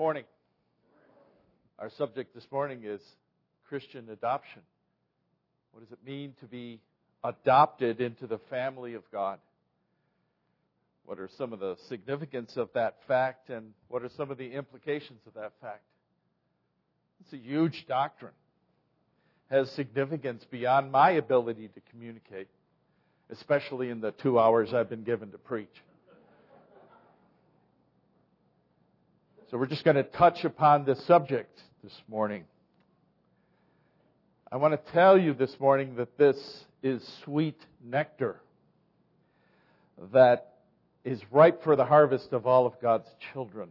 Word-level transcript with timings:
Morning. 0.00 0.24
Our 1.78 1.90
subject 1.98 2.34
this 2.34 2.46
morning 2.50 2.84
is 2.84 3.02
Christian 3.68 4.08
adoption. 4.08 4.62
What 5.72 5.84
does 5.84 5.92
it 5.92 5.98
mean 6.08 6.32
to 6.40 6.46
be 6.46 6.80
adopted 7.22 8.00
into 8.00 8.26
the 8.26 8.38
family 8.48 8.94
of 8.94 9.02
God? 9.12 9.40
What 11.04 11.18
are 11.18 11.28
some 11.36 11.52
of 11.52 11.60
the 11.60 11.76
significance 11.90 12.56
of 12.56 12.70
that 12.72 12.96
fact 13.06 13.50
and 13.50 13.74
what 13.88 14.02
are 14.02 14.08
some 14.16 14.30
of 14.30 14.38
the 14.38 14.50
implications 14.50 15.20
of 15.26 15.34
that 15.34 15.52
fact? 15.60 15.82
It's 17.20 17.34
a 17.34 17.36
huge 17.46 17.84
doctrine. 17.86 18.32
Has 19.50 19.70
significance 19.72 20.42
beyond 20.50 20.90
my 20.90 21.10
ability 21.10 21.68
to 21.68 21.80
communicate, 21.90 22.48
especially 23.28 23.90
in 23.90 24.00
the 24.00 24.12
two 24.12 24.38
hours 24.38 24.72
I've 24.72 24.88
been 24.88 25.04
given 25.04 25.30
to 25.32 25.38
preach. 25.38 25.68
So 29.50 29.58
we're 29.58 29.66
just 29.66 29.82
going 29.82 29.96
to 29.96 30.04
touch 30.04 30.44
upon 30.44 30.84
this 30.84 31.04
subject 31.06 31.60
this 31.82 31.92
morning. 32.06 32.44
I 34.52 34.58
want 34.58 34.74
to 34.74 34.92
tell 34.92 35.18
you 35.18 35.34
this 35.34 35.58
morning 35.58 35.96
that 35.96 36.16
this 36.16 36.36
is 36.84 37.02
sweet 37.24 37.58
nectar 37.84 38.40
that 40.12 40.52
is 41.04 41.20
ripe 41.32 41.64
for 41.64 41.74
the 41.74 41.84
harvest 41.84 42.32
of 42.32 42.46
all 42.46 42.64
of 42.64 42.80
God's 42.80 43.08
children. 43.32 43.70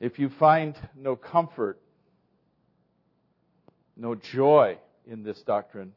If 0.00 0.18
you 0.18 0.30
find 0.30 0.74
no 0.96 1.16
comfort, 1.16 1.78
no 3.94 4.14
joy 4.14 4.78
in 5.06 5.22
this 5.22 5.42
doctrine, 5.42 5.92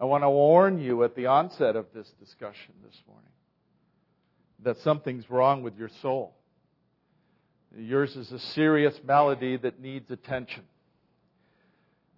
I 0.00 0.06
want 0.06 0.24
to 0.24 0.30
warn 0.30 0.80
you 0.80 1.04
at 1.04 1.14
the 1.16 1.26
onset 1.26 1.76
of 1.76 1.84
this 1.94 2.10
discussion 2.18 2.72
this 2.82 2.96
morning 3.06 3.32
that 4.62 4.78
something's 4.78 5.28
wrong 5.28 5.62
with 5.62 5.76
your 5.76 5.90
soul. 6.00 6.34
Yours 7.76 8.16
is 8.16 8.32
a 8.32 8.38
serious 8.38 8.98
malady 9.04 9.56
that 9.56 9.80
needs 9.80 10.10
attention. 10.10 10.64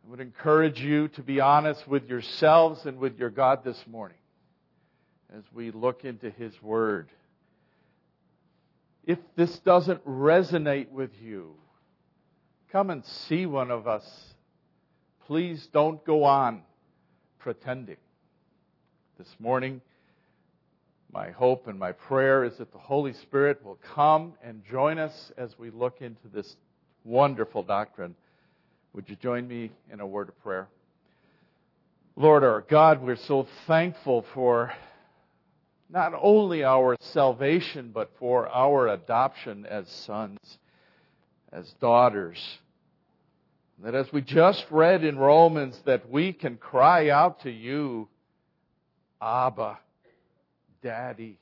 I 0.04 0.10
would 0.10 0.20
encourage 0.20 0.80
you 0.80 1.08
to 1.08 1.22
be 1.22 1.40
honest 1.40 1.86
with 1.86 2.08
yourselves 2.08 2.86
and 2.86 2.98
with 2.98 3.18
your 3.18 3.30
God 3.30 3.62
this 3.62 3.82
morning 3.86 4.16
as 5.36 5.44
we 5.52 5.70
look 5.70 6.04
into 6.04 6.30
His 6.30 6.52
Word. 6.62 7.08
If 9.04 9.18
this 9.36 9.58
doesn't 9.60 10.04
resonate 10.06 10.90
with 10.90 11.10
you, 11.20 11.54
come 12.70 12.90
and 12.90 13.04
see 13.04 13.46
one 13.46 13.70
of 13.70 13.86
us. 13.86 14.04
Please 15.26 15.68
don't 15.72 16.04
go 16.04 16.24
on 16.24 16.62
pretending. 17.38 17.96
This 19.18 19.34
morning, 19.38 19.80
my 21.12 21.30
hope 21.30 21.66
and 21.68 21.78
my 21.78 21.92
prayer 21.92 22.42
is 22.42 22.56
that 22.56 22.72
the 22.72 22.78
Holy 22.78 23.12
Spirit 23.12 23.62
will 23.62 23.78
come 23.94 24.32
and 24.42 24.64
join 24.64 24.98
us 24.98 25.30
as 25.36 25.58
we 25.58 25.70
look 25.70 26.00
into 26.00 26.26
this 26.32 26.56
wonderful 27.04 27.62
doctrine. 27.62 28.14
Would 28.94 29.10
you 29.10 29.16
join 29.16 29.46
me 29.46 29.70
in 29.92 30.00
a 30.00 30.06
word 30.06 30.30
of 30.30 30.42
prayer? 30.42 30.68
Lord 32.16 32.44
our 32.44 32.62
God, 32.62 33.02
we're 33.02 33.16
so 33.16 33.46
thankful 33.66 34.24
for 34.32 34.72
not 35.90 36.14
only 36.18 36.64
our 36.64 36.96
salvation, 37.00 37.90
but 37.92 38.10
for 38.18 38.48
our 38.48 38.88
adoption 38.88 39.66
as 39.66 39.90
sons, 39.90 40.38
as 41.52 41.70
daughters. 41.80 42.38
That 43.84 43.94
as 43.94 44.10
we 44.12 44.22
just 44.22 44.64
read 44.70 45.04
in 45.04 45.18
Romans, 45.18 45.78
that 45.84 46.08
we 46.08 46.32
can 46.32 46.56
cry 46.56 47.10
out 47.10 47.42
to 47.42 47.50
you, 47.50 48.08
Abba, 49.20 49.78
Daddy. 50.82 51.38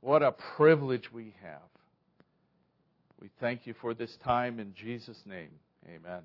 What 0.00 0.22
a 0.22 0.32
privilege 0.32 1.12
we 1.12 1.34
have. 1.42 1.60
We 3.20 3.30
thank 3.40 3.66
you 3.66 3.74
for 3.80 3.94
this 3.94 4.16
time 4.24 4.58
in 4.58 4.74
Jesus' 4.74 5.22
name. 5.26 5.50
Amen. 5.86 6.22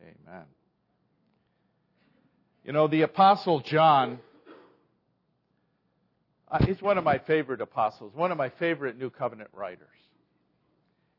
Amen. 0.00 0.44
You 2.64 2.72
know, 2.72 2.86
the 2.86 3.02
Apostle 3.02 3.60
John, 3.60 4.18
uh, 6.50 6.64
he's 6.64 6.80
one 6.80 6.98
of 6.98 7.04
my 7.04 7.18
favorite 7.18 7.60
apostles, 7.60 8.12
one 8.14 8.30
of 8.30 8.38
my 8.38 8.50
favorite 8.50 8.98
New 8.98 9.10
Covenant 9.10 9.50
writers. 9.52 9.88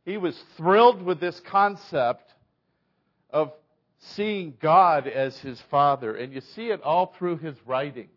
He 0.06 0.18
was 0.18 0.42
thrilled 0.56 1.02
with 1.02 1.20
this 1.20 1.40
concept 1.42 2.34
of 3.32 3.52
seeing 4.00 4.54
God 4.62 5.08
as 5.08 5.38
his 5.40 5.60
Father, 5.70 6.16
and 6.16 6.34
you 6.34 6.42
see 6.42 6.68
it 6.68 6.82
all 6.84 7.14
through 7.18 7.38
his 7.38 7.56
writings. 7.66 8.10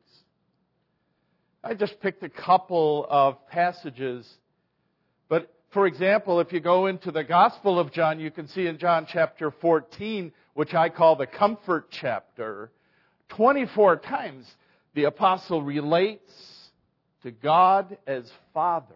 I 1.65 1.75
just 1.75 2.01
picked 2.01 2.25
a 2.25 2.29
couple 2.29 3.07
of 3.09 3.47
passages. 3.47 4.29
But 5.29 5.49
for 5.71 5.87
example, 5.87 6.41
if 6.41 6.53
you 6.53 6.59
go 6.59 6.87
into 6.87 7.13
the 7.13 7.23
Gospel 7.23 7.79
of 7.79 7.93
John, 7.93 8.19
you 8.19 8.33
can 8.33 8.49
see 8.49 8.67
in 8.67 8.79
John 8.79 9.07
chapter 9.09 9.53
14, 9.53 10.33
which 10.55 10.75
I 10.75 10.89
call 10.89 11.15
the 11.15 11.27
comfort 11.27 11.87
chapter, 11.91 12.73
24 13.29 13.99
times 13.99 14.53
the 14.95 15.05
apostle 15.05 15.63
relates 15.63 16.71
to 17.23 17.31
God 17.31 17.97
as 18.09 18.31
Father. 18.53 18.95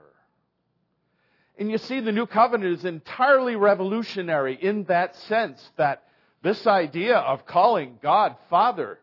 And 1.58 1.70
you 1.70 1.78
see, 1.78 2.00
the 2.00 2.12
New 2.12 2.26
Covenant 2.26 2.78
is 2.78 2.84
entirely 2.84 3.54
revolutionary 3.54 4.58
in 4.60 4.84
that 4.84 5.14
sense 5.14 5.70
that 5.76 6.02
this 6.42 6.66
idea 6.66 7.16
of 7.16 7.46
calling 7.46 7.98
God 8.02 8.36
Father, 8.50 8.98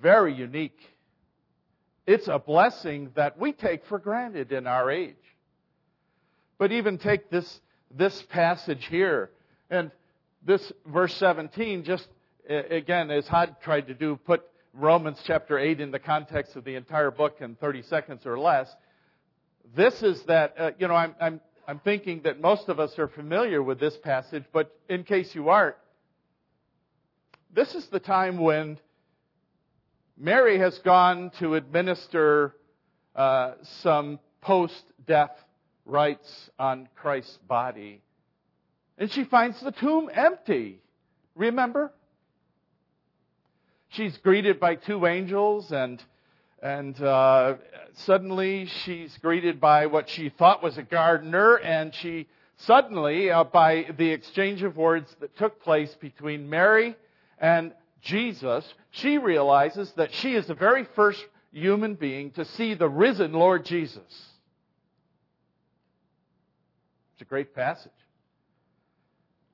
very 0.00 0.34
unique 0.34 0.78
it's 2.06 2.28
a 2.28 2.38
blessing 2.38 3.10
that 3.14 3.38
we 3.38 3.52
take 3.52 3.84
for 3.86 3.98
granted 3.98 4.52
in 4.52 4.66
our 4.66 4.90
age. 4.90 5.16
But 6.58 6.72
even 6.72 6.98
take 6.98 7.30
this, 7.30 7.60
this 7.90 8.22
passage 8.30 8.86
here, 8.86 9.30
and 9.70 9.90
this 10.44 10.72
verse 10.86 11.14
17, 11.16 11.84
just 11.84 12.08
again, 12.48 13.10
as 13.10 13.26
Hod 13.28 13.56
tried 13.62 13.86
to 13.88 13.94
do, 13.94 14.16
put 14.16 14.42
Romans 14.74 15.18
chapter 15.24 15.58
8 15.58 15.80
in 15.80 15.90
the 15.90 15.98
context 15.98 16.56
of 16.56 16.64
the 16.64 16.74
entire 16.74 17.10
book 17.10 17.36
in 17.40 17.54
30 17.56 17.82
seconds 17.82 18.26
or 18.26 18.38
less. 18.38 18.74
This 19.74 20.02
is 20.02 20.22
that, 20.24 20.54
uh, 20.58 20.70
you 20.78 20.88
know, 20.88 20.94
I'm, 20.94 21.14
I'm, 21.20 21.40
I'm 21.68 21.78
thinking 21.78 22.22
that 22.22 22.40
most 22.40 22.68
of 22.68 22.80
us 22.80 22.98
are 22.98 23.08
familiar 23.08 23.62
with 23.62 23.78
this 23.78 23.96
passage, 23.98 24.44
but 24.52 24.74
in 24.88 25.04
case 25.04 25.34
you 25.34 25.50
aren't, 25.50 25.76
this 27.54 27.74
is 27.74 27.86
the 27.88 28.00
time 28.00 28.38
when 28.38 28.78
Mary 30.22 30.56
has 30.56 30.78
gone 30.78 31.32
to 31.40 31.56
administer 31.56 32.54
uh, 33.16 33.54
some 33.80 34.20
post 34.40 34.84
death 35.04 35.32
rites 35.84 36.48
on 36.60 36.88
Christ's 36.94 37.38
body. 37.48 38.02
And 38.98 39.10
she 39.10 39.24
finds 39.24 39.60
the 39.60 39.72
tomb 39.72 40.08
empty. 40.14 40.80
Remember? 41.34 41.92
She's 43.88 44.16
greeted 44.18 44.60
by 44.60 44.76
two 44.76 45.06
angels, 45.06 45.72
and, 45.72 46.00
and 46.62 47.02
uh, 47.02 47.56
suddenly 47.94 48.66
she's 48.66 49.18
greeted 49.18 49.60
by 49.60 49.86
what 49.86 50.08
she 50.08 50.28
thought 50.28 50.62
was 50.62 50.78
a 50.78 50.84
gardener, 50.84 51.56
and 51.56 51.92
she 51.92 52.28
suddenly, 52.58 53.32
uh, 53.32 53.42
by 53.42 53.86
the 53.98 54.10
exchange 54.10 54.62
of 54.62 54.76
words 54.76 55.16
that 55.18 55.36
took 55.36 55.60
place 55.64 55.92
between 56.00 56.48
Mary 56.48 56.94
and 57.40 57.72
Jesus, 58.02 58.64
she 58.90 59.18
realizes 59.18 59.92
that 59.92 60.12
she 60.12 60.34
is 60.34 60.46
the 60.46 60.54
very 60.54 60.84
first 60.96 61.24
human 61.52 61.94
being 61.94 62.32
to 62.32 62.44
see 62.44 62.74
the 62.74 62.88
risen 62.88 63.32
Lord 63.32 63.64
Jesus. 63.64 64.02
It's 67.12 67.22
a 67.22 67.24
great 67.24 67.54
passage. 67.54 67.92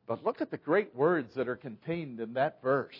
But 0.07 0.25
look 0.25 0.41
at 0.41 0.51
the 0.51 0.57
great 0.57 0.97
words 0.97 1.35
that 1.35 1.49
are 1.49 1.57
contained 1.57 2.21
in 2.21 2.35
that 2.35 2.63
verse. 2.63 2.97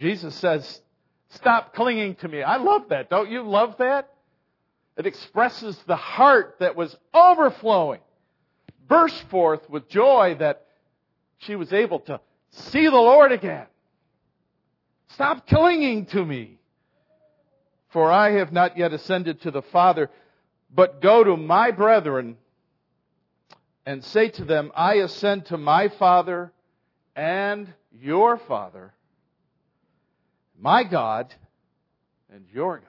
Jesus 0.00 0.34
says, 0.36 0.80
Stop 1.28 1.74
clinging 1.74 2.14
to 2.16 2.28
me. 2.28 2.42
I 2.42 2.56
love 2.56 2.88
that. 2.88 3.10
Don't 3.10 3.30
you 3.30 3.42
love 3.42 3.76
that? 3.78 4.10
It 4.96 5.06
expresses 5.06 5.78
the 5.86 5.96
heart 5.96 6.56
that 6.60 6.76
was 6.76 6.94
overflowing, 7.14 8.00
burst 8.86 9.22
forth 9.30 9.68
with 9.70 9.88
joy 9.88 10.36
that 10.38 10.66
she 11.38 11.56
was 11.56 11.72
able 11.72 12.00
to 12.00 12.20
see 12.50 12.84
the 12.84 12.90
Lord 12.90 13.32
again. 13.32 13.66
Stop 15.14 15.46
clinging 15.46 16.06
to 16.06 16.24
me. 16.24 16.58
For 17.90 18.10
I 18.10 18.32
have 18.32 18.52
not 18.52 18.78
yet 18.78 18.92
ascended 18.92 19.42
to 19.42 19.50
the 19.50 19.62
Father, 19.62 20.10
but 20.74 21.02
go 21.02 21.22
to 21.22 21.36
my 21.36 21.70
brethren 21.70 22.38
and 23.84 24.02
say 24.02 24.30
to 24.30 24.44
them, 24.44 24.72
I 24.74 24.94
ascend 24.94 25.46
to 25.46 25.58
my 25.58 25.88
Father 25.88 26.52
and 27.14 27.72
your 27.92 28.38
Father, 28.38 28.94
my 30.58 30.84
God 30.84 31.34
and 32.32 32.46
your 32.52 32.78
God. 32.78 32.86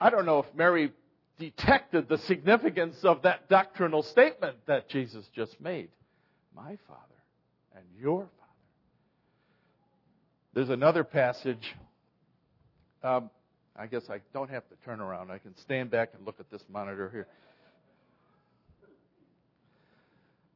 I 0.00 0.10
don't 0.10 0.26
know 0.26 0.40
if 0.40 0.54
Mary 0.54 0.92
detected 1.38 2.08
the 2.08 2.18
significance 2.18 3.04
of 3.04 3.22
that 3.22 3.48
doctrinal 3.48 4.02
statement 4.02 4.56
that 4.66 4.88
Jesus 4.88 5.24
just 5.34 5.60
made. 5.60 5.88
My 6.54 6.76
Father 6.88 7.00
and 7.76 7.84
your 8.00 8.22
Father. 8.22 8.33
There's 10.54 10.70
another 10.70 11.02
passage. 11.02 11.74
Um, 13.02 13.28
I 13.76 13.88
guess 13.88 14.08
I 14.08 14.20
don't 14.32 14.50
have 14.50 14.62
to 14.68 14.76
turn 14.84 15.00
around. 15.00 15.32
I 15.32 15.38
can 15.38 15.56
stand 15.56 15.90
back 15.90 16.10
and 16.16 16.24
look 16.24 16.38
at 16.38 16.48
this 16.48 16.62
monitor 16.68 17.10
here. 17.10 17.26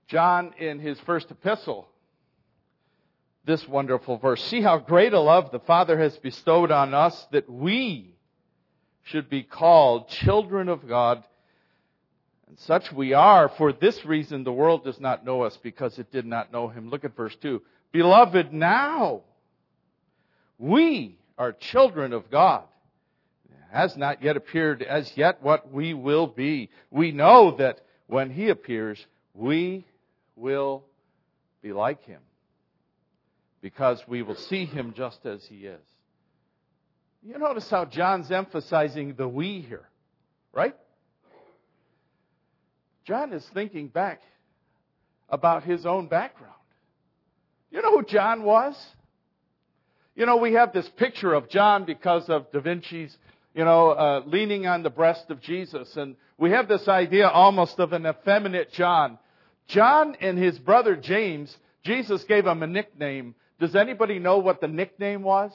John, 0.06 0.54
in 0.56 0.78
his 0.78 1.00
first 1.00 1.32
epistle, 1.32 1.88
this 3.44 3.66
wonderful 3.66 4.18
verse. 4.18 4.40
See 4.44 4.60
how 4.60 4.78
great 4.78 5.12
a 5.14 5.20
love 5.20 5.50
the 5.50 5.58
Father 5.58 5.98
has 5.98 6.16
bestowed 6.18 6.70
on 6.70 6.94
us 6.94 7.26
that 7.32 7.50
we 7.50 8.14
should 9.02 9.28
be 9.28 9.42
called 9.42 10.08
children 10.08 10.68
of 10.68 10.86
God. 10.86 11.24
And 12.46 12.56
such 12.60 12.92
we 12.92 13.14
are. 13.14 13.48
For 13.48 13.72
this 13.72 14.04
reason, 14.04 14.44
the 14.44 14.52
world 14.52 14.84
does 14.84 15.00
not 15.00 15.24
know 15.24 15.42
us 15.42 15.58
because 15.60 15.98
it 15.98 16.12
did 16.12 16.24
not 16.24 16.52
know 16.52 16.68
him. 16.68 16.88
Look 16.88 17.04
at 17.04 17.16
verse 17.16 17.34
2. 17.42 17.60
Beloved, 17.90 18.52
now 18.52 19.22
we 20.58 21.16
are 21.36 21.52
children 21.52 22.12
of 22.12 22.30
God. 22.30 22.64
It 23.48 23.56
has 23.70 23.96
not 23.96 24.22
yet 24.22 24.36
appeared 24.36 24.82
as 24.82 25.10
yet 25.16 25.42
what 25.42 25.72
we 25.72 25.94
will 25.94 26.26
be. 26.26 26.70
We 26.90 27.12
know 27.12 27.56
that 27.58 27.80
when 28.06 28.30
he 28.30 28.48
appears, 28.48 29.04
we 29.34 29.86
will 30.34 30.84
be 31.62 31.72
like 31.72 32.04
him 32.04 32.20
because 33.60 34.02
we 34.08 34.22
will 34.22 34.36
see 34.36 34.64
him 34.64 34.94
just 34.96 35.24
as 35.26 35.44
he 35.44 35.66
is. 35.66 35.80
You 37.22 37.38
notice 37.38 37.68
how 37.68 37.84
John's 37.84 38.30
emphasizing 38.30 39.14
the 39.14 39.28
we 39.28 39.60
here, 39.60 39.88
right? 40.52 40.76
John 43.04 43.32
is 43.32 43.44
thinking 43.52 43.88
back 43.88 44.22
about 45.28 45.64
his 45.64 45.84
own 45.84 46.06
background. 46.06 46.54
You 47.70 47.82
know 47.82 47.96
who 47.96 48.04
John 48.04 48.44
was? 48.44 48.76
You 50.18 50.26
know, 50.26 50.38
we 50.38 50.54
have 50.54 50.72
this 50.72 50.88
picture 50.96 51.32
of 51.32 51.48
John 51.48 51.84
because 51.84 52.28
of 52.28 52.50
Da 52.50 52.58
Vinci's, 52.58 53.16
you 53.54 53.64
know, 53.64 53.90
uh, 53.90 54.22
leaning 54.26 54.66
on 54.66 54.82
the 54.82 54.90
breast 54.90 55.30
of 55.30 55.40
Jesus. 55.40 55.96
And 55.96 56.16
we 56.36 56.50
have 56.50 56.66
this 56.66 56.88
idea 56.88 57.28
almost 57.28 57.78
of 57.78 57.92
an 57.92 58.04
effeminate 58.04 58.72
John. 58.72 59.20
John 59.68 60.16
and 60.20 60.36
his 60.36 60.58
brother 60.58 60.96
James, 60.96 61.56
Jesus 61.84 62.24
gave 62.24 62.48
him 62.48 62.64
a 62.64 62.66
nickname. 62.66 63.36
Does 63.60 63.76
anybody 63.76 64.18
know 64.18 64.38
what 64.38 64.60
the 64.60 64.66
nickname 64.66 65.22
was? 65.22 65.52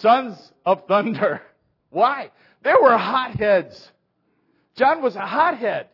Sons 0.00 0.36
of 0.66 0.86
Thunder. 0.86 1.40
Why? 1.88 2.30
They 2.62 2.74
were 2.82 2.98
hotheads. 2.98 3.90
John 4.76 5.00
was 5.00 5.16
a 5.16 5.24
hothead. 5.24 5.86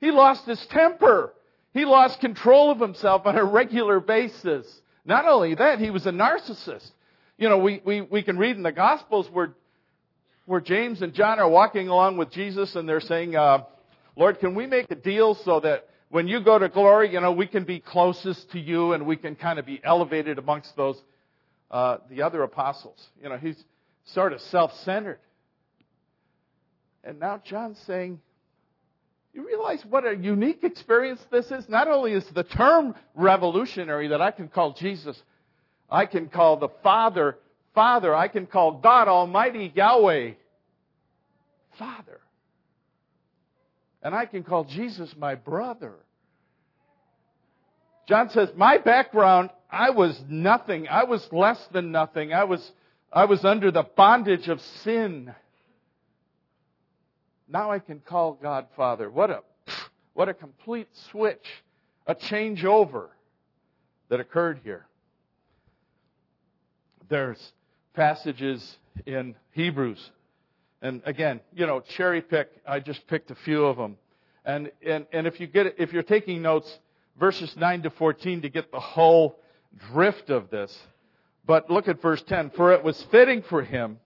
He 0.00 0.10
lost 0.10 0.46
his 0.46 0.66
temper. 0.66 1.34
He 1.72 1.84
lost 1.84 2.18
control 2.18 2.72
of 2.72 2.80
himself 2.80 3.26
on 3.26 3.38
a 3.38 3.44
regular 3.44 4.00
basis. 4.00 4.81
Not 5.04 5.26
only 5.26 5.54
that, 5.54 5.78
he 5.78 5.90
was 5.90 6.06
a 6.06 6.10
narcissist. 6.10 6.88
You 7.36 7.48
know, 7.48 7.58
we, 7.58 7.80
we, 7.84 8.00
we 8.02 8.22
can 8.22 8.38
read 8.38 8.56
in 8.56 8.62
the 8.62 8.72
Gospels 8.72 9.28
where, 9.32 9.54
where 10.46 10.60
James 10.60 11.02
and 11.02 11.12
John 11.12 11.38
are 11.40 11.48
walking 11.48 11.88
along 11.88 12.16
with 12.16 12.30
Jesus 12.30 12.76
and 12.76 12.88
they're 12.88 13.00
saying, 13.00 13.34
uh, 13.34 13.64
Lord, 14.16 14.38
can 14.38 14.54
we 14.54 14.66
make 14.66 14.90
a 14.90 14.94
deal 14.94 15.34
so 15.44 15.60
that 15.60 15.88
when 16.10 16.28
you 16.28 16.44
go 16.44 16.58
to 16.58 16.68
glory, 16.68 17.12
you 17.12 17.20
know, 17.20 17.32
we 17.32 17.46
can 17.46 17.64
be 17.64 17.80
closest 17.80 18.50
to 18.52 18.60
you 18.60 18.92
and 18.92 19.06
we 19.06 19.16
can 19.16 19.34
kind 19.34 19.58
of 19.58 19.66
be 19.66 19.80
elevated 19.82 20.38
amongst 20.38 20.76
those, 20.76 21.00
uh, 21.70 21.96
the 22.10 22.22
other 22.22 22.42
apostles. 22.42 23.02
You 23.22 23.30
know, 23.30 23.38
he's 23.38 23.56
sort 24.12 24.32
of 24.34 24.40
self-centered. 24.42 25.18
And 27.02 27.18
now 27.18 27.40
John's 27.44 27.80
saying, 27.86 28.20
you 29.32 29.46
realize 29.46 29.84
what 29.86 30.06
a 30.06 30.14
unique 30.14 30.62
experience 30.62 31.24
this 31.30 31.50
is? 31.50 31.68
Not 31.68 31.88
only 31.88 32.12
is 32.12 32.24
the 32.34 32.44
term 32.44 32.94
revolutionary 33.14 34.08
that 34.08 34.20
I 34.20 34.30
can 34.30 34.48
call 34.48 34.74
Jesus, 34.74 35.20
I 35.90 36.06
can 36.06 36.28
call 36.28 36.58
the 36.58 36.68
Father, 36.82 37.38
Father. 37.74 38.14
I 38.14 38.28
can 38.28 38.46
call 38.46 38.72
God 38.72 39.08
Almighty 39.08 39.72
Yahweh, 39.74 40.32
Father. 41.78 42.20
And 44.02 44.14
I 44.14 44.26
can 44.26 44.42
call 44.42 44.64
Jesus 44.64 45.14
my 45.16 45.34
brother. 45.34 45.94
John 48.08 48.30
says, 48.30 48.50
my 48.56 48.78
background, 48.78 49.50
I 49.70 49.90
was 49.90 50.20
nothing. 50.28 50.88
I 50.88 51.04
was 51.04 51.26
less 51.32 51.64
than 51.72 51.92
nothing. 51.92 52.34
I 52.34 52.44
was, 52.44 52.72
I 53.12 53.26
was 53.26 53.44
under 53.44 53.70
the 53.70 53.84
bondage 53.84 54.48
of 54.48 54.60
sin. 54.82 55.34
Now 57.52 57.70
I 57.70 57.80
can 57.80 58.00
call 58.00 58.38
God 58.42 58.66
Father. 58.76 59.10
What 59.10 59.28
a, 59.28 59.42
what 60.14 60.30
a 60.30 60.34
complete 60.34 60.88
switch, 61.10 61.44
a 62.06 62.14
changeover 62.14 63.08
that 64.08 64.20
occurred 64.20 64.60
here. 64.64 64.86
There's 67.10 67.52
passages 67.92 68.78
in 69.04 69.34
Hebrews. 69.50 70.10
And 70.80 71.02
again, 71.04 71.40
you 71.54 71.66
know, 71.66 71.80
cherry 71.80 72.22
pick, 72.22 72.48
I 72.66 72.80
just 72.80 73.06
picked 73.06 73.30
a 73.30 73.34
few 73.34 73.66
of 73.66 73.76
them. 73.76 73.98
And, 74.46 74.72
and, 74.84 75.06
and 75.12 75.26
if 75.26 75.38
you 75.38 75.46
get, 75.46 75.74
if 75.78 75.92
you're 75.92 76.02
taking 76.02 76.40
notes, 76.40 76.78
verses 77.20 77.54
9 77.54 77.82
to 77.82 77.90
14 77.90 78.42
to 78.42 78.48
get 78.48 78.72
the 78.72 78.80
whole 78.80 79.38
drift 79.92 80.30
of 80.30 80.48
this. 80.48 80.76
But 81.44 81.68
look 81.68 81.86
at 81.86 82.00
verse 82.00 82.22
10. 82.22 82.50
For 82.56 82.72
it 82.72 82.82
was 82.82 83.00
fitting 83.10 83.42
for 83.42 83.62
him, 83.62 83.98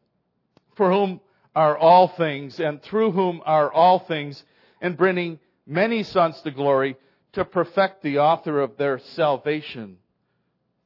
for 0.75 0.91
whom 0.91 1.21
are 1.57 1.77
all 1.77 2.07
things, 2.07 2.61
and 2.61 2.83
through 2.83 3.13
whom 3.13 3.41
are 3.47 3.73
all 3.73 3.99
things, 3.99 4.45
and 4.81 4.97
bringing 4.97 5.41
many 5.67 6.03
sons 6.03 6.39
to 6.43 6.51
glory, 6.51 6.97
to 7.33 7.47
perfect 7.47 8.03
the 8.03 8.19
author 8.19 8.61
of 8.61 8.77
their 8.77 8.99
salvation 8.99 9.97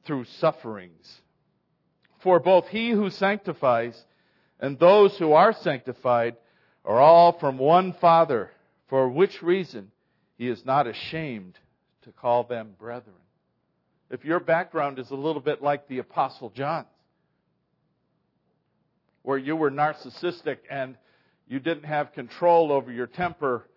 through 0.05 0.23
sufferings. 0.23 1.21
For 2.19 2.39
both 2.39 2.69
he 2.69 2.91
who 2.91 3.09
sanctifies 3.09 4.01
and 4.61 4.79
those 4.79 5.17
who 5.17 5.33
are 5.33 5.53
sanctified 5.53 6.37
are 6.85 6.99
all 6.99 7.33
from 7.33 7.57
one 7.57 7.91
Father, 7.93 8.49
for 8.87 9.09
which 9.09 9.43
reason 9.43 9.91
he 10.37 10.47
is 10.47 10.65
not 10.65 10.87
ashamed 10.87 11.59
to 12.03 12.11
call 12.11 12.45
them 12.45 12.75
brethren. 12.79 13.15
If 14.09 14.23
your 14.23 14.39
background 14.39 14.99
is 14.99 15.09
a 15.09 15.15
little 15.15 15.41
bit 15.41 15.61
like 15.61 15.87
the 15.87 15.99
Apostle 15.99 16.49
John's, 16.49 16.87
where 19.23 19.37
you 19.37 19.55
were 19.55 19.71
narcissistic 19.71 20.57
and 20.69 20.95
you 21.47 21.59
didn't 21.59 21.85
have 21.85 22.13
control 22.13 22.71
over 22.71 22.91
your 22.91 23.07
temper. 23.07 23.67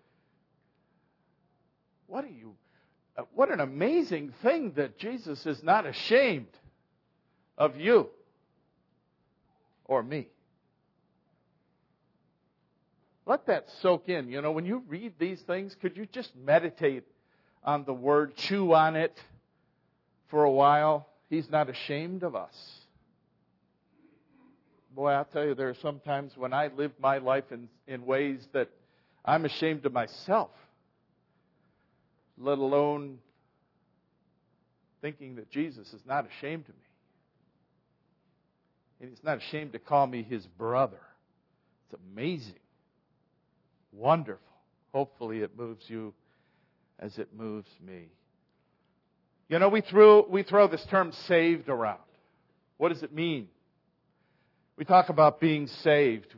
What 2.06 2.24
are 2.24 2.28
you, 2.28 2.54
what 3.34 3.50
an 3.50 3.60
amazing 3.60 4.32
thing 4.42 4.72
that 4.76 4.98
Jesus 4.98 5.44
is 5.46 5.62
not 5.62 5.86
ashamed 5.86 6.48
of 7.58 7.78
you 7.78 8.08
or 9.84 10.02
me. 10.02 10.28
Let 13.26 13.46
that 13.46 13.68
soak 13.80 14.08
in. 14.08 14.28
You 14.28 14.42
know, 14.42 14.52
when 14.52 14.66
you 14.66 14.82
read 14.86 15.14
these 15.18 15.40
things, 15.42 15.74
could 15.80 15.96
you 15.96 16.06
just 16.06 16.36
meditate 16.36 17.04
on 17.62 17.84
the 17.84 17.94
word, 17.94 18.36
chew 18.36 18.74
on 18.74 18.96
it 18.96 19.18
for 20.28 20.44
a 20.44 20.50
while? 20.50 21.08
He's 21.30 21.50
not 21.50 21.70
ashamed 21.70 22.22
of 22.22 22.36
us 22.36 22.83
boy, 24.94 25.10
I'll 25.10 25.24
tell 25.24 25.44
you, 25.44 25.54
there 25.54 25.68
are 25.68 25.76
some 25.82 26.00
times 26.00 26.32
when 26.36 26.52
I 26.52 26.68
live 26.76 26.92
my 27.00 27.18
life 27.18 27.44
in, 27.50 27.68
in 27.86 28.06
ways 28.06 28.46
that 28.52 28.68
I'm 29.24 29.44
ashamed 29.44 29.84
of 29.86 29.92
myself, 29.92 30.50
let 32.38 32.58
alone 32.58 33.18
thinking 35.00 35.36
that 35.36 35.50
Jesus 35.50 35.92
is 35.92 36.00
not 36.06 36.26
ashamed 36.26 36.64
of 36.68 36.74
me. 36.74 36.80
And 39.00 39.10
he's 39.10 39.24
not 39.24 39.38
ashamed 39.38 39.72
to 39.72 39.78
call 39.78 40.06
me 40.06 40.22
his 40.22 40.46
brother. 40.46 41.00
It's 41.86 42.00
amazing. 42.12 42.54
Wonderful. 43.92 44.40
Hopefully 44.92 45.40
it 45.40 45.58
moves 45.58 45.84
you 45.88 46.14
as 46.98 47.18
it 47.18 47.28
moves 47.36 47.70
me. 47.84 48.06
You 49.48 49.58
know, 49.58 49.68
we 49.68 49.82
throw, 49.82 50.26
we 50.26 50.42
throw 50.42 50.68
this 50.68 50.84
term 50.86 51.12
saved 51.26 51.68
around. 51.68 51.98
What 52.78 52.90
does 52.90 53.02
it 53.02 53.12
mean? 53.12 53.48
We 54.76 54.84
talk 54.84 55.08
about 55.08 55.40
being 55.40 55.66
saved. 55.66 56.34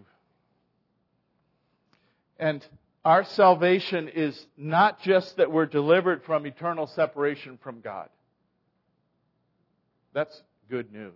And 2.38 2.64
our 3.04 3.24
salvation 3.24 4.08
is 4.08 4.46
not 4.56 5.00
just 5.00 5.36
that 5.36 5.50
we're 5.50 5.66
delivered 5.66 6.24
from 6.24 6.46
eternal 6.46 6.86
separation 6.86 7.58
from 7.62 7.80
God. 7.80 8.08
That's 10.12 10.42
good 10.68 10.92
news. 10.92 11.12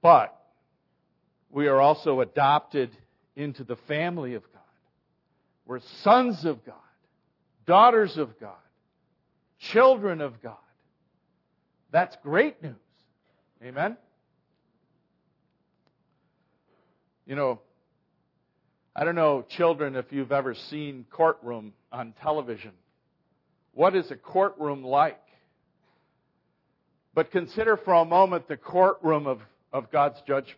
But 0.00 0.38
we 1.50 1.66
are 1.66 1.80
also 1.80 2.20
adopted 2.20 2.90
into 3.36 3.64
the 3.64 3.76
family 3.76 4.34
of 4.34 4.42
God. 4.52 4.62
We're 5.66 5.80
sons 6.02 6.44
of 6.44 6.64
God, 6.64 6.74
daughters 7.66 8.16
of 8.16 8.38
God, 8.38 8.54
children 9.58 10.20
of 10.20 10.40
God. 10.40 10.56
That's 11.90 12.16
great 12.22 12.62
news. 12.62 12.74
Amen? 13.62 13.96
You 17.28 17.36
know, 17.36 17.60
I 18.96 19.04
don't 19.04 19.14
know, 19.14 19.44
children, 19.50 19.96
if 19.96 20.06
you've 20.12 20.32
ever 20.32 20.54
seen 20.54 21.04
courtroom 21.10 21.74
on 21.92 22.14
television. 22.22 22.72
What 23.74 23.94
is 23.94 24.10
a 24.10 24.16
courtroom 24.16 24.82
like? 24.82 25.20
But 27.14 27.30
consider 27.30 27.76
for 27.76 27.92
a 27.92 28.06
moment 28.06 28.48
the 28.48 28.56
courtroom 28.56 29.26
of, 29.26 29.40
of 29.74 29.90
God's 29.90 30.18
judgment. 30.26 30.56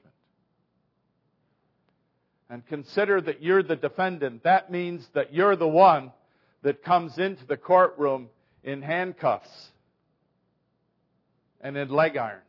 And 2.48 2.64
consider 2.68 3.20
that 3.20 3.42
you're 3.42 3.64
the 3.64 3.74
defendant. 3.74 4.44
That 4.44 4.70
means 4.70 5.04
that 5.14 5.34
you're 5.34 5.56
the 5.56 5.66
one 5.66 6.12
that 6.62 6.84
comes 6.84 7.18
into 7.18 7.44
the 7.46 7.56
courtroom 7.56 8.28
in 8.62 8.80
handcuffs 8.80 9.70
and 11.60 11.76
in 11.76 11.88
leg 11.88 12.16
irons. 12.16 12.44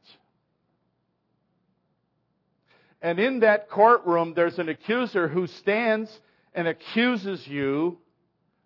And 3.01 3.19
in 3.19 3.39
that 3.39 3.69
courtroom, 3.69 4.33
there's 4.35 4.59
an 4.59 4.69
accuser 4.69 5.27
who 5.27 5.47
stands 5.47 6.11
and 6.53 6.67
accuses 6.67 7.47
you 7.47 7.97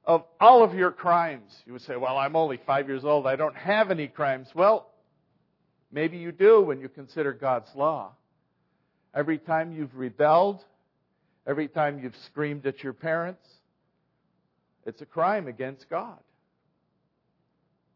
of 0.04 0.24
all 0.40 0.64
of 0.64 0.74
your 0.74 0.92
crimes. 0.92 1.52
You 1.66 1.74
would 1.74 1.82
say, 1.84 1.96
well, 1.96 2.18
I'm 2.18 2.36
only 2.36 2.60
five 2.66 2.88
years 2.88 3.06
old. 3.06 3.26
I 3.26 3.36
don't 3.36 3.56
have 3.56 3.92
any 3.92 4.08
crimes. 4.08 4.48
Well, 4.54 4.92
maybe 5.92 6.18
you 6.18 6.32
do 6.32 6.62
when 6.62 6.80
you 6.80 6.90
consider 6.90 7.34
God's 7.34 7.70
law. 7.76 8.12
Every 9.14 9.38
time 9.38 9.72
you've 9.72 9.96
rebelled, 9.96 10.64
every 11.48 11.70
time 11.70 12.00
you've 12.00 12.16
screamed 12.26 12.66
at 12.66 12.84
your 12.84 12.94
parents, 12.94 13.48
it's 14.86 15.02
a 15.02 15.06
crime 15.06 15.48
against 15.48 15.90
God. 15.90 16.20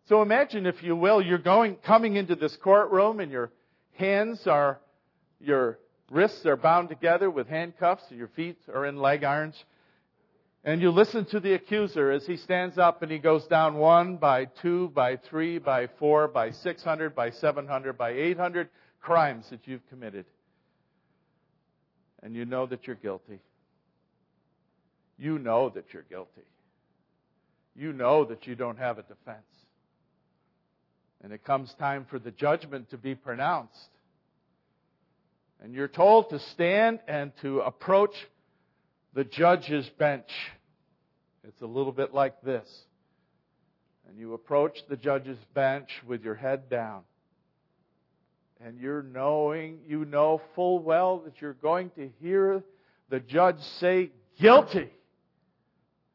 So 0.07 0.21
imagine, 0.23 0.65
if 0.65 0.81
you 0.81 0.95
will, 0.95 1.21
you're 1.21 1.37
going, 1.37 1.75
coming 1.75 2.15
into 2.15 2.35
this 2.35 2.55
courtroom 2.55 3.19
and 3.19 3.31
your 3.31 3.51
hands 3.93 4.47
are, 4.47 4.79
your 5.39 5.77
wrists 6.09 6.45
are 6.45 6.57
bound 6.57 6.89
together 6.89 7.29
with 7.29 7.47
handcuffs, 7.47 8.03
and 8.09 8.17
your 8.17 8.29
feet 8.29 8.57
are 8.73 8.85
in 8.85 8.97
leg 8.97 9.23
irons. 9.23 9.55
And 10.63 10.81
you 10.81 10.91
listen 10.91 11.25
to 11.25 11.39
the 11.39 11.53
accuser 11.53 12.11
as 12.11 12.25
he 12.25 12.35
stands 12.35 12.77
up 12.77 13.01
and 13.01 13.09
he 13.09 13.17
goes 13.17 13.47
down 13.47 13.75
one 13.75 14.17
by 14.17 14.45
two, 14.45 14.89
by 14.89 15.15
three, 15.15 15.57
by 15.57 15.87
four, 15.99 16.27
by 16.27 16.51
600, 16.51 17.15
by 17.15 17.29
700, 17.31 17.97
by 17.97 18.11
800 18.11 18.69
crimes 18.99 19.45
that 19.51 19.61
you've 19.65 19.87
committed. 19.89 20.25
And 22.21 22.35
you 22.35 22.43
know 22.43 22.65
that 22.65 22.85
you're 22.85 22.97
guilty. 22.97 23.39
You 25.17 25.39
know 25.39 25.69
that 25.69 25.85
you're 25.93 26.03
guilty. 26.03 26.43
You 27.75 27.93
know 27.93 28.25
that 28.25 28.45
you 28.45 28.55
don't 28.55 28.77
have 28.77 28.97
a 28.97 29.03
defense. 29.03 29.37
And 31.23 31.31
it 31.31 31.45
comes 31.45 31.73
time 31.79 32.05
for 32.09 32.19
the 32.19 32.31
judgment 32.31 32.89
to 32.89 32.97
be 32.97 33.15
pronounced. 33.15 33.89
And 35.61 35.73
you're 35.73 35.87
told 35.87 36.29
to 36.29 36.39
stand 36.39 36.99
and 37.07 37.31
to 37.41 37.59
approach 37.59 38.15
the 39.13 39.23
judge's 39.23 39.87
bench. 39.97 40.29
It's 41.47 41.61
a 41.61 41.67
little 41.67 41.91
bit 41.91 42.13
like 42.13 42.41
this. 42.41 42.67
And 44.07 44.17
you 44.17 44.33
approach 44.33 44.79
the 44.87 44.97
judge's 44.97 45.37
bench 45.53 45.89
with 46.07 46.23
your 46.23 46.35
head 46.35 46.69
down. 46.69 47.01
And 48.63 48.79
you're 48.79 49.03
knowing, 49.03 49.79
you 49.87 50.05
know 50.05 50.41
full 50.55 50.79
well 50.79 51.19
that 51.19 51.41
you're 51.41 51.53
going 51.53 51.91
to 51.91 52.09
hear 52.21 52.63
the 53.09 53.19
judge 53.19 53.59
say, 53.79 54.11
guilty, 54.39 54.89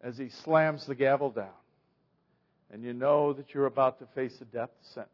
as 0.00 0.18
he 0.18 0.28
slams 0.44 0.86
the 0.86 0.94
gavel 0.94 1.30
down. 1.30 1.48
And 2.72 2.82
you 2.82 2.92
know 2.92 3.32
that 3.32 3.54
you're 3.54 3.66
about 3.66 3.98
to 4.00 4.06
face 4.14 4.36
a 4.40 4.44
death 4.44 4.70
sentence. 4.94 5.10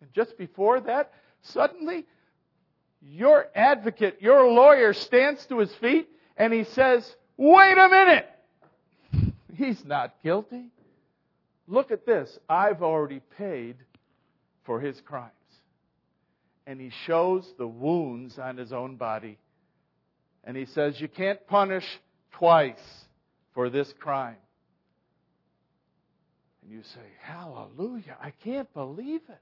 And 0.00 0.12
just 0.12 0.36
before 0.38 0.80
that, 0.80 1.12
suddenly 1.42 2.06
your 3.00 3.46
advocate, 3.54 4.18
your 4.20 4.50
lawyer 4.50 4.92
stands 4.92 5.44
to 5.46 5.58
his 5.58 5.72
feet 5.76 6.08
and 6.36 6.52
he 6.52 6.64
says, 6.64 7.16
Wait 7.36 7.78
a 7.78 7.88
minute! 7.88 8.28
He's 9.56 9.84
not 9.84 10.14
guilty. 10.22 10.66
Look 11.66 11.90
at 11.90 12.04
this. 12.04 12.38
I've 12.48 12.82
already 12.82 13.20
paid 13.38 13.76
for 14.64 14.80
his 14.80 15.00
crimes. 15.00 15.30
And 16.66 16.80
he 16.80 16.90
shows 17.06 17.46
the 17.58 17.66
wounds 17.66 18.38
on 18.38 18.56
his 18.56 18.72
own 18.72 18.96
body. 18.96 19.38
And 20.44 20.56
he 20.56 20.66
says, 20.66 21.00
You 21.00 21.08
can't 21.08 21.44
punish 21.46 21.86
twice 22.32 23.06
for 23.54 23.70
this 23.70 23.92
crime. 23.98 24.36
And 26.62 26.72
you 26.72 26.82
say, 26.82 27.00
Hallelujah. 27.22 28.16
I 28.20 28.32
can't 28.44 28.72
believe 28.74 29.22
it. 29.28 29.40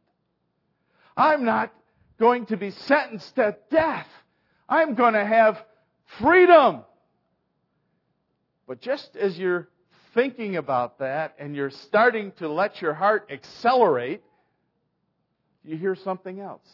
I'm 1.16 1.44
not 1.44 1.72
going 2.18 2.46
to 2.46 2.56
be 2.56 2.70
sentenced 2.70 3.34
to 3.36 3.56
death. 3.70 4.06
I'm 4.68 4.94
going 4.94 5.14
to 5.14 5.24
have 5.24 5.62
freedom. 6.20 6.82
But 8.66 8.80
just 8.80 9.16
as 9.16 9.38
you're 9.38 9.68
thinking 10.14 10.56
about 10.56 10.98
that 10.98 11.34
and 11.38 11.54
you're 11.54 11.70
starting 11.70 12.32
to 12.38 12.48
let 12.48 12.82
your 12.82 12.94
heart 12.94 13.30
accelerate, 13.30 14.22
you 15.64 15.76
hear 15.76 15.94
something 15.94 16.40
else. 16.40 16.66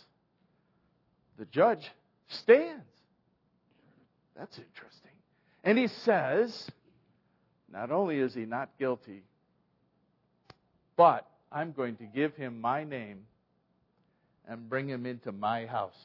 The 1.39 1.45
judge 1.47 1.91
stands. 2.29 2.85
That's 4.37 4.59
interesting. 4.59 5.11
And 5.63 5.79
he 5.79 5.89
says, 5.89 6.69
not 7.73 7.91
only 7.91 8.19
is 8.19 8.35
he 8.35 8.45
not 8.45 8.71
guilty, 8.79 9.23
but 10.97 11.27
I'm 11.51 11.73
going 11.73 11.97
to 11.97 12.05
give 12.05 12.35
him 12.35 12.61
my 12.61 12.85
name 12.85 13.27
and 14.49 14.69
bring 14.69 14.89
him 14.89 15.07
into 15.07 15.33
my 15.33 15.67
house. 15.67 15.99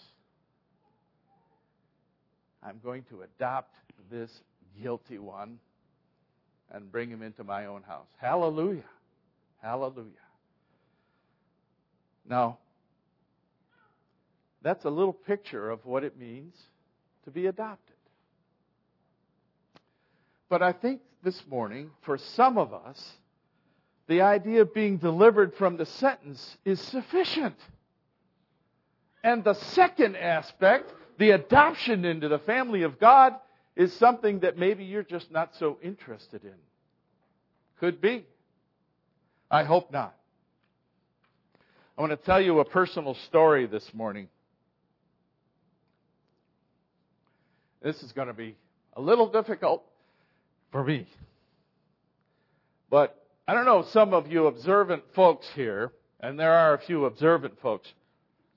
I'm 2.64 2.80
going 2.84 3.04
to 3.10 3.22
adopt 3.22 3.76
this 4.12 4.42
guilty 4.82 5.18
one 5.18 5.60
and 6.72 6.92
bring 6.92 7.10
him 7.10 7.22
into 7.22 7.44
my 7.44 7.66
own 7.66 7.84
house. 7.84 8.08
Hallelujah. 8.18 8.84
Hallelujah. 9.62 10.12
Now, 12.28 12.60
that's 14.62 14.86
a 14.86 14.90
little 14.90 15.14
picture 15.14 15.70
of 15.70 15.86
what 15.86 16.04
it 16.04 16.18
means 16.18 16.56
to 17.26 17.32
be 17.32 17.48
adopted. 17.48 17.96
But 20.50 20.62
I 20.62 20.72
think 20.72 21.02
this 21.24 21.42
morning, 21.48 21.92
for 22.02 22.18
some 22.18 22.58
of 22.58 22.74
us, 22.74 23.14
the 24.08 24.22
idea 24.22 24.62
of 24.62 24.74
being 24.74 24.98
delivered 24.98 25.54
from 25.56 25.78
the 25.78 25.86
sentence 25.86 26.58
is 26.66 26.80
sufficient. 26.82 27.56
And 29.24 29.44
the 29.44 29.54
second 29.54 30.16
aspect, 30.16 30.94
the 31.18 31.32
adoption 31.32 32.06
into 32.06 32.30
the 32.30 32.40
family 32.40 32.84
of 32.84 33.00
God, 33.00 33.34
is 33.76 33.94
something 33.94 34.40
that 34.40 34.58
maybe 34.58 34.84
you're 34.84 35.04
just 35.04 35.32
not 35.32 35.56
so 35.56 35.78
interested 35.82 36.44
in. 36.44 36.56
Could 37.80 38.02
be. 38.02 38.26
I 39.50 39.64
hope 39.64 39.92
not. 39.92 40.16
I 41.98 42.02
want 42.02 42.12
to 42.12 42.18
tell 42.18 42.40
you 42.40 42.60
a 42.60 42.66
personal 42.66 43.14
story 43.14 43.68
this 43.68 43.94
morning. 43.94 44.30
This 47.82 48.02
is 48.04 48.12
going 48.12 48.28
to 48.28 48.34
be 48.34 48.56
a 48.94 49.02
little 49.02 49.30
difficult 49.30 49.84
for 50.72 50.84
me. 50.84 51.08
But 52.90 53.16
I 53.48 53.54
don't 53.54 53.66
know, 53.66 53.84
some 53.84 54.14
of 54.14 54.32
you 54.32 54.48
observant 54.48 55.04
folks 55.16 55.48
here, 55.56 55.92
and 56.20 56.40
there 56.40 56.54
are 56.54 56.74
a 56.74 56.80
few 56.80 57.06
observant 57.06 57.60
folks, 57.62 57.92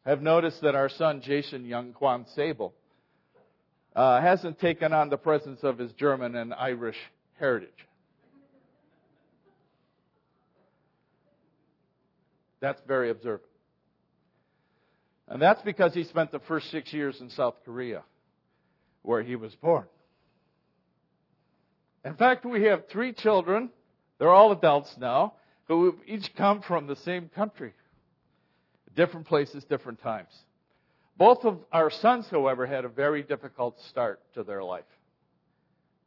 have 0.05 0.23
noticed 0.23 0.61
that 0.63 0.75
our 0.75 0.89
son 0.89 1.21
Jason 1.21 1.65
Young 1.65 1.93
Kwan 1.93 2.27
Sabel 2.35 2.75
uh, 3.95 4.21
hasn't 4.21 4.59
taken 4.59 4.93
on 4.93 5.11
the 5.11 5.17
presence 5.17 5.61
of 5.63 5.79
his 5.79 5.93
German 5.93 6.35
and 6.35 6.55
Irish 6.55 6.97
heritage. 7.39 7.71
That's 12.61 12.81
very 12.87 13.11
observant. 13.11 13.49
And 15.29 15.41
that's 15.41 15.63
because 15.63 15.95
he 15.95 16.05
spent 16.05 16.31
the 16.31 16.41
first 16.41 16.71
six 16.71 16.93
years 16.93 17.21
in 17.21 17.31
South 17.31 17.55
Korea, 17.65 18.03
where 19.03 19.23
he 19.23 19.37
was 19.37 19.55
born. 19.57 19.85
In 22.05 22.15
fact, 22.15 22.45
we 22.45 22.65
have 22.65 22.89
three 22.89 23.13
children 23.13 23.71
they're 24.23 24.31
all 24.31 24.53
adults 24.53 24.95
now, 25.01 25.33
we've 25.69 25.95
each 26.07 26.33
come 26.37 26.63
from 26.63 26.87
the 26.87 26.95
same 26.95 27.29
country. 27.35 27.73
Different 28.95 29.27
places, 29.27 29.65
different 29.65 30.01
times. 30.03 30.31
Both 31.17 31.45
of 31.45 31.59
our 31.73 31.91
sons, 31.91 32.27
however, 32.31 32.67
had 32.67 32.85
a 32.85 32.89
very 32.89 33.23
difficult 33.23 33.81
start 33.89 34.21
to 34.35 34.43
their 34.43 34.63
life. 34.63 34.85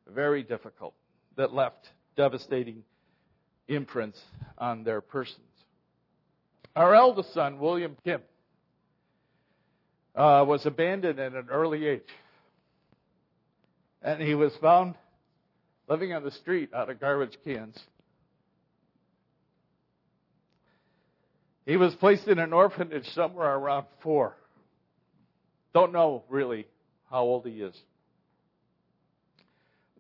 Very 0.07 0.43
difficult. 0.43 0.93
That 1.37 1.53
left 1.53 1.89
devastating 2.15 2.83
imprints 3.67 4.21
on 4.57 4.83
their 4.83 5.01
persons. 5.01 5.41
Our 6.75 6.93
eldest 6.93 7.33
son, 7.33 7.59
William 7.59 7.95
Kim, 8.03 8.21
uh, 10.15 10.45
was 10.47 10.65
abandoned 10.65 11.19
at 11.19 11.33
an 11.33 11.47
early 11.49 11.87
age. 11.87 12.09
And 14.01 14.21
he 14.21 14.35
was 14.35 14.55
found 14.57 14.95
living 15.87 16.13
on 16.13 16.23
the 16.23 16.31
street 16.31 16.73
out 16.73 16.89
of 16.89 16.99
garbage 16.99 17.37
cans 17.43 17.79
He 21.65 21.77
was 21.77 21.95
placed 21.95 22.27
in 22.27 22.38
an 22.38 22.53
orphanage 22.53 23.10
somewhere 23.13 23.55
around 23.55 23.88
four. 24.01 24.36
Don't 25.74 25.91
know 25.91 26.24
really 26.29 26.67
how 27.10 27.24
old 27.24 27.45
he 27.45 27.62
is. 27.62 27.75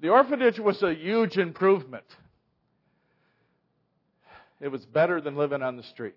The 0.01 0.09
orphanage 0.09 0.59
was 0.59 0.83
a 0.83 0.93
huge 0.93 1.37
improvement. 1.37 2.05
It 4.61 4.67
was 4.67 4.85
better 4.85 5.19
than 5.19 5.35
living 5.35 5.63
on 5.63 5.75
the 5.75 5.83
street. 5.83 6.15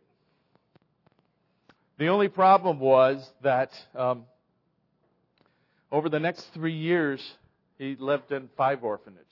The 1.98 2.08
only 2.08 2.28
problem 2.28 2.78
was 2.78 3.28
that 3.42 3.70
um, 3.96 4.24
over 5.90 6.08
the 6.08 6.20
next 6.20 6.46
three 6.54 6.74
years, 6.74 7.20
he 7.78 7.96
lived 7.98 8.30
in 8.30 8.48
five 8.56 8.84
orphanages. 8.84 9.24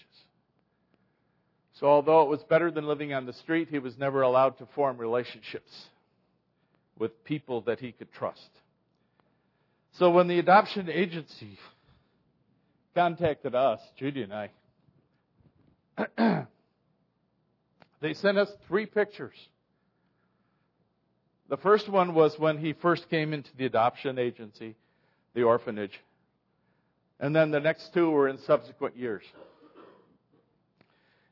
So, 1.74 1.86
although 1.86 2.22
it 2.22 2.28
was 2.28 2.42
better 2.44 2.70
than 2.70 2.86
living 2.86 3.12
on 3.12 3.26
the 3.26 3.34
street, 3.34 3.68
he 3.70 3.78
was 3.78 3.98
never 3.98 4.22
allowed 4.22 4.58
to 4.58 4.66
form 4.74 4.96
relationships 4.96 5.70
with 6.98 7.24
people 7.24 7.62
that 7.62 7.80
he 7.80 7.92
could 7.92 8.12
trust. 8.12 8.50
So, 9.92 10.10
when 10.10 10.28
the 10.28 10.38
adoption 10.38 10.90
agency 10.90 11.58
contacted 12.94 13.54
us, 13.54 13.80
Judy 13.98 14.22
and 14.22 14.32
I, 14.32 14.50
they 18.00 18.14
sent 18.14 18.38
us 18.38 18.50
three 18.68 18.86
pictures. 18.86 19.34
The 21.48 21.56
first 21.56 21.88
one 21.88 22.14
was 22.14 22.38
when 22.38 22.58
he 22.58 22.72
first 22.72 23.08
came 23.08 23.32
into 23.32 23.50
the 23.56 23.66
adoption 23.66 24.18
agency, 24.18 24.74
the 25.34 25.44
orphanage. 25.44 26.00
And 27.20 27.34
then 27.34 27.50
the 27.50 27.60
next 27.60 27.94
two 27.94 28.10
were 28.10 28.28
in 28.28 28.38
subsequent 28.38 28.96
years. 28.96 29.22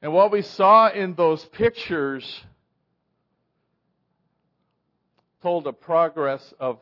And 0.00 0.12
what 0.12 0.30
we 0.30 0.42
saw 0.42 0.90
in 0.90 1.14
those 1.14 1.44
pictures 1.46 2.42
told 5.44 5.66
a 5.66 5.72
progress 5.74 6.54
of, 6.58 6.78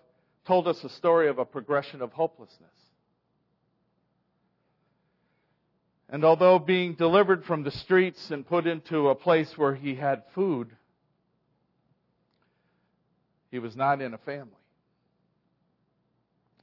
told 0.47 0.69
us 0.69 0.85
a 0.85 0.89
story 0.89 1.29
of 1.29 1.41
a 1.41 1.45
progression 1.45 2.01
of 2.01 2.13
hopelessness. 2.13 2.71
And 6.09 6.25
although 6.25 6.61
being 6.61 6.95
delivered 6.95 7.45
from 7.45 7.65
the 7.65 7.73
streets 7.73 8.31
and 8.31 8.47
put 8.47 8.69
into 8.69 9.09
a 9.09 9.17
place 9.17 9.59
where 9.59 9.75
he 9.75 9.97
had 9.97 10.23
food, 10.33 10.69
he 13.51 13.59
was 13.59 13.75
not 13.75 14.01
in 14.01 14.15
a 14.15 14.19
family. 14.19 14.53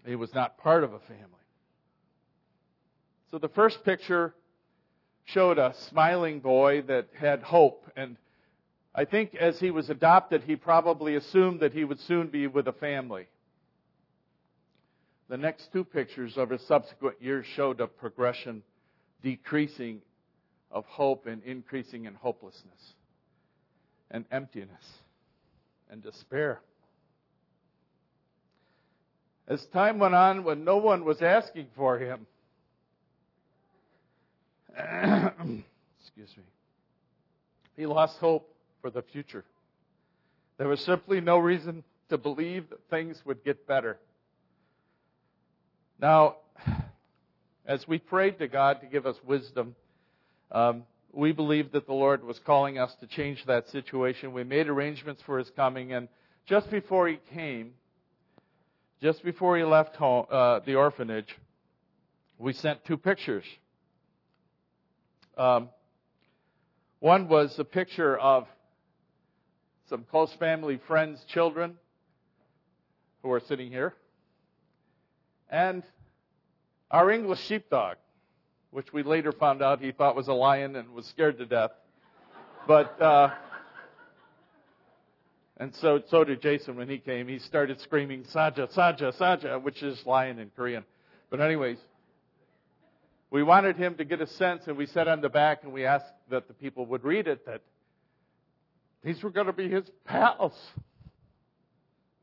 He 0.06 0.16
was 0.16 0.34
not 0.34 0.58
part 0.58 0.86
of 0.86 0.94
a 0.94 1.00
family. 1.00 1.26
So 3.30 3.40
the 3.40 3.50
first 3.50 3.84
picture 3.84 4.34
showed 5.26 5.58
a 5.58 5.76
smiling 5.90 6.40
boy 6.40 6.82
that 6.84 7.08
had 7.20 7.44
hope. 7.44 7.92
And 7.98 8.16
I 8.94 9.06
think 9.06 9.36
as 9.36 9.60
he 9.60 9.72
was 9.72 9.90
adopted, 9.90 10.44
he 10.44 10.56
probably 10.56 11.16
assumed 11.16 11.60
that 11.60 11.74
he 11.74 11.84
would 11.84 12.00
soon 12.00 12.28
be 12.28 12.48
with 12.48 12.68
a 12.68 12.74
family. 12.74 13.28
The 15.30 15.38
next 15.38 15.72
two 15.72 15.84
pictures 15.84 16.38
of 16.38 16.50
his 16.50 16.62
subsequent 16.66 17.22
years 17.22 17.46
showed 17.46 17.80
a 17.82 17.88
progression 17.88 18.64
decreasing 19.22 20.02
of 20.72 20.86
hope 20.86 21.28
and 21.28 21.44
increasing 21.44 22.06
in 22.06 22.16
hopelessness 22.16 22.94
and 24.10 24.26
emptiness 24.32 24.84
and 25.92 26.02
despair. 26.02 26.62
As 29.48 29.66
time 29.68 30.00
went 30.00 30.16
on, 30.16 30.44
when 30.44 30.64
no 30.64 30.78
one 30.78 31.06
was 31.06 31.22
asking 31.22 31.68
for 31.76 31.98
him, 32.00 32.26
excuse 36.00 36.36
me, 36.38 36.44
he 37.76 37.86
lost 37.86 38.18
hope 38.20 38.56
for 38.82 38.90
the 38.90 39.02
future. 39.02 39.46
There 40.58 40.68
was 40.68 40.82
simply 40.82 41.22
no 41.22 41.38
reason 41.38 41.84
to 42.10 42.18
believe 42.18 42.70
that 42.70 42.80
things 42.90 43.22
would 43.26 43.44
get 43.44 43.68
better. 43.68 43.98
Now, 46.02 46.38
as 47.66 47.88
we 47.88 48.00
prayed 48.00 48.40
to 48.40 48.48
God 48.48 48.82
to 48.82 48.88
give 48.88 49.06
us 49.06 49.16
wisdom, 49.26 49.76
um, 50.52 50.84
we 51.12 51.32
believed 51.32 51.74
that 51.74 51.86
the 51.86 51.94
Lord 51.94 52.24
was 52.24 52.40
calling 52.40 52.78
us 52.78 52.94
to 53.02 53.08
change 53.08 53.46
that 53.46 53.70
situation. 53.70 54.34
We 54.34 54.44
made 54.44 54.68
arrangements 54.68 55.22
for 55.26 55.38
his 55.38 55.50
coming, 55.56 55.94
and 55.94 56.08
just 56.46 56.70
before 56.70 57.08
he 57.08 57.20
came, 57.34 57.74
just 59.02 59.24
before 59.24 59.58
he 59.58 59.64
left 59.64 59.96
home, 59.96 60.26
uh, 60.30 60.60
the 60.66 60.76
orphanage, 60.76 61.36
we 62.38 62.54
sent 62.54 62.84
two 62.86 62.98
pictures 62.98 63.46
um, 65.40 65.70
one 67.00 67.30
was 67.30 67.58
a 67.60 67.64
picture 67.64 68.18
of 68.18 68.46
some 69.90 70.06
close 70.12 70.32
family 70.34 70.80
friends' 70.88 71.24
children 71.28 71.76
who 73.24 73.32
are 73.32 73.40
sitting 73.40 73.72
here, 73.72 73.96
and 75.50 75.84
our 76.92 77.10
English 77.12 77.40
sheepdog, 77.48 77.98
which 78.70 78.94
we 78.94 79.02
later 79.02 79.32
found 79.32 79.64
out 79.64 79.82
he 79.82 79.92
thought 79.92 80.16
was 80.16 80.28
a 80.28 80.34
lion 80.34 80.76
and 80.76 80.94
was 80.94 81.06
scared 81.08 81.40
to 81.40 81.46
death. 81.46 81.72
But 82.68 83.02
uh, 83.02 83.32
and 85.58 85.74
so 85.76 86.04
so 86.08 86.24
did 86.24 86.42
Jason 86.42 86.76
when 86.76 86.88
he 86.88 87.00
came. 87.00 87.28
He 87.28 87.40
started 87.40 87.82
screaming 87.82 88.26
Saja, 88.26 88.72
Saja, 88.74 89.12
Saja, 89.18 89.62
which 89.62 89.82
is 89.82 90.06
lion 90.06 90.38
in 90.38 90.52
Korean. 90.56 90.84
But 91.32 91.42
anyways, 91.42 91.78
we 93.32 93.42
wanted 93.42 93.76
him 93.76 93.96
to 93.96 94.06
get 94.06 94.22
a 94.22 94.28
sense, 94.28 94.68
and 94.68 94.78
we 94.78 94.86
sat 94.86 95.08
on 95.08 95.22
the 95.22 95.30
back, 95.30 95.64
and 95.64 95.74
we 95.74 95.86
asked 95.86 96.14
that 96.30 96.48
the 96.48 96.54
people 96.54 96.86
would 96.88 97.04
read 97.04 97.28
it, 97.28 97.46
that 97.48 97.62
these 99.04 99.22
were 99.24 99.30
going 99.30 99.48
to 99.48 99.54
be 99.54 99.70
his 99.70 99.84
pals. 100.06 100.54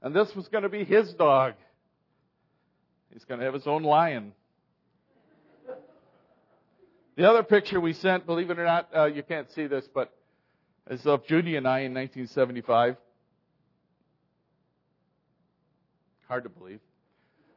And 0.03 0.15
this 0.15 0.35
was 0.35 0.49
going 0.49 0.62
to 0.62 0.69
be 0.69 0.85
his 0.85 1.12
dog. 1.15 1.55
He's 3.12 3.25
going 3.25 3.41
to 3.41 3.47
have 3.47 3.55
his 3.55 3.67
own 3.67 3.83
lion. 3.83 4.33
The 7.17 7.29
other 7.29 7.43
picture 7.43 7.81
we 7.81 7.95
sent, 7.95 8.27
believe 8.27 8.51
it 8.51 8.59
or 8.59 8.65
not, 8.65 8.89
uh, 8.95 9.07
you 9.07 9.23
can't 9.23 9.51
see 9.53 9.67
this, 9.67 9.89
but 9.95 10.12
is 10.91 11.07
of 11.07 11.27
Judy 11.27 11.57
and 11.57 11.67
I 11.67 11.81
in 11.81 11.95
1975. 11.95 12.97
Hard 16.29 16.43
to 16.43 16.51
believe. 16.51 16.81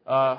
Uh, 0.08 0.38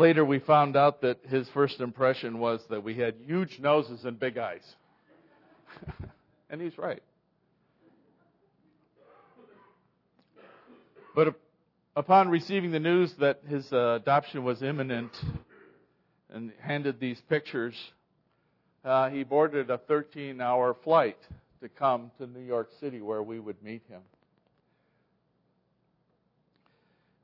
Later, 0.00 0.24
we 0.24 0.38
found 0.38 0.78
out 0.78 1.02
that 1.02 1.18
his 1.28 1.46
first 1.50 1.78
impression 1.78 2.38
was 2.38 2.62
that 2.70 2.82
we 2.82 2.94
had 2.94 3.16
huge 3.26 3.58
noses 3.60 4.02
and 4.06 4.18
big 4.18 4.38
eyes. 4.38 4.64
and 6.48 6.58
he's 6.58 6.78
right. 6.78 7.02
But 11.14 11.34
upon 11.94 12.30
receiving 12.30 12.70
the 12.70 12.80
news 12.80 13.12
that 13.20 13.42
his 13.46 13.70
uh, 13.74 13.98
adoption 14.00 14.42
was 14.42 14.62
imminent 14.62 15.12
and 16.32 16.50
handed 16.62 16.98
these 16.98 17.20
pictures, 17.28 17.74
uh, 18.82 19.10
he 19.10 19.22
boarded 19.22 19.68
a 19.68 19.76
13 19.76 20.40
hour 20.40 20.74
flight 20.82 21.18
to 21.60 21.68
come 21.68 22.10
to 22.16 22.26
New 22.26 22.40
York 22.40 22.70
City 22.80 23.02
where 23.02 23.22
we 23.22 23.38
would 23.38 23.62
meet 23.62 23.82
him. 23.86 24.00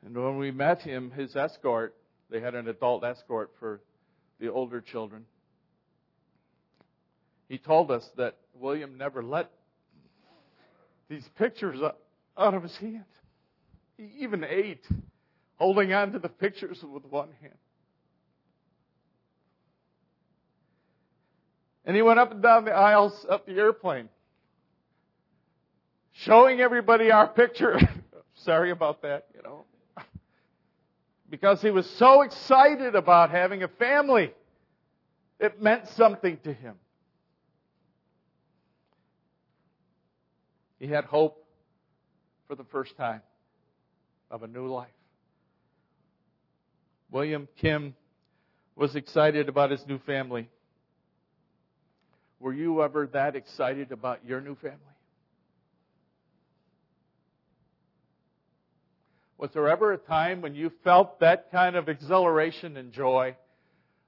And 0.04 0.14
when 0.14 0.36
we 0.36 0.50
met 0.50 0.82
him, 0.82 1.10
his 1.10 1.34
escort 1.34 1.94
they 2.30 2.40
had 2.40 2.54
an 2.54 2.68
adult 2.68 3.04
escort 3.04 3.52
for 3.58 3.80
the 4.40 4.50
older 4.50 4.80
children. 4.80 5.24
He 7.48 7.58
told 7.58 7.90
us 7.90 8.08
that 8.16 8.36
William 8.54 8.98
never 8.98 9.22
let 9.22 9.50
these 11.08 11.28
pictures 11.38 11.78
out 12.36 12.54
of 12.54 12.62
his 12.62 12.76
hand. 12.78 13.04
He 13.96 14.10
even 14.20 14.44
ate, 14.44 14.84
holding 15.54 15.92
on 15.92 16.12
to 16.12 16.18
the 16.18 16.28
pictures 16.28 16.82
with 16.82 17.04
one 17.04 17.28
hand. 17.40 17.54
And 21.84 21.94
he 21.94 22.02
went 22.02 22.18
up 22.18 22.32
and 22.32 22.42
down 22.42 22.64
the 22.64 22.72
aisles 22.72 23.24
up 23.30 23.46
the 23.46 23.52
airplane, 23.52 24.08
showing 26.12 26.60
everybody 26.60 27.12
our 27.12 27.28
picture. 27.28 27.78
Sorry 28.34 28.72
about 28.72 29.02
that, 29.02 29.26
you 29.34 29.42
know 29.42 29.64
because 31.28 31.60
he 31.60 31.70
was 31.70 31.88
so 31.90 32.22
excited 32.22 32.94
about 32.94 33.30
having 33.30 33.62
a 33.62 33.68
family. 33.68 34.32
It 35.38 35.60
meant 35.60 35.88
something 35.88 36.38
to 36.44 36.52
him. 36.52 36.74
He 40.78 40.86
had 40.86 41.04
hope 41.04 41.44
for 42.46 42.54
the 42.54 42.64
first 42.64 42.96
time 42.96 43.22
of 44.30 44.42
a 44.42 44.46
new 44.46 44.66
life. 44.66 44.88
William 47.10 47.48
Kim 47.56 47.94
was 48.74 48.94
excited 48.94 49.48
about 49.48 49.70
his 49.70 49.86
new 49.86 49.98
family. 49.98 50.48
Were 52.40 52.52
you 52.52 52.82
ever 52.82 53.06
that 53.08 53.36
excited 53.36 53.92
about 53.92 54.24
your 54.26 54.40
new 54.40 54.54
family? 54.56 54.95
Was 59.38 59.50
there 59.52 59.68
ever 59.68 59.92
a 59.92 59.98
time 59.98 60.40
when 60.40 60.54
you 60.54 60.70
felt 60.82 61.20
that 61.20 61.50
kind 61.52 61.76
of 61.76 61.88
exhilaration 61.88 62.76
and 62.76 62.92
joy 62.92 63.36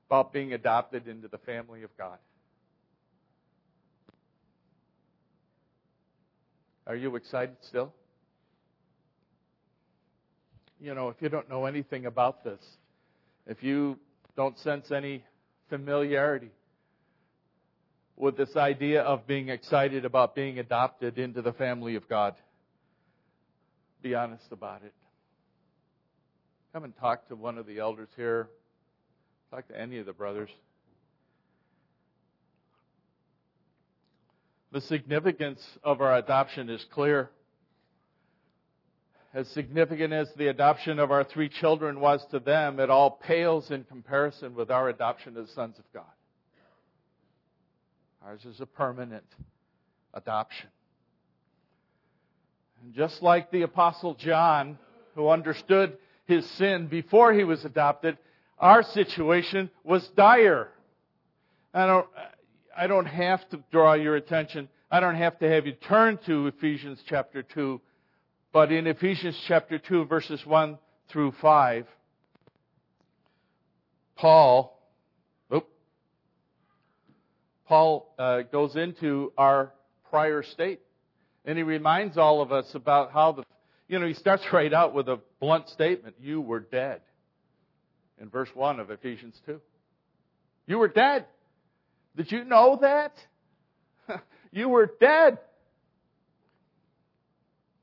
about 0.08 0.32
being 0.32 0.54
adopted 0.54 1.06
into 1.06 1.28
the 1.28 1.38
family 1.38 1.82
of 1.82 1.90
God? 1.98 2.18
Are 6.86 6.96
you 6.96 7.14
excited 7.16 7.56
still? 7.68 7.92
You 10.80 10.94
know, 10.94 11.10
if 11.10 11.16
you 11.20 11.28
don't 11.28 11.50
know 11.50 11.66
anything 11.66 12.06
about 12.06 12.42
this, 12.42 12.60
if 13.46 13.62
you 13.62 13.98
don't 14.36 14.58
sense 14.60 14.90
any 14.90 15.22
familiarity 15.68 16.50
with 18.16 18.38
this 18.38 18.56
idea 18.56 19.02
of 19.02 19.26
being 19.26 19.50
excited 19.50 20.06
about 20.06 20.34
being 20.34 20.58
adopted 20.58 21.18
into 21.18 21.42
the 21.42 21.52
family 21.52 21.96
of 21.96 22.08
God, 22.08 22.34
be 24.00 24.14
honest 24.14 24.46
about 24.50 24.82
it. 24.82 24.94
Come 26.72 26.84
and 26.84 26.96
talk 26.96 27.28
to 27.28 27.36
one 27.36 27.58
of 27.58 27.66
the 27.66 27.78
elders 27.78 28.08
here. 28.16 28.48
Talk 29.50 29.68
to 29.68 29.80
any 29.80 29.98
of 29.98 30.06
the 30.06 30.12
brothers. 30.12 30.50
The 34.72 34.82
significance 34.82 35.62
of 35.82 36.02
our 36.02 36.16
adoption 36.16 36.68
is 36.68 36.84
clear. 36.92 37.30
As 39.32 39.48
significant 39.48 40.12
as 40.12 40.28
the 40.36 40.48
adoption 40.48 40.98
of 40.98 41.10
our 41.10 41.24
three 41.24 41.48
children 41.48 42.00
was 42.00 42.24
to 42.30 42.38
them, 42.38 42.80
it 42.80 42.90
all 42.90 43.10
pales 43.10 43.70
in 43.70 43.84
comparison 43.84 44.54
with 44.54 44.70
our 44.70 44.88
adoption 44.88 45.36
as 45.38 45.50
sons 45.50 45.78
of 45.78 45.84
God. 45.94 46.04
Ours 48.24 48.44
is 48.44 48.60
a 48.60 48.66
permanent 48.66 49.24
adoption. 50.12 50.68
And 52.82 52.94
just 52.94 53.22
like 53.22 53.50
the 53.50 53.62
Apostle 53.62 54.14
John, 54.14 54.78
who 55.14 55.28
understood 55.28 55.96
his 56.28 56.48
sin 56.50 56.86
before 56.86 57.32
he 57.32 57.42
was 57.42 57.64
adopted, 57.64 58.18
our 58.58 58.82
situation 58.82 59.70
was 59.82 60.06
dire. 60.10 60.68
I 61.72 61.86
don't, 61.86 62.06
I 62.76 62.86
don't 62.86 63.06
have 63.06 63.48
to 63.48 63.60
draw 63.72 63.94
your 63.94 64.14
attention. 64.14 64.68
I 64.90 65.00
don't 65.00 65.16
have 65.16 65.38
to 65.38 65.48
have 65.48 65.66
you 65.66 65.72
turn 65.72 66.18
to 66.26 66.46
Ephesians 66.46 67.02
chapter 67.08 67.42
2. 67.42 67.80
But 68.52 68.70
in 68.72 68.86
Ephesians 68.86 69.40
chapter 69.46 69.78
2, 69.78 70.04
verses 70.04 70.44
1 70.44 70.78
through 71.08 71.32
5, 71.40 71.86
Paul, 74.16 74.78
oop, 75.54 75.66
Paul 77.66 78.14
uh, 78.18 78.42
goes 78.42 78.76
into 78.76 79.32
our 79.38 79.72
prior 80.10 80.42
state. 80.42 80.80
And 81.46 81.56
he 81.56 81.64
reminds 81.64 82.18
all 82.18 82.42
of 82.42 82.52
us 82.52 82.74
about 82.74 83.12
how 83.12 83.32
the, 83.32 83.44
you 83.88 83.98
know, 83.98 84.06
he 84.06 84.14
starts 84.14 84.44
right 84.52 84.74
out 84.74 84.92
with 84.92 85.08
a 85.08 85.20
blunt 85.40 85.68
statement. 85.68 86.16
You 86.20 86.40
were 86.40 86.60
dead. 86.60 87.00
In 88.20 88.28
verse 88.28 88.50
1 88.54 88.80
of 88.80 88.90
Ephesians 88.90 89.40
2. 89.46 89.60
You 90.66 90.78
were 90.78 90.88
dead. 90.88 91.26
Did 92.16 92.32
you 92.32 92.44
know 92.44 92.78
that? 92.80 93.14
you 94.52 94.68
were 94.68 94.90
dead. 95.00 95.38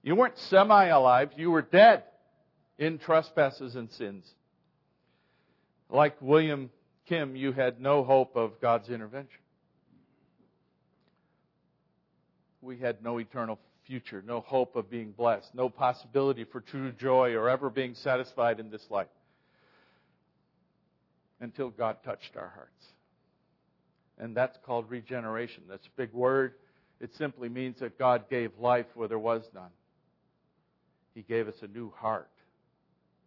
You 0.03 0.15
weren't 0.15 0.37
semi 0.37 0.85
alive, 0.85 1.31
you 1.35 1.49
were 1.49 1.63
dead 1.63 2.03
in 2.77 2.99
trespasses 2.99 3.75
and 3.75 3.91
sins. 3.91 4.29
Like 5.89 6.15
William 6.21 6.69
Kim, 7.07 7.35
you 7.35 7.53
had 7.53 7.81
no 7.81 8.03
hope 8.03 8.35
of 8.35 8.61
God's 8.61 8.89
intervention. 8.89 9.39
We 12.65 12.77
had 12.77 13.03
no 13.03 13.19
eternal 13.19 13.59
future, 13.85 14.23
no 14.25 14.41
hope 14.41 14.75
of 14.75 14.89
being 14.89 15.11
blessed, 15.11 15.47
no 15.53 15.69
possibility 15.69 16.43
for 16.43 16.59
true 16.59 16.91
joy 16.91 17.33
or 17.33 17.49
ever 17.49 17.69
being 17.69 17.93
satisfied 17.93 18.59
in 18.59 18.69
this 18.69 18.85
life 18.89 19.07
until 21.39 21.69
God 21.69 21.97
touched 22.03 22.35
our 22.35 22.51
hearts. 22.55 22.85
And 24.17 24.35
that's 24.35 24.57
called 24.65 24.89
regeneration. 24.89 25.63
That's 25.69 25.85
a 25.85 25.97
big 25.97 26.11
word. 26.13 26.53
It 26.99 27.11
simply 27.17 27.49
means 27.49 27.79
that 27.79 27.99
God 27.99 28.29
gave 28.29 28.51
life 28.59 28.85
where 28.95 29.07
there 29.07 29.19
was 29.19 29.43
none. 29.53 29.71
He 31.13 31.21
gave 31.21 31.47
us 31.47 31.55
a 31.61 31.67
new 31.67 31.91
heart. 31.91 32.29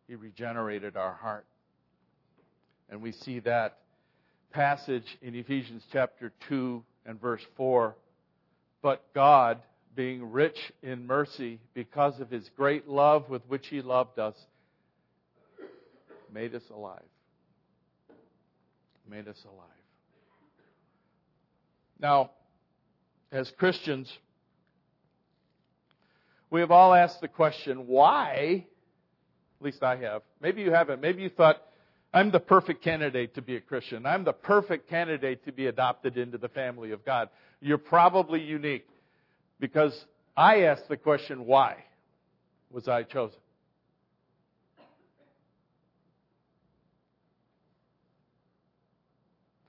He 0.08 0.14
regenerated 0.14 0.96
our 0.96 1.14
heart. 1.14 1.46
And 2.90 3.02
we 3.02 3.12
see 3.12 3.40
that 3.40 3.78
passage 4.50 5.18
in 5.20 5.34
Ephesians 5.34 5.82
chapter 5.92 6.32
2 6.48 6.82
and 7.04 7.20
verse 7.20 7.42
4 7.56 7.94
but 8.82 9.04
God, 9.14 9.60
being 9.94 10.30
rich 10.30 10.58
in 10.82 11.06
mercy 11.06 11.60
because 11.74 12.20
of 12.20 12.30
his 12.30 12.48
great 12.56 12.88
love 12.88 13.28
with 13.28 13.42
which 13.48 13.66
he 13.68 13.82
loved 13.82 14.18
us, 14.18 14.36
made 16.32 16.54
us 16.54 16.62
alive. 16.70 17.02
Made 19.10 19.26
us 19.26 19.42
alive. 19.44 19.66
Now, 21.98 22.30
as 23.32 23.50
Christians, 23.58 24.12
we 26.50 26.60
have 26.60 26.70
all 26.70 26.94
asked 26.94 27.20
the 27.20 27.28
question, 27.28 27.86
why? 27.86 28.66
At 29.60 29.64
least 29.64 29.82
I 29.82 29.96
have. 29.96 30.22
Maybe 30.40 30.62
you 30.62 30.70
haven't. 30.70 31.02
Maybe 31.02 31.22
you 31.22 31.28
thought, 31.28 31.60
I'm 32.12 32.30
the 32.30 32.40
perfect 32.40 32.82
candidate 32.82 33.34
to 33.34 33.42
be 33.42 33.56
a 33.56 33.60
Christian. 33.60 34.06
I'm 34.06 34.24
the 34.24 34.32
perfect 34.32 34.88
candidate 34.88 35.44
to 35.44 35.52
be 35.52 35.66
adopted 35.66 36.16
into 36.16 36.38
the 36.38 36.48
family 36.48 36.92
of 36.92 37.04
God. 37.04 37.28
You're 37.60 37.76
probably 37.78 38.40
unique 38.40 38.88
because 39.60 40.06
I 40.36 40.62
asked 40.62 40.88
the 40.88 40.96
question, 40.96 41.44
why 41.44 41.84
was 42.70 42.88
I 42.88 43.02
chosen? 43.02 43.38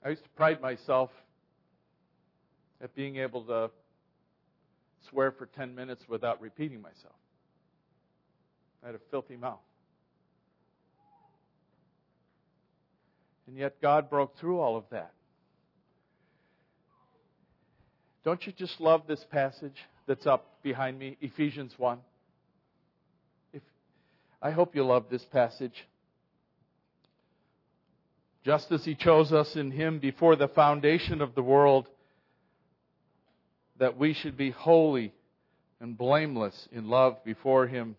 I 0.04 0.10
used 0.10 0.24
to 0.24 0.30
pride 0.30 0.62
myself 0.62 1.10
at 2.82 2.96
being 2.96 3.18
able 3.18 3.44
to 3.44 3.70
swear 5.10 5.32
for 5.32 5.46
10 5.46 5.76
minutes 5.76 6.04
without 6.08 6.40
repeating 6.40 6.82
myself. 6.82 7.16
I 8.82 8.88
had 8.88 8.96
a 8.96 9.00
filthy 9.12 9.36
mouth. 9.36 9.60
And 13.50 13.58
yet 13.58 13.82
God 13.82 14.12
broke 14.12 14.38
through 14.38 14.60
all 14.60 14.78
of 14.78 14.84
that. 14.92 15.12
Don't 18.24 18.46
you 18.46 18.54
just 18.56 18.80
love 18.80 19.08
this 19.08 19.26
passage 19.32 19.74
that's 20.06 20.28
up 20.28 20.62
behind 20.62 21.00
me, 21.00 21.18
Ephesians 21.20 21.74
1? 21.76 21.98
If, 23.54 23.64
I 24.40 24.52
hope 24.52 24.76
you 24.76 24.86
love 24.86 25.06
this 25.10 25.26
passage. 25.26 25.74
Just 28.46 28.72
as 28.72 28.86
He 28.86 28.94
chose 28.94 29.34
us 29.34 29.56
in 29.56 29.72
Him 29.72 29.98
before 29.98 30.36
the 30.36 30.50
foundation 30.50 31.20
of 31.20 31.34
the 31.34 31.42
world, 31.42 31.88
that 33.80 33.98
we 33.98 34.14
should 34.14 34.38
be 34.38 34.52
holy 34.52 35.12
and 35.80 35.98
blameless 35.98 36.68
in 36.72 36.88
love 36.88 37.24
before 37.26 37.66
Him. 37.66 37.96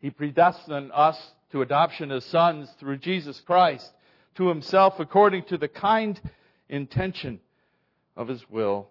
He 0.00 0.10
predestined 0.10 0.90
us 0.92 1.16
to 1.54 1.62
adoption 1.62 2.10
as 2.10 2.24
sons 2.24 2.68
through 2.80 2.96
Jesus 2.96 3.40
Christ 3.42 3.88
to 4.34 4.48
Himself 4.48 4.98
according 4.98 5.44
to 5.44 5.56
the 5.56 5.68
kind 5.68 6.20
intention 6.68 7.38
of 8.16 8.26
His 8.26 8.44
will, 8.50 8.88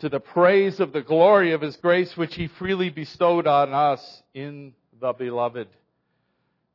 to 0.00 0.10
the 0.10 0.20
praise 0.20 0.80
of 0.80 0.92
the 0.92 1.00
glory 1.00 1.52
of 1.52 1.62
His 1.62 1.76
grace 1.76 2.14
which 2.14 2.34
He 2.34 2.46
freely 2.46 2.90
bestowed 2.90 3.46
on 3.46 3.72
us 3.72 4.22
in 4.34 4.74
the 5.00 5.14
Beloved. 5.14 5.68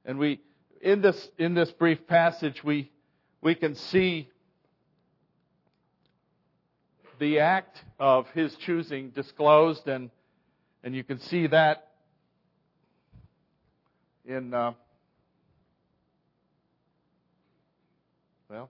And 0.03 0.17
we, 0.17 0.39
in 0.81 1.01
this, 1.01 1.29
in 1.37 1.53
this 1.53 1.69
brief 1.69 2.07
passage, 2.07 2.63
we, 2.63 2.89
we 3.39 3.53
can 3.53 3.75
see 3.75 4.29
the 7.19 7.37
act 7.37 7.83
of 7.99 8.27
His 8.31 8.55
choosing 8.55 9.11
disclosed 9.11 9.87
and, 9.87 10.09
and 10.83 10.95
you 10.95 11.03
can 11.03 11.19
see 11.19 11.45
that 11.45 11.92
in, 14.25 14.53
uh, 14.53 14.73
well, 18.49 18.69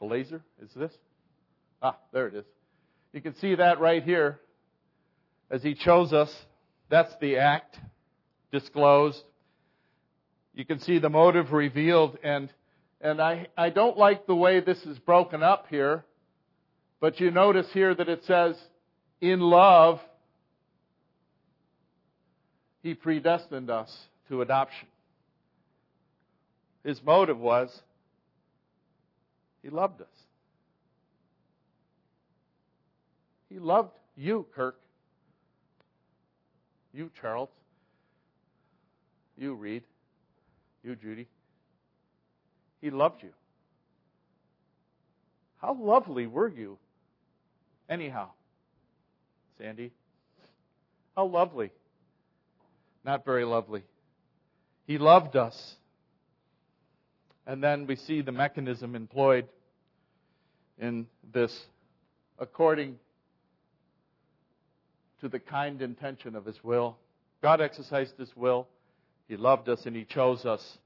the 0.00 0.06
laser 0.06 0.42
is 0.62 0.70
this? 0.74 0.92
Ah, 1.80 1.96
there 2.12 2.28
it 2.28 2.34
is. 2.34 2.44
You 3.12 3.20
can 3.20 3.34
see 3.36 3.54
that 3.54 3.80
right 3.80 4.02
here. 4.02 4.40
As 5.50 5.62
he 5.62 5.74
chose 5.74 6.12
us, 6.12 6.34
that's 6.88 7.14
the 7.20 7.36
act 7.36 7.78
disclosed. 8.50 9.22
You 10.54 10.64
can 10.64 10.78
see 10.78 10.98
the 10.98 11.10
motive 11.10 11.52
revealed 11.52 12.18
and 12.22 12.48
and 13.02 13.20
I, 13.20 13.48
I 13.58 13.70
don't 13.70 13.98
like 13.98 14.26
the 14.26 14.34
way 14.34 14.60
this 14.60 14.80
is 14.86 14.96
broken 15.00 15.42
up 15.42 15.66
here, 15.68 16.04
but 17.00 17.18
you 17.18 17.32
notice 17.32 17.66
here 17.72 17.92
that 17.92 18.08
it 18.08 18.24
says, 18.26 18.56
in 19.20 19.40
love, 19.40 20.00
he 22.80 22.94
predestined 22.94 23.70
us 23.70 23.92
to 24.32 24.40
adoption. 24.40 24.88
His 26.82 27.02
motive 27.04 27.38
was 27.38 27.82
he 29.62 29.68
loved 29.68 30.00
us. 30.00 30.06
He 33.50 33.58
loved 33.58 33.90
you, 34.16 34.46
Kirk. 34.54 34.80
You, 36.94 37.10
Charles. 37.20 37.50
You, 39.36 39.52
Reed. 39.52 39.82
You, 40.82 40.96
Judy. 40.96 41.28
He 42.80 42.88
loved 42.88 43.22
you. 43.22 43.32
How 45.60 45.76
lovely 45.78 46.26
were 46.26 46.48
you? 46.48 46.78
Anyhow, 47.90 48.30
Sandy. 49.58 49.92
How 51.14 51.26
lovely. 51.26 51.70
Not 53.04 53.26
very 53.26 53.44
lovely. 53.44 53.82
He 54.92 54.98
loved 54.98 55.36
us. 55.36 55.76
And 57.46 57.64
then 57.64 57.86
we 57.86 57.96
see 57.96 58.20
the 58.20 58.30
mechanism 58.30 58.94
employed 58.94 59.48
in 60.78 61.06
this 61.32 61.64
according 62.38 62.98
to 65.22 65.30
the 65.30 65.38
kind 65.38 65.80
intention 65.80 66.36
of 66.36 66.44
His 66.44 66.62
will. 66.62 66.98
God 67.40 67.62
exercised 67.62 68.18
His 68.18 68.36
will. 68.36 68.68
He 69.28 69.38
loved 69.38 69.70
us 69.70 69.86
and 69.86 69.96
He 69.96 70.04
chose 70.04 70.44
us 70.44 70.76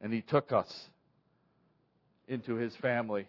and 0.00 0.12
He 0.12 0.22
took 0.22 0.50
us 0.50 0.88
into 2.26 2.56
His 2.56 2.74
family. 2.74 3.28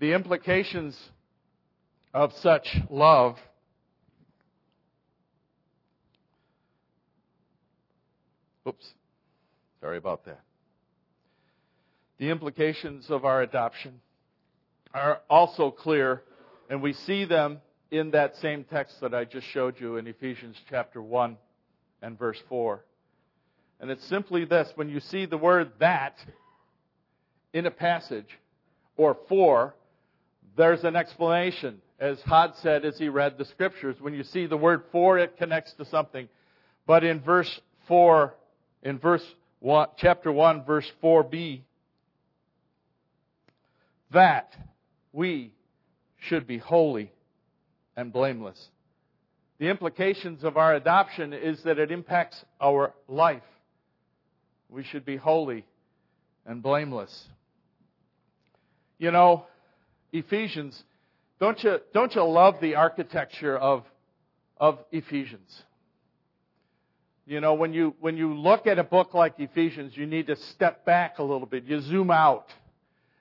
The 0.00 0.14
implications 0.14 0.98
of 2.12 2.32
such 2.32 2.76
love 2.90 3.38
Oops. 8.66 8.94
Sorry 9.82 9.98
about 9.98 10.24
that. 10.26 10.40
The 12.18 12.30
implications 12.30 13.10
of 13.10 13.24
our 13.24 13.42
adoption 13.42 14.00
are 14.94 15.20
also 15.28 15.72
clear, 15.72 16.22
and 16.70 16.80
we 16.80 16.92
see 16.92 17.24
them 17.24 17.60
in 17.90 18.12
that 18.12 18.36
same 18.36 18.62
text 18.62 19.00
that 19.00 19.12
I 19.12 19.24
just 19.24 19.48
showed 19.48 19.80
you 19.80 19.96
in 19.96 20.06
Ephesians 20.06 20.56
chapter 20.70 21.02
1 21.02 21.36
and 22.00 22.16
verse 22.16 22.40
4. 22.48 22.84
And 23.80 23.90
it's 23.90 24.06
simply 24.06 24.44
this 24.44 24.70
when 24.76 24.88
you 24.88 25.00
see 25.00 25.26
the 25.26 25.36
word 25.36 25.72
that 25.80 26.16
in 27.52 27.66
a 27.66 27.70
passage 27.72 28.38
or 28.96 29.16
for, 29.28 29.74
there's 30.56 30.84
an 30.84 30.94
explanation. 30.94 31.82
As 31.98 32.20
Hod 32.20 32.54
said 32.62 32.84
as 32.84 32.98
he 32.98 33.08
read 33.08 33.36
the 33.36 33.46
scriptures, 33.46 33.96
when 33.98 34.14
you 34.14 34.22
see 34.22 34.46
the 34.46 34.56
word 34.56 34.84
for, 34.92 35.18
it 35.18 35.38
connects 35.38 35.72
to 35.72 35.84
something. 35.86 36.28
But 36.86 37.02
in 37.02 37.20
verse 37.20 37.60
4, 37.88 38.32
in 38.84 39.00
verse 39.00 39.24
1, 39.62 39.88
chapter 39.96 40.32
1, 40.32 40.64
verse 40.64 40.90
4b, 41.00 41.60
that 44.12 44.56
we 45.12 45.52
should 46.18 46.48
be 46.48 46.58
holy 46.58 47.12
and 47.96 48.12
blameless. 48.12 48.60
The 49.60 49.68
implications 49.68 50.42
of 50.42 50.56
our 50.56 50.74
adoption 50.74 51.32
is 51.32 51.62
that 51.62 51.78
it 51.78 51.92
impacts 51.92 52.44
our 52.60 52.92
life. 53.06 53.44
We 54.68 54.82
should 54.82 55.04
be 55.04 55.16
holy 55.16 55.64
and 56.44 56.60
blameless. 56.60 57.28
You 58.98 59.12
know, 59.12 59.46
Ephesians, 60.12 60.82
don't 61.38 61.62
you, 61.62 61.76
don't 61.94 62.12
you 62.16 62.24
love 62.24 62.56
the 62.60 62.74
architecture 62.74 63.56
of, 63.56 63.84
of 64.56 64.80
Ephesians? 64.90 65.62
You 67.32 67.40
know, 67.40 67.54
when 67.54 67.72
you, 67.72 67.94
when 67.98 68.18
you 68.18 68.34
look 68.34 68.66
at 68.66 68.78
a 68.78 68.84
book 68.84 69.14
like 69.14 69.36
Ephesians, 69.38 69.96
you 69.96 70.04
need 70.04 70.26
to 70.26 70.36
step 70.36 70.84
back 70.84 71.18
a 71.18 71.22
little 71.22 71.46
bit. 71.46 71.64
You 71.64 71.80
zoom 71.80 72.10
out 72.10 72.52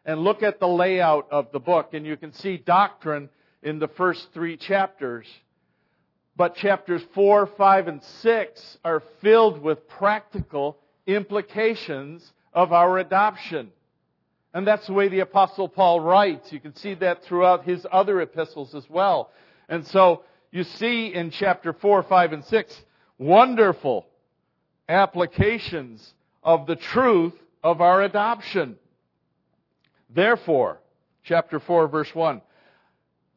and 0.04 0.20
look 0.20 0.44
at 0.44 0.60
the 0.60 0.68
layout 0.68 1.32
of 1.32 1.54
the 1.54 1.62
book, 1.62 1.94
and 1.94 2.06
you 2.06 2.18
can 2.18 2.34
see 2.34 2.58
doctrine 2.58 3.30
in 3.64 3.80
the 3.80 3.88
first 3.88 4.28
three 4.34 4.58
chapters. 4.58 5.26
But 6.36 6.56
chapters 6.56 7.02
4, 7.14 7.52
5, 7.58 7.88
and 7.88 8.04
6 8.04 8.78
are 8.84 9.02
filled 9.22 9.62
with 9.62 9.88
practical 9.88 10.78
implications 11.08 12.34
of 12.52 12.74
our 12.74 12.98
adoption. 12.98 13.72
And 14.54 14.68
that's 14.68 14.88
the 14.88 14.94
way 14.94 15.08
the 15.08 15.22
apostle 15.22 15.70
Paul 15.70 16.02
writes. 16.02 16.52
You 16.52 16.60
can 16.60 16.76
see 16.76 16.96
that 16.96 17.24
throughout 17.24 17.64
his 17.64 17.88
other 17.90 18.20
epistles 18.20 18.76
as 18.76 18.90
well. 18.90 19.32
And 19.70 19.88
so 19.88 20.26
you 20.52 20.66
see 20.66 21.14
in 21.14 21.32
chapter 21.32 21.72
4, 21.72 22.04
5, 22.04 22.34
and 22.34 22.44
6 22.44 22.82
wonderful 23.22 24.08
applications 24.90 26.14
of 26.44 26.66
the 26.66 26.76
truth 26.76 27.34
of 27.64 27.80
our 27.80 28.02
adoption. 28.02 28.78
Therefore, 30.10 30.80
chapter 31.24 31.60
4 31.60 31.88
verse 31.88 32.14
1, 32.14 32.42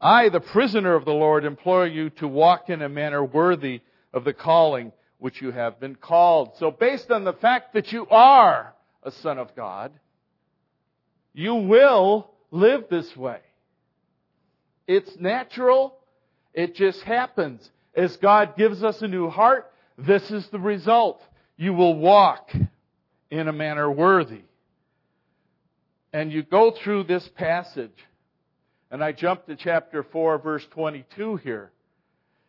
I, 0.01 0.31
the 0.31 0.40
prisoner 0.40 0.94
of 0.94 1.05
the 1.05 1.12
Lord, 1.12 1.44
implore 1.44 1.87
you 1.87 2.09
to 2.11 2.27
walk 2.27 2.70
in 2.70 2.81
a 2.81 2.88
manner 2.88 3.23
worthy 3.23 3.83
of 4.14 4.25
the 4.25 4.33
calling 4.33 4.90
which 5.18 5.42
you 5.42 5.51
have 5.53 5.79
been 5.79 5.97
called. 5.97 6.53
So 6.59 6.70
based 6.70 7.11
on 7.11 7.25
the 7.25 7.35
fact 7.35 7.75
that 7.75 7.92
you 7.92 8.07
are 8.09 8.75
a 9.03 9.11
son 9.11 9.38
of 9.38 9.55
God, 9.55 9.92
you 11.35 11.55
will 11.55 12.31
live 12.51 12.85
this 12.88 13.14
way. 13.14 13.40
It's 14.87 15.14
natural. 15.18 15.94
It 16.55 16.75
just 16.75 17.03
happens. 17.03 17.70
As 17.94 18.16
God 18.16 18.57
gives 18.57 18.83
us 18.83 19.03
a 19.03 19.09
new 19.09 19.29
heart, 19.29 19.70
this 19.97 20.31
is 20.31 20.47
the 20.49 20.59
result. 20.59 21.23
You 21.57 21.75
will 21.75 21.97
walk 21.97 22.51
in 23.31 23.49
a 23.49 23.53
manner 23.53 23.91
worthy 23.91 24.43
and 26.15 26.33
you 26.33 26.45
go 26.45 26.71
through 26.71 27.03
this 27.03 27.29
passage, 27.35 27.99
and 28.89 29.03
I 29.03 29.11
jump 29.11 29.47
to 29.47 29.57
chapter 29.57 30.05
4, 30.05 30.39
verse 30.39 30.65
22 30.71 31.37
here. 31.37 31.73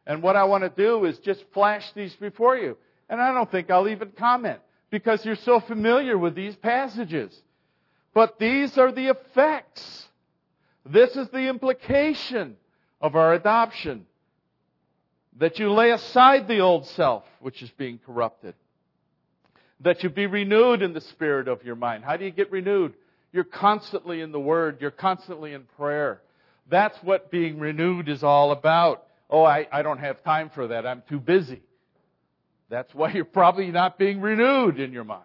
And 0.06 0.22
what 0.22 0.36
I 0.36 0.44
want 0.44 0.64
to 0.64 0.70
do 0.70 1.06
is 1.06 1.18
just 1.18 1.44
flash 1.52 1.92
these 1.94 2.14
before 2.18 2.56
you. 2.56 2.78
And 3.10 3.20
I 3.20 3.34
don't 3.34 3.50
think 3.50 3.72
I'll 3.72 3.88
even 3.88 4.12
comment 4.12 4.60
because 4.92 5.26
you're 5.26 5.36
so 5.36 5.60
familiar 5.60 6.16
with 6.16 6.36
these 6.36 6.56
passages. 6.56 7.36
But 8.14 8.38
these 8.38 8.78
are 8.78 8.92
the 8.92 9.08
effects. 9.08 10.08
This 10.86 11.16
is 11.16 11.28
the 11.30 11.48
implication 11.48 12.58
of 13.02 13.16
our 13.16 13.34
adoption. 13.34 14.06
That 15.40 15.60
you 15.60 15.72
lay 15.72 15.92
aside 15.92 16.48
the 16.48 16.60
old 16.60 16.88
self, 16.88 17.24
which 17.42 17.62
is 17.62 17.70
being 17.72 18.00
corrupted. 18.06 18.56
That 19.82 20.04
you 20.04 20.10
be 20.10 20.28
renewed 20.28 20.82
in 20.82 20.94
the 20.94 21.02
spirit 21.02 21.48
of 21.48 21.64
your 21.64 21.76
mind. 21.76 22.04
How 22.06 22.16
do 22.16 22.24
you 22.24 22.32
get 22.32 22.52
renewed? 22.52 22.94
You're 23.34 23.44
constantly 23.44 24.22
in 24.22 24.32
the 24.32 24.40
Word. 24.40 24.78
You're 24.80 24.92
constantly 24.92 25.54
in 25.54 25.64
prayer. 25.78 26.22
That's 26.70 26.98
what 27.04 27.30
being 27.30 27.60
renewed 27.60 28.08
is 28.08 28.24
all 28.24 28.52
about. 28.52 29.04
Oh, 29.30 29.44
I, 29.44 29.68
I 29.72 29.82
don't 29.82 30.00
have 30.00 30.24
time 30.24 30.50
for 30.56 30.68
that. 30.68 30.86
I'm 30.86 31.04
too 31.10 31.20
busy. 31.20 31.62
That's 32.70 32.94
why 32.94 33.12
you're 33.12 33.26
probably 33.26 33.72
not 33.72 33.98
being 33.98 34.22
renewed 34.22 34.80
in 34.80 34.94
your 34.94 35.04
mind. 35.04 35.24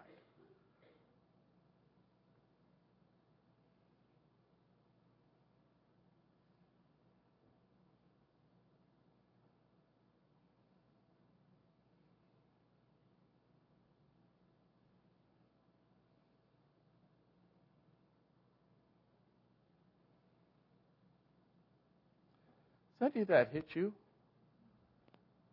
Does 23.01 23.21
of 23.21 23.27
that 23.29 23.49
hit 23.51 23.65
you 23.73 23.93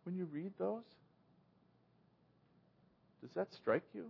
when 0.03 0.15
you 0.15 0.25
read 0.31 0.51
those? 0.59 0.83
Does 3.21 3.31
that 3.35 3.47
strike 3.55 3.83
you? 3.93 4.03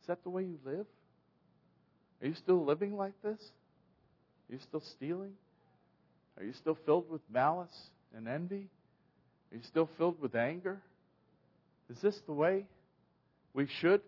Is 0.00 0.08
that 0.08 0.22
the 0.24 0.30
way 0.30 0.42
you 0.42 0.58
live? 0.64 0.86
Are 2.20 2.26
you 2.26 2.34
still 2.34 2.64
living 2.64 2.96
like 2.96 3.14
this? 3.22 3.40
Are 4.50 4.54
you 4.54 4.58
still 4.60 4.82
stealing? 4.96 5.34
Are 6.36 6.44
you 6.44 6.52
still 6.52 6.76
filled 6.84 7.08
with 7.08 7.20
malice 7.32 7.90
and 8.16 8.26
envy? 8.26 8.68
Are 9.52 9.56
you 9.56 9.62
still 9.62 9.88
filled 9.96 10.20
with 10.20 10.34
anger? 10.34 10.80
Is 11.90 12.00
this 12.00 12.18
the 12.26 12.32
way 12.32 12.64
we 13.54 13.68
should 13.80 14.00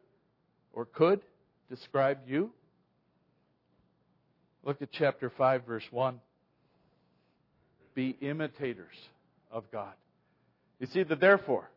or 0.72 0.86
could 0.86 1.20
describe 1.68 2.18
you? 2.26 2.50
Look 4.64 4.82
at 4.82 4.90
chapter 4.90 5.30
5, 5.30 5.64
verse 5.64 5.86
1 5.92 6.20
be 7.94 8.16
imitators 8.20 8.96
of 9.50 9.70
God. 9.70 9.92
You 10.78 10.86
see 10.86 11.02
the 11.02 11.16
therefore. 11.16 11.70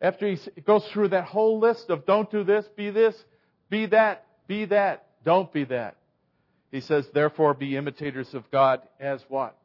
After 0.00 0.28
he 0.28 0.38
goes 0.62 0.86
through 0.88 1.08
that 1.08 1.24
whole 1.24 1.58
list 1.58 1.90
of 1.90 2.06
don't 2.06 2.30
do 2.30 2.42
this, 2.42 2.66
be 2.76 2.90
this, 2.90 3.14
be 3.68 3.86
that, 3.86 4.26
be 4.46 4.64
that, 4.66 5.06
don't 5.24 5.52
be 5.52 5.64
that. 5.64 5.96
He 6.70 6.80
says, 6.80 7.06
therefore 7.12 7.54
be 7.54 7.76
imitators 7.76 8.32
of 8.32 8.50
God 8.50 8.80
as 8.98 9.20
what? 9.28 9.56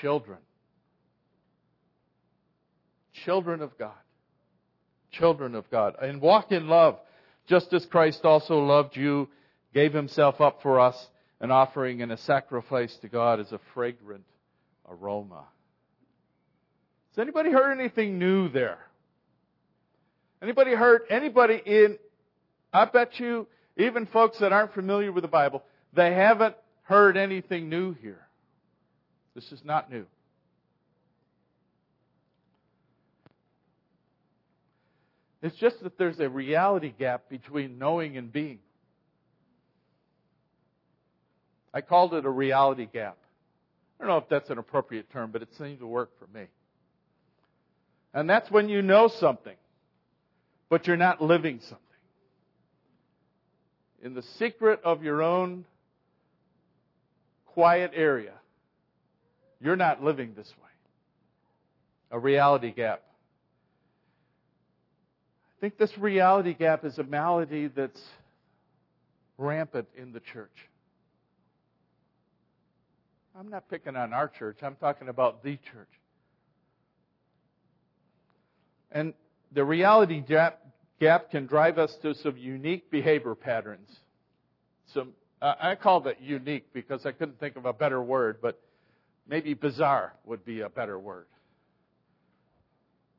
Children. 0.00 0.38
Children 3.24 3.62
of 3.62 3.76
God. 3.78 3.92
Children 5.12 5.54
of 5.54 5.70
God. 5.70 5.94
And 6.00 6.20
walk 6.20 6.52
in 6.52 6.68
love, 6.68 6.98
just 7.46 7.72
as 7.72 7.86
Christ 7.86 8.24
also 8.24 8.58
loved 8.58 8.96
you, 8.96 9.28
gave 9.72 9.92
himself 9.92 10.40
up 10.40 10.62
for 10.62 10.80
us 10.80 11.08
an 11.40 11.50
offering 11.50 12.02
and 12.02 12.12
a 12.12 12.18
sacrifice 12.18 12.94
to 13.02 13.08
God 13.08 13.40
is 13.40 13.50
a 13.52 13.60
fragrant 13.74 14.24
aroma. 14.88 15.44
Has 17.10 17.18
anybody 17.18 17.50
heard 17.50 17.78
anything 17.78 18.18
new 18.18 18.48
there? 18.48 18.78
Anybody 20.42 20.74
heard 20.74 21.02
anybody 21.10 21.60
in 21.64 21.98
I 22.72 22.84
bet 22.84 23.18
you 23.18 23.46
even 23.76 24.06
folks 24.06 24.38
that 24.38 24.52
aren't 24.52 24.74
familiar 24.74 25.12
with 25.12 25.22
the 25.22 25.28
Bible, 25.28 25.62
they 25.92 26.14
haven't 26.14 26.54
heard 26.82 27.16
anything 27.16 27.68
new 27.68 27.94
here. 27.94 28.26
This 29.34 29.50
is 29.52 29.60
not 29.64 29.90
new. 29.90 30.06
It's 35.42 35.56
just 35.56 35.82
that 35.82 35.96
there's 35.96 36.20
a 36.20 36.28
reality 36.28 36.92
gap 36.96 37.30
between 37.30 37.78
knowing 37.78 38.16
and 38.18 38.30
being. 38.30 38.58
I 41.72 41.80
called 41.80 42.14
it 42.14 42.24
a 42.24 42.30
reality 42.30 42.88
gap. 42.92 43.16
I 43.98 44.04
don't 44.04 44.08
know 44.08 44.18
if 44.18 44.28
that's 44.28 44.50
an 44.50 44.58
appropriate 44.58 45.10
term, 45.12 45.30
but 45.30 45.42
it 45.42 45.48
seemed 45.56 45.80
to 45.80 45.86
work 45.86 46.10
for 46.18 46.26
me. 46.36 46.46
And 48.12 48.28
that's 48.28 48.50
when 48.50 48.68
you 48.68 48.82
know 48.82 49.08
something, 49.08 49.56
but 50.68 50.86
you're 50.86 50.96
not 50.96 51.22
living 51.22 51.60
something. 51.60 51.78
In 54.02 54.14
the 54.14 54.22
secret 54.38 54.80
of 54.82 55.02
your 55.02 55.22
own 55.22 55.64
quiet 57.46 57.92
area, 57.94 58.32
you're 59.60 59.76
not 59.76 60.02
living 60.02 60.32
this 60.34 60.48
way. 60.48 60.68
A 62.10 62.18
reality 62.18 62.72
gap. 62.72 63.02
I 65.56 65.60
think 65.60 65.76
this 65.76 65.96
reality 65.98 66.54
gap 66.54 66.84
is 66.86 66.98
a 66.98 67.04
malady 67.04 67.68
that's 67.68 68.00
rampant 69.36 69.88
in 69.94 70.12
the 70.12 70.20
church. 70.20 70.69
I'm 73.38 73.48
not 73.48 73.68
picking 73.68 73.96
on 73.96 74.12
our 74.12 74.28
church, 74.28 74.58
I'm 74.62 74.76
talking 74.76 75.08
about 75.08 75.42
the 75.42 75.56
church. 75.56 75.88
And 78.92 79.14
the 79.52 79.64
reality 79.64 80.20
gap, 80.20 80.60
gap 80.98 81.30
can 81.30 81.46
drive 81.46 81.78
us 81.78 81.96
to 82.02 82.14
some 82.14 82.36
unique 82.36 82.90
behavior 82.90 83.34
patterns. 83.34 83.88
Some, 84.92 85.12
uh, 85.40 85.54
I 85.60 85.74
called 85.76 86.06
it 86.08 86.18
unique 86.20 86.72
because 86.72 87.06
I 87.06 87.12
couldn't 87.12 87.38
think 87.38 87.56
of 87.56 87.66
a 87.66 87.72
better 87.72 88.02
word, 88.02 88.38
but 88.42 88.60
maybe 89.28 89.54
bizarre 89.54 90.12
would 90.24 90.44
be 90.44 90.60
a 90.60 90.68
better 90.68 90.98
word. 90.98 91.26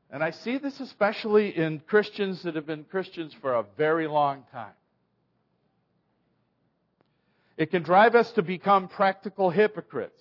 And 0.09 0.21
I 0.21 0.31
see 0.31 0.57
this 0.57 0.77
especially 0.81 1.55
in 1.55 1.79
Christians 1.79 2.43
that 2.43 2.55
have 2.55 2.65
been 2.65 2.83
Christians 2.83 3.33
for 3.39 3.53
a 3.53 3.63
very 3.77 4.07
long 4.07 4.43
time. 4.51 4.73
It 7.61 7.69
can 7.69 7.83
drive 7.83 8.15
us 8.15 8.31
to 8.31 8.41
become 8.41 8.87
practical 8.87 9.51
hypocrites 9.51 10.19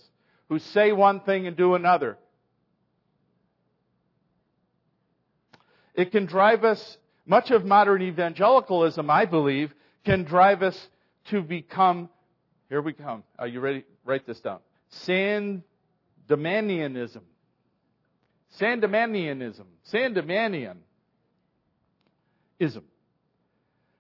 who 0.51 0.59
say 0.59 0.93
one 0.93 1.21
thing 1.21 1.47
and 1.47 1.57
do 1.57 1.75
another. 1.75 2.19
It 5.95 6.13
can 6.13 6.27
drive 6.27 6.65
us, 6.65 6.99
much 7.25 7.51
of 7.51 7.65
modern 7.65 8.03
evangelicalism, 8.03 9.09
I 9.09 9.25
believe, 9.25 9.73
can 10.05 10.25
drive 10.25 10.63
us 10.63 10.79
to 11.31 11.41
become, 11.41 12.11
here 12.69 12.83
we 12.83 12.93
come. 12.93 13.25
Are 13.39 13.49
you 13.49 13.61
ready? 13.61 13.85
Write 14.05 14.27
this 14.27 14.41
down. 14.41 14.59
Sandemanianism. 15.07 15.63
Sandemanianism. 18.61 19.65
Sandemanianism. 19.91 20.77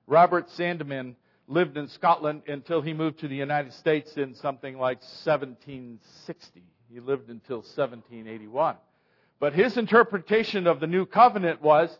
Robert 0.06 0.50
Sandeman 0.58 1.14
lived 1.50 1.76
in 1.76 1.88
Scotland 1.88 2.42
until 2.46 2.80
he 2.80 2.92
moved 2.92 3.18
to 3.18 3.28
the 3.28 3.34
United 3.34 3.72
States 3.74 4.12
in 4.16 4.34
something 4.36 4.78
like 4.78 4.98
1760. 5.24 6.62
He 6.88 7.00
lived 7.00 7.28
until 7.28 7.58
1781. 7.58 8.76
But 9.40 9.52
his 9.52 9.76
interpretation 9.76 10.68
of 10.68 10.78
the 10.78 10.86
new 10.86 11.06
covenant 11.06 11.60
was 11.60 11.94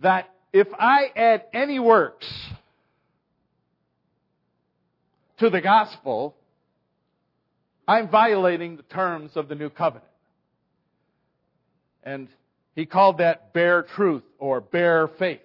that 0.00 0.28
if 0.52 0.66
I 0.78 1.12
add 1.14 1.44
any 1.52 1.78
works 1.78 2.26
to 5.38 5.48
the 5.48 5.60
gospel, 5.60 6.34
I'm 7.86 8.08
violating 8.08 8.76
the 8.76 8.82
terms 8.82 9.36
of 9.36 9.48
the 9.48 9.54
new 9.54 9.70
covenant. 9.70 10.10
And 12.02 12.28
he 12.74 12.86
called 12.86 13.18
that 13.18 13.52
bare 13.52 13.82
truth 13.82 14.24
or 14.38 14.60
bare 14.60 15.06
faith. 15.06 15.40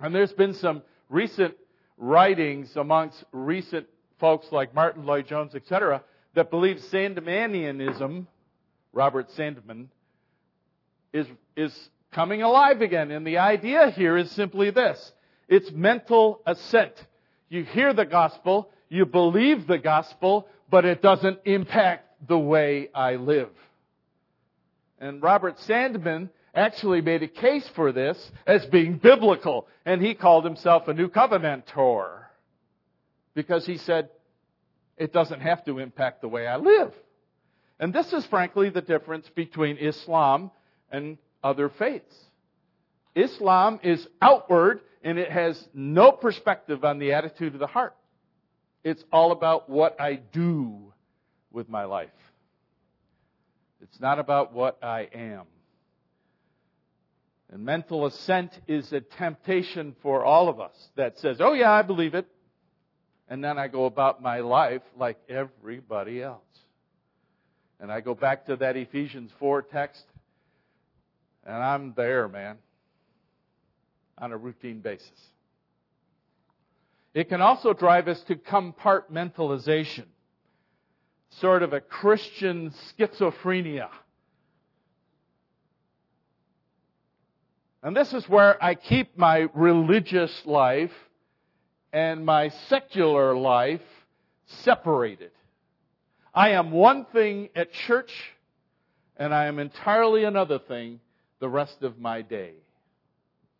And 0.00 0.14
there's 0.14 0.32
been 0.32 0.54
some 0.54 0.82
recent 1.10 1.54
writings 1.96 2.74
amongst 2.76 3.22
recent 3.32 3.86
folks 4.18 4.46
like 4.52 4.74
Martyn 4.74 5.04
Lloyd-Jones, 5.04 5.54
etc., 5.54 6.02
that 6.34 6.50
believe 6.50 6.78
Sandemanianism, 6.92 8.26
Robert 8.92 9.28
Sandeman, 9.30 9.88
is, 11.12 11.26
is 11.56 11.90
coming 12.12 12.42
alive 12.42 12.80
again. 12.80 13.10
And 13.10 13.26
the 13.26 13.38
idea 13.38 13.90
here 13.90 14.16
is 14.16 14.30
simply 14.30 14.70
this. 14.70 15.12
It's 15.48 15.70
mental 15.70 16.40
assent. 16.46 16.94
You 17.48 17.64
hear 17.64 17.92
the 17.92 18.06
gospel, 18.06 18.70
you 18.88 19.04
believe 19.04 19.66
the 19.66 19.78
gospel, 19.78 20.48
but 20.70 20.84
it 20.84 21.02
doesn't 21.02 21.40
impact 21.44 22.08
the 22.26 22.38
way 22.38 22.88
I 22.94 23.16
live. 23.16 23.50
And 24.98 25.22
Robert 25.22 25.58
Sandeman 25.58 26.30
actually 26.54 27.00
made 27.00 27.22
a 27.22 27.28
case 27.28 27.68
for 27.74 27.92
this 27.92 28.30
as 28.46 28.64
being 28.66 28.98
biblical, 28.98 29.66
and 29.84 30.02
he 30.02 30.14
called 30.14 30.44
himself 30.44 30.88
a 30.88 30.94
new 30.94 31.08
covenantor 31.08 32.26
because 33.34 33.66
he 33.66 33.78
said 33.78 34.10
it 34.96 35.12
doesn't 35.12 35.40
have 35.40 35.64
to 35.64 35.78
impact 35.78 36.20
the 36.20 36.28
way 36.28 36.46
I 36.46 36.56
live. 36.56 36.92
And 37.80 37.92
this 37.92 38.12
is 38.12 38.24
frankly 38.26 38.70
the 38.70 38.82
difference 38.82 39.28
between 39.34 39.78
Islam 39.78 40.50
and 40.90 41.18
other 41.42 41.68
faiths. 41.68 42.14
Islam 43.14 43.80
is 43.82 44.06
outward 44.20 44.80
and 45.02 45.18
it 45.18 45.30
has 45.30 45.62
no 45.74 46.12
perspective 46.12 46.84
on 46.84 46.98
the 46.98 47.12
attitude 47.12 47.54
of 47.54 47.60
the 47.60 47.66
heart. 47.66 47.96
It's 48.84 49.02
all 49.12 49.32
about 49.32 49.68
what 49.68 50.00
I 50.00 50.16
do 50.16 50.92
with 51.50 51.68
my 51.68 51.84
life. 51.84 52.10
It's 53.80 54.00
not 54.00 54.18
about 54.18 54.52
what 54.52 54.82
I 54.82 55.08
am. 55.12 55.44
And 57.52 57.66
mental 57.66 58.06
assent 58.06 58.50
is 58.66 58.90
a 58.94 59.02
temptation 59.02 59.94
for 60.02 60.24
all 60.24 60.48
of 60.48 60.58
us 60.58 60.88
that 60.96 61.18
says, 61.18 61.36
oh 61.38 61.52
yeah, 61.52 61.70
I 61.70 61.82
believe 61.82 62.14
it. 62.14 62.26
And 63.28 63.44
then 63.44 63.58
I 63.58 63.68
go 63.68 63.84
about 63.84 64.22
my 64.22 64.40
life 64.40 64.80
like 64.98 65.18
everybody 65.28 66.22
else. 66.22 66.40
And 67.78 67.92
I 67.92 68.00
go 68.00 68.14
back 68.14 68.46
to 68.46 68.56
that 68.56 68.76
Ephesians 68.78 69.30
4 69.38 69.62
text, 69.62 70.04
and 71.44 71.56
I'm 71.56 71.92
there, 71.94 72.26
man, 72.26 72.56
on 74.16 74.32
a 74.32 74.36
routine 74.36 74.80
basis. 74.80 75.10
It 77.12 77.28
can 77.28 77.42
also 77.42 77.74
drive 77.74 78.08
us 78.08 78.20
to 78.22 78.36
compartmentalization, 78.36 80.06
sort 81.40 81.62
of 81.62 81.74
a 81.74 81.80
Christian 81.80 82.72
schizophrenia 82.98 83.90
And 87.82 87.96
this 87.96 88.12
is 88.12 88.28
where 88.28 88.62
I 88.62 88.74
keep 88.74 89.18
my 89.18 89.48
religious 89.54 90.46
life 90.46 90.92
and 91.92 92.24
my 92.24 92.48
secular 92.68 93.36
life 93.36 93.82
separated. 94.46 95.32
I 96.34 96.50
am 96.50 96.70
one 96.70 97.04
thing 97.06 97.48
at 97.56 97.72
church 97.72 98.12
and 99.16 99.34
I 99.34 99.46
am 99.46 99.58
entirely 99.58 100.24
another 100.24 100.58
thing 100.58 101.00
the 101.40 101.48
rest 101.48 101.82
of 101.82 101.98
my 101.98 102.22
day 102.22 102.52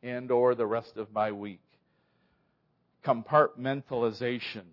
and 0.02 0.30
or 0.30 0.54
the 0.54 0.66
rest 0.66 0.96
of 0.96 1.12
my 1.12 1.32
week. 1.32 1.60
Compartmentalization. 3.04 4.64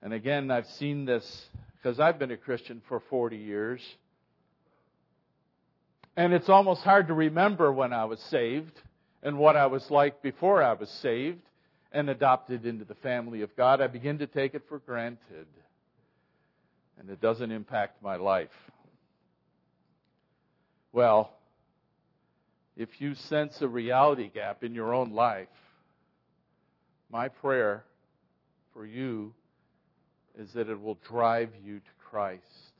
And 0.00 0.12
again, 0.12 0.50
I've 0.50 0.66
seen 0.66 1.04
this 1.04 1.46
because 1.76 2.00
I've 2.00 2.18
been 2.18 2.30
a 2.30 2.36
Christian 2.36 2.82
for 2.88 3.00
40 3.10 3.36
years. 3.36 3.80
And 6.16 6.32
it's 6.32 6.48
almost 6.48 6.82
hard 6.82 7.08
to 7.08 7.14
remember 7.14 7.72
when 7.72 7.92
I 7.92 8.04
was 8.04 8.20
saved 8.20 8.80
and 9.22 9.38
what 9.38 9.56
I 9.56 9.66
was 9.66 9.90
like 9.90 10.22
before 10.22 10.62
I 10.62 10.74
was 10.74 10.90
saved 10.90 11.40
and 11.90 12.10
adopted 12.10 12.66
into 12.66 12.84
the 12.84 12.94
family 12.96 13.42
of 13.42 13.54
God. 13.56 13.80
I 13.80 13.86
begin 13.86 14.18
to 14.18 14.26
take 14.26 14.54
it 14.54 14.62
for 14.68 14.78
granted. 14.78 15.46
And 16.98 17.08
it 17.08 17.20
doesn't 17.20 17.50
impact 17.50 18.02
my 18.02 18.16
life. 18.16 18.50
Well, 20.92 21.32
if 22.76 23.00
you 23.00 23.14
sense 23.14 23.60
a 23.62 23.68
reality 23.68 24.30
gap 24.32 24.62
in 24.62 24.74
your 24.74 24.92
own 24.92 25.12
life, 25.12 25.48
my 27.10 27.28
prayer 27.28 27.84
for 28.74 28.84
you 28.86 29.32
is 30.38 30.52
that 30.52 30.68
it 30.68 30.80
will 30.80 30.98
drive 31.08 31.50
you 31.64 31.78
to 31.78 31.90
Christ. 32.10 32.71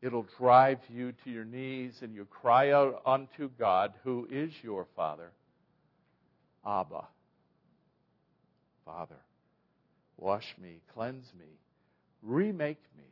It'll 0.00 0.26
drive 0.38 0.78
you 0.88 1.12
to 1.24 1.30
your 1.30 1.44
knees 1.44 1.94
and 2.02 2.14
you 2.14 2.24
cry 2.24 2.70
out 2.70 3.02
unto 3.04 3.50
God, 3.58 3.94
who 4.04 4.28
is 4.30 4.52
your 4.62 4.86
Father. 4.94 5.32
Abba, 6.64 7.04
Father, 8.84 9.16
wash 10.16 10.54
me, 10.60 10.80
cleanse 10.94 11.26
me, 11.38 11.46
remake 12.22 12.82
me. 12.96 13.04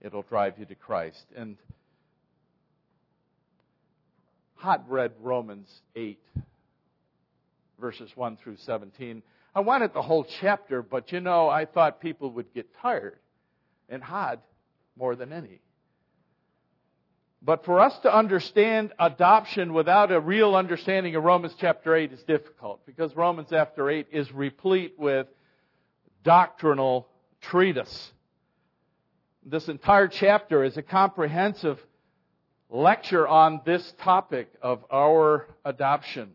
It'll 0.00 0.22
drive 0.22 0.58
you 0.58 0.64
to 0.66 0.74
Christ. 0.76 1.24
And 1.36 1.56
hot 4.54 4.84
read 4.88 5.12
Romans 5.20 5.68
8, 5.96 6.20
verses 7.80 8.10
1 8.14 8.36
through 8.36 8.58
17. 8.58 9.22
I 9.56 9.60
wanted 9.60 9.92
the 9.92 10.02
whole 10.02 10.24
chapter, 10.40 10.82
but 10.82 11.10
you 11.10 11.18
know, 11.18 11.48
I 11.48 11.64
thought 11.64 12.00
people 12.00 12.30
would 12.32 12.54
get 12.54 12.68
tired. 12.80 13.18
And 13.88 14.02
Hod 14.02 14.40
more 14.98 15.16
than 15.16 15.32
any. 15.32 15.60
But 17.40 17.64
for 17.64 17.80
us 17.80 17.96
to 18.00 18.14
understand 18.14 18.92
adoption 18.98 19.72
without 19.72 20.10
a 20.10 20.20
real 20.20 20.56
understanding 20.56 21.14
of 21.14 21.22
Romans 21.22 21.54
chapter 21.58 21.94
8 21.94 22.12
is 22.12 22.22
difficult 22.24 22.84
because 22.84 23.14
Romans 23.14 23.48
chapter 23.50 23.88
8 23.88 24.08
is 24.10 24.32
replete 24.32 24.94
with 24.98 25.28
doctrinal 26.24 27.06
treatise. 27.40 28.12
This 29.46 29.68
entire 29.68 30.08
chapter 30.08 30.64
is 30.64 30.76
a 30.76 30.82
comprehensive 30.82 31.78
lecture 32.70 33.26
on 33.26 33.60
this 33.64 33.94
topic 34.02 34.52
of 34.60 34.84
our 34.90 35.46
adoption. 35.64 36.32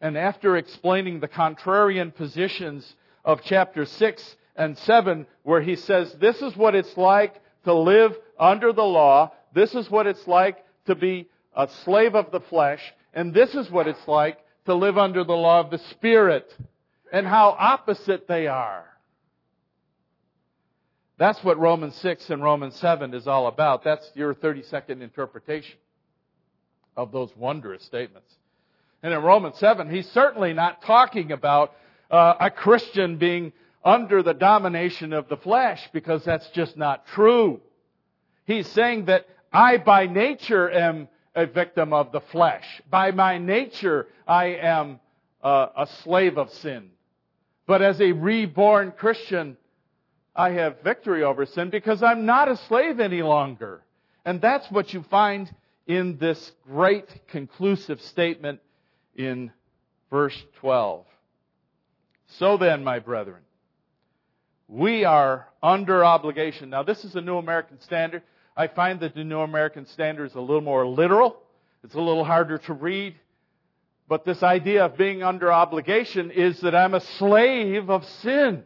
And 0.00 0.16
after 0.16 0.56
explaining 0.56 1.20
the 1.20 1.28
contrarian 1.28 2.14
positions 2.14 2.94
of 3.24 3.42
chapter 3.42 3.84
6 3.84 4.36
and 4.56 4.76
7, 4.78 5.26
where 5.42 5.60
he 5.60 5.76
says, 5.76 6.14
this 6.20 6.40
is 6.42 6.56
what 6.56 6.74
it's 6.74 6.96
like 6.96 7.40
to 7.64 7.74
live 7.74 8.16
under 8.38 8.72
the 8.72 8.84
law, 8.84 9.32
this 9.54 9.74
is 9.74 9.90
what 9.90 10.06
it's 10.06 10.26
like 10.26 10.64
to 10.86 10.94
be 10.94 11.28
a 11.54 11.68
slave 11.84 12.14
of 12.14 12.30
the 12.30 12.40
flesh, 12.40 12.80
and 13.14 13.32
this 13.32 13.54
is 13.54 13.70
what 13.70 13.88
it's 13.88 14.06
like 14.06 14.38
to 14.66 14.74
live 14.74 14.98
under 14.98 15.24
the 15.24 15.32
law 15.32 15.60
of 15.60 15.70
the 15.70 15.78
Spirit, 15.78 16.54
and 17.12 17.26
how 17.26 17.56
opposite 17.58 18.28
they 18.28 18.46
are. 18.46 18.84
That's 21.18 21.42
what 21.42 21.58
Romans 21.58 21.94
6 21.96 22.28
and 22.30 22.42
Romans 22.42 22.76
7 22.76 23.14
is 23.14 23.26
all 23.26 23.46
about. 23.46 23.84
That's 23.84 24.10
your 24.14 24.34
30 24.34 24.62
second 24.64 25.02
interpretation 25.02 25.76
of 26.96 27.10
those 27.10 27.30
wondrous 27.36 27.82
statements. 27.84 28.30
And 29.02 29.14
in 29.14 29.22
Romans 29.22 29.56
7, 29.58 29.88
he's 29.90 30.08
certainly 30.10 30.52
not 30.52 30.82
talking 30.82 31.32
about 31.32 31.72
uh, 32.10 32.34
a 32.40 32.50
Christian 32.50 33.16
being 33.16 33.52
under 33.86 34.20
the 34.20 34.34
domination 34.34 35.12
of 35.12 35.28
the 35.28 35.36
flesh 35.36 35.88
because 35.92 36.24
that's 36.24 36.48
just 36.50 36.76
not 36.76 37.06
true. 37.06 37.60
He's 38.44 38.66
saying 38.66 39.04
that 39.04 39.26
I 39.52 39.76
by 39.78 40.06
nature 40.06 40.68
am 40.68 41.08
a 41.36 41.46
victim 41.46 41.92
of 41.92 42.10
the 42.10 42.20
flesh. 42.20 42.64
By 42.90 43.12
my 43.12 43.38
nature, 43.38 44.08
I 44.26 44.46
am 44.56 44.98
uh, 45.42 45.68
a 45.76 45.86
slave 46.02 46.36
of 46.36 46.50
sin. 46.50 46.90
But 47.68 47.80
as 47.80 48.00
a 48.00 48.10
reborn 48.10 48.92
Christian, 48.92 49.56
I 50.34 50.50
have 50.50 50.82
victory 50.82 51.22
over 51.22 51.46
sin 51.46 51.70
because 51.70 52.02
I'm 52.02 52.26
not 52.26 52.48
a 52.48 52.56
slave 52.56 52.98
any 52.98 53.22
longer. 53.22 53.82
And 54.24 54.40
that's 54.40 54.68
what 54.70 54.92
you 54.92 55.04
find 55.04 55.52
in 55.86 56.18
this 56.18 56.52
great 56.66 57.08
conclusive 57.28 58.00
statement 58.00 58.60
in 59.14 59.52
verse 60.10 60.36
12. 60.58 61.06
So 62.26 62.56
then, 62.56 62.82
my 62.82 62.98
brethren, 62.98 63.42
we 64.68 65.04
are 65.04 65.46
under 65.62 66.04
obligation. 66.04 66.70
Now, 66.70 66.82
this 66.82 67.04
is 67.04 67.14
a 67.14 67.20
New 67.20 67.36
American 67.36 67.80
Standard. 67.80 68.22
I 68.56 68.66
find 68.66 69.00
that 69.00 69.14
the 69.14 69.24
New 69.24 69.40
American 69.40 69.86
Standard 69.86 70.26
is 70.26 70.34
a 70.34 70.40
little 70.40 70.60
more 70.60 70.86
literal. 70.86 71.36
It's 71.84 71.94
a 71.94 72.00
little 72.00 72.24
harder 72.24 72.58
to 72.58 72.72
read. 72.72 73.14
But 74.08 74.24
this 74.24 74.42
idea 74.42 74.84
of 74.84 74.96
being 74.96 75.22
under 75.22 75.52
obligation 75.52 76.30
is 76.30 76.60
that 76.60 76.74
I'm 76.74 76.94
a 76.94 77.00
slave 77.00 77.90
of 77.90 78.04
sin. 78.04 78.64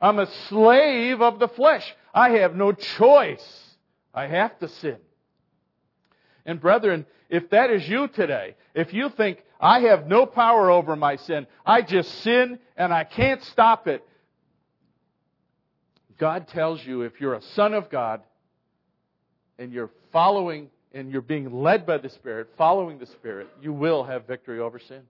I'm 0.00 0.18
a 0.18 0.26
slave 0.48 1.20
of 1.20 1.38
the 1.38 1.48
flesh. 1.48 1.94
I 2.12 2.30
have 2.30 2.56
no 2.56 2.72
choice. 2.72 3.76
I 4.12 4.26
have 4.26 4.58
to 4.58 4.68
sin. 4.68 4.96
And 6.44 6.60
brethren, 6.60 7.06
if 7.30 7.50
that 7.50 7.70
is 7.70 7.88
you 7.88 8.08
today, 8.08 8.56
if 8.74 8.92
you 8.92 9.10
think, 9.10 9.42
I 9.60 9.80
have 9.82 10.08
no 10.08 10.26
power 10.26 10.70
over 10.70 10.96
my 10.96 11.16
sin, 11.16 11.46
I 11.64 11.82
just 11.82 12.12
sin 12.22 12.58
and 12.76 12.92
I 12.92 13.04
can't 13.04 13.42
stop 13.44 13.86
it, 13.86 14.04
God 16.18 16.48
tells 16.48 16.84
you 16.84 17.02
if 17.02 17.20
you're 17.20 17.34
a 17.34 17.42
son 17.54 17.74
of 17.74 17.90
God 17.90 18.22
and 19.58 19.72
you're 19.72 19.90
following 20.12 20.70
and 20.92 21.10
you're 21.10 21.22
being 21.22 21.62
led 21.62 21.86
by 21.86 21.98
the 21.98 22.08
Spirit, 22.10 22.48
following 22.56 22.98
the 22.98 23.06
Spirit, 23.06 23.48
you 23.60 23.72
will 23.72 24.04
have 24.04 24.26
victory 24.26 24.60
over 24.60 24.78
sin. 24.78 25.02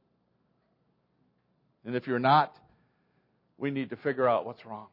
And 1.84 1.96
if 1.96 2.06
you're 2.06 2.18
not, 2.18 2.56
we 3.58 3.70
need 3.70 3.90
to 3.90 3.96
figure 3.96 4.28
out 4.28 4.46
what's 4.46 4.64
wrong. 4.64 4.86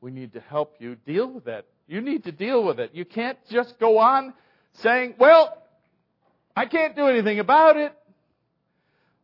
We 0.00 0.10
need 0.10 0.34
to 0.34 0.40
help 0.40 0.76
you 0.78 0.96
deal 1.06 1.28
with 1.30 1.44
that. 1.46 1.66
You 1.88 2.00
need 2.00 2.24
to 2.24 2.32
deal 2.32 2.64
with 2.64 2.78
it. 2.78 2.90
You 2.94 3.04
can't 3.04 3.38
just 3.50 3.78
go 3.78 3.98
on 3.98 4.34
saying, 4.74 5.14
well, 5.18 5.56
I 6.54 6.66
can't 6.66 6.94
do 6.96 7.06
anything 7.06 7.38
about 7.38 7.76
it. 7.76 7.92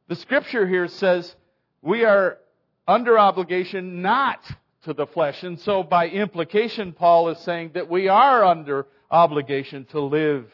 The 0.08 0.16
scripture 0.16 0.66
here 0.66 0.88
says 0.88 1.34
we 1.80 2.04
are 2.04 2.38
under 2.86 3.18
obligation 3.18 4.02
not 4.02 4.40
to 4.84 4.92
the 4.92 5.06
flesh. 5.06 5.42
And 5.42 5.58
so 5.60 5.82
by 5.82 6.08
implication, 6.08 6.92
Paul 6.92 7.28
is 7.30 7.38
saying 7.38 7.72
that 7.74 7.88
we 7.88 8.08
are 8.08 8.44
under 8.44 8.86
obligation 9.10 9.84
to 9.86 10.00
live 10.00 10.46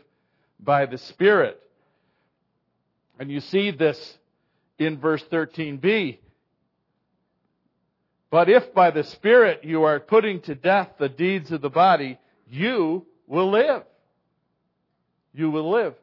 by 0.61 0.87
the 0.87 0.99
Spirit. 0.99 1.61
And 3.19 3.31
you 3.31 3.41
see 3.41 3.71
this 3.71 4.19
in 4.79 4.99
verse 4.99 5.25
13b. 5.31 6.19
But 8.31 8.49
if 8.49 8.75
by 8.75 8.91
the 8.91 9.05
Spirit 9.05 9.65
you 9.65 9.85
are 9.85 9.99
putting 9.99 10.41
to 10.43 10.55
death 10.55 10.91
the 10.99 11.09
deeds 11.09 11.51
of 11.51 11.63
the 11.63 11.71
body, 11.71 12.19
you 12.51 13.07
will 13.27 13.51
live. 13.51 13.83
You 15.33 15.51
will 15.51 15.71
live. 15.71 15.95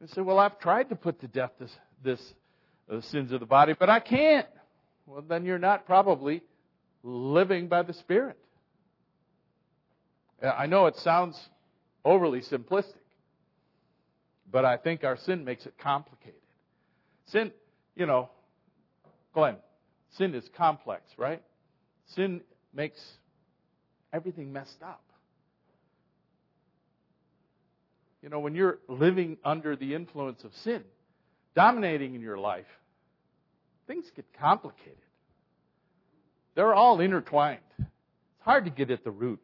You 0.00 0.06
say, 0.08 0.20
well, 0.20 0.38
I've 0.38 0.58
tried 0.58 0.88
to 0.90 0.96
put 0.96 1.20
to 1.20 1.28
death 1.28 1.52
this, 1.58 1.76
this 2.02 2.34
uh, 2.90 3.00
sins 3.00 3.32
of 3.32 3.40
the 3.40 3.46
body, 3.46 3.74
but 3.78 3.90
I 3.90 4.00
can't. 4.00 4.46
Well, 5.06 5.22
then 5.26 5.44
you're 5.44 5.58
not 5.58 5.84
probably 5.84 6.42
living 7.02 7.68
by 7.68 7.82
the 7.82 7.92
Spirit. 7.92 8.38
Uh, 10.42 10.48
I 10.48 10.66
know 10.66 10.86
it 10.86 10.96
sounds 10.96 11.38
overly 12.04 12.40
simplistic, 12.40 12.94
but 14.50 14.64
I 14.64 14.76
think 14.76 15.04
our 15.04 15.16
sin 15.16 15.44
makes 15.44 15.66
it 15.66 15.74
complicated. 15.78 16.34
Sin, 17.26 17.52
you 17.94 18.06
know, 18.06 18.30
Glenn, 19.34 19.56
sin 20.16 20.34
is 20.34 20.48
complex, 20.56 21.02
right? 21.16 21.42
Sin 22.06 22.40
makes 22.74 23.00
everything 24.12 24.52
messed 24.52 24.82
up. 24.82 25.02
You 28.22 28.28
know, 28.28 28.40
when 28.40 28.54
you're 28.54 28.78
living 28.88 29.38
under 29.44 29.76
the 29.76 29.94
influence 29.94 30.44
of 30.44 30.54
sin, 30.56 30.82
dominating 31.54 32.14
in 32.14 32.20
your 32.20 32.38
life, 32.38 32.66
things 33.86 34.04
get 34.14 34.26
complicated. 34.38 34.96
They're 36.60 36.74
all 36.74 37.00
intertwined. 37.00 37.60
It's 37.78 37.88
hard 38.40 38.66
to 38.66 38.70
get 38.70 38.90
at 38.90 39.02
the 39.02 39.10
root. 39.10 39.40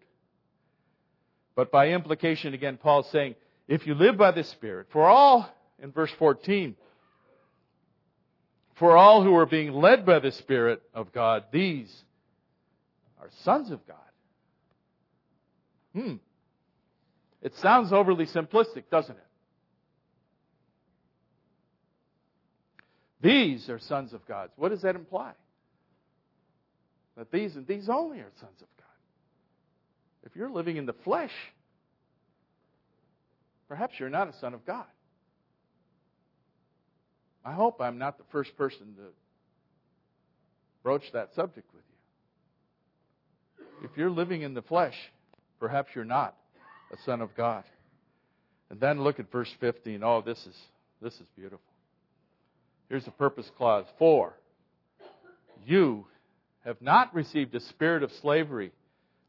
But 1.54 1.72
by 1.72 1.92
implication, 1.92 2.52
again, 2.52 2.76
Paul's 2.76 3.08
saying, 3.08 3.36
if 3.66 3.86
you 3.86 3.94
live 3.94 4.18
by 4.18 4.32
the 4.32 4.44
Spirit, 4.44 4.88
for 4.90 5.06
all, 5.06 5.50
in 5.82 5.92
verse 5.92 6.10
14, 6.18 6.76
for 8.74 8.98
all 8.98 9.24
who 9.24 9.34
are 9.34 9.46
being 9.46 9.72
led 9.72 10.04
by 10.04 10.18
the 10.18 10.30
Spirit 10.30 10.82
of 10.92 11.10
God, 11.10 11.44
these 11.50 12.04
are 13.18 13.30
sons 13.44 13.70
of 13.70 13.80
God. 13.86 13.96
Hmm. 15.94 16.16
It 17.40 17.54
sounds 17.56 17.94
overly 17.94 18.26
simplistic, 18.26 18.90
doesn't 18.90 19.16
it? 19.16 19.26
These 23.22 23.70
are 23.70 23.78
sons 23.78 24.12
of 24.12 24.26
God. 24.26 24.50
What 24.56 24.68
does 24.68 24.82
that 24.82 24.96
imply? 24.96 25.32
That 27.16 27.30
these 27.30 27.56
and 27.56 27.66
these 27.66 27.88
only 27.88 28.18
are 28.18 28.30
sons 28.40 28.60
of 28.60 28.68
God. 28.76 28.86
If 30.24 30.36
you're 30.36 30.50
living 30.50 30.76
in 30.76 30.86
the 30.86 30.92
flesh, 30.92 31.32
perhaps 33.68 33.94
you're 33.98 34.10
not 34.10 34.28
a 34.28 34.38
son 34.38 34.54
of 34.54 34.66
God. 34.66 34.84
I 37.44 37.52
hope 37.52 37.80
I'm 37.80 37.98
not 37.98 38.18
the 38.18 38.24
first 38.32 38.56
person 38.56 38.94
to 38.96 39.02
broach 40.82 41.04
that 41.12 41.34
subject 41.34 41.68
with 41.72 41.84
you. 43.60 43.66
If 43.84 43.96
you're 43.96 44.10
living 44.10 44.42
in 44.42 44.52
the 44.54 44.62
flesh, 44.62 44.96
perhaps 45.60 45.90
you're 45.94 46.04
not 46.04 46.34
a 46.92 46.96
son 47.04 47.20
of 47.20 47.34
God. 47.36 47.64
And 48.70 48.80
then 48.80 49.02
look 49.02 49.20
at 49.20 49.30
verse 49.30 49.52
15. 49.60 50.02
Oh, 50.02 50.22
this 50.22 50.38
is 50.46 50.56
this 51.00 51.14
is 51.14 51.26
beautiful. 51.36 51.60
Here's 52.88 53.04
the 53.04 53.10
purpose 53.12 53.50
clause. 53.56 53.86
For 53.98 54.34
you 55.64 56.06
have 56.66 56.82
not 56.82 57.14
received 57.14 57.54
a 57.54 57.60
spirit 57.60 58.02
of 58.02 58.12
slavery 58.20 58.72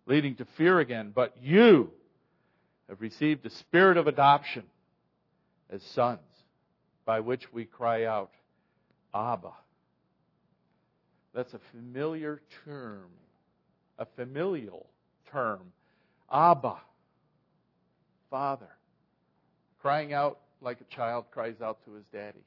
leading 0.08 0.36
to 0.36 0.46
fear 0.58 0.80
again, 0.80 1.12
but 1.14 1.36
you 1.42 1.92
have 2.90 3.00
received 3.00 3.46
a 3.46 3.50
spirit 3.50 3.96
of 3.96 4.08
adoption 4.08 4.64
as 5.70 5.84
sons, 5.94 6.20
by 7.06 7.20
which 7.20 7.54
we 7.54 7.66
cry 7.66 8.06
out, 8.06 8.32
Abba. 9.14 9.52
That's 11.36 11.54
a 11.54 11.60
familiar 11.72 12.42
term, 12.66 13.10
a 14.00 14.08
familial 14.16 14.88
term. 15.32 15.62
Abba, 16.32 16.78
Father. 18.32 18.70
Crying 19.82 20.12
out 20.12 20.40
like 20.62 20.80
a 20.82 20.96
child 20.96 21.26
cries 21.32 21.62
out 21.62 21.78
to 21.86 21.94
his 21.94 22.06
daddy. 22.12 22.44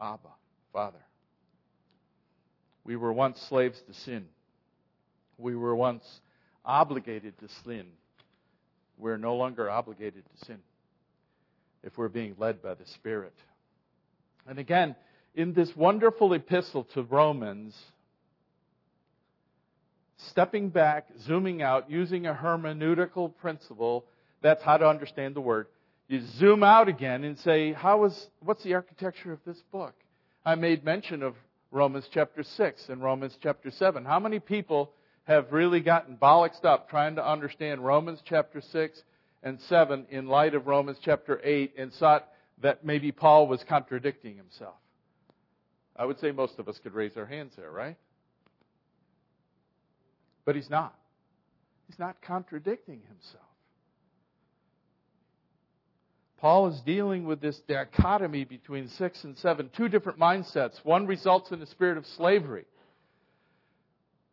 Abba, 0.00 0.30
Father. 0.72 0.98
We 2.84 2.96
were 2.96 3.12
once 3.12 3.40
slaves 3.48 3.80
to 3.86 3.94
sin. 3.94 4.26
We 5.38 5.56
were 5.56 5.74
once 5.74 6.04
obligated 6.64 7.38
to 7.38 7.48
sin. 7.64 7.86
We're 8.98 9.18
no 9.18 9.36
longer 9.36 9.70
obligated 9.70 10.24
to 10.24 10.46
sin 10.46 10.58
if 11.82 11.96
we're 11.96 12.08
being 12.08 12.34
led 12.38 12.62
by 12.62 12.74
the 12.74 12.86
Spirit. 12.86 13.34
And 14.46 14.58
again, 14.58 14.94
in 15.34 15.52
this 15.52 15.74
wonderful 15.76 16.32
epistle 16.34 16.84
to 16.94 17.02
Romans, 17.02 17.76
stepping 20.28 20.68
back, 20.68 21.08
zooming 21.26 21.62
out, 21.62 21.90
using 21.90 22.26
a 22.26 22.34
hermeneutical 22.34 23.34
principle. 23.36 24.04
That's 24.40 24.62
how 24.62 24.76
to 24.76 24.86
understand 24.86 25.34
the 25.34 25.40
word. 25.40 25.66
You 26.08 26.20
zoom 26.38 26.62
out 26.62 26.88
again 26.88 27.24
and 27.24 27.38
say, 27.38 27.72
how 27.72 28.04
is, 28.04 28.28
what's 28.40 28.62
the 28.62 28.74
architecture 28.74 29.32
of 29.32 29.40
this 29.46 29.58
book? 29.72 29.94
I 30.44 30.54
made 30.56 30.84
mention 30.84 31.22
of 31.22 31.34
Romans 31.72 32.06
chapter 32.12 32.42
6 32.42 32.90
and 32.90 33.02
Romans 33.02 33.36
chapter 33.42 33.70
7. 33.70 34.04
How 34.04 34.20
many 34.20 34.38
people 34.38 34.92
have 35.24 35.52
really 35.52 35.80
gotten 35.80 36.18
bollocksed 36.18 36.66
up 36.66 36.90
trying 36.90 37.16
to 37.16 37.26
understand 37.26 37.82
Romans 37.82 38.20
chapter 38.24 38.60
6 38.60 39.02
and 39.42 39.58
7 39.62 40.06
in 40.10 40.26
light 40.26 40.54
of 40.54 40.66
Romans 40.66 40.98
chapter 41.02 41.40
8 41.42 41.72
and 41.78 41.90
thought 41.94 42.28
that 42.60 42.84
maybe 42.84 43.10
Paul 43.10 43.48
was 43.48 43.64
contradicting 43.66 44.36
himself? 44.36 44.74
I 45.96 46.04
would 46.04 46.20
say 46.20 46.30
most 46.30 46.58
of 46.58 46.68
us 46.68 46.78
could 46.82 46.92
raise 46.92 47.16
our 47.16 47.26
hands 47.26 47.54
there, 47.56 47.70
right? 47.70 47.96
But 50.44 50.56
he's 50.56 50.68
not. 50.68 50.94
He's 51.86 51.98
not 51.98 52.20
contradicting 52.20 53.00
himself. 53.08 53.51
Paul 56.42 56.66
is 56.66 56.80
dealing 56.80 57.24
with 57.24 57.40
this 57.40 57.60
dichotomy 57.68 58.42
between 58.42 58.88
six 58.88 59.22
and 59.22 59.38
seven, 59.38 59.70
two 59.76 59.88
different 59.88 60.18
mindsets. 60.18 60.84
One 60.84 61.06
results 61.06 61.52
in 61.52 61.62
a 61.62 61.66
spirit 61.66 61.96
of 61.96 62.04
slavery, 62.04 62.64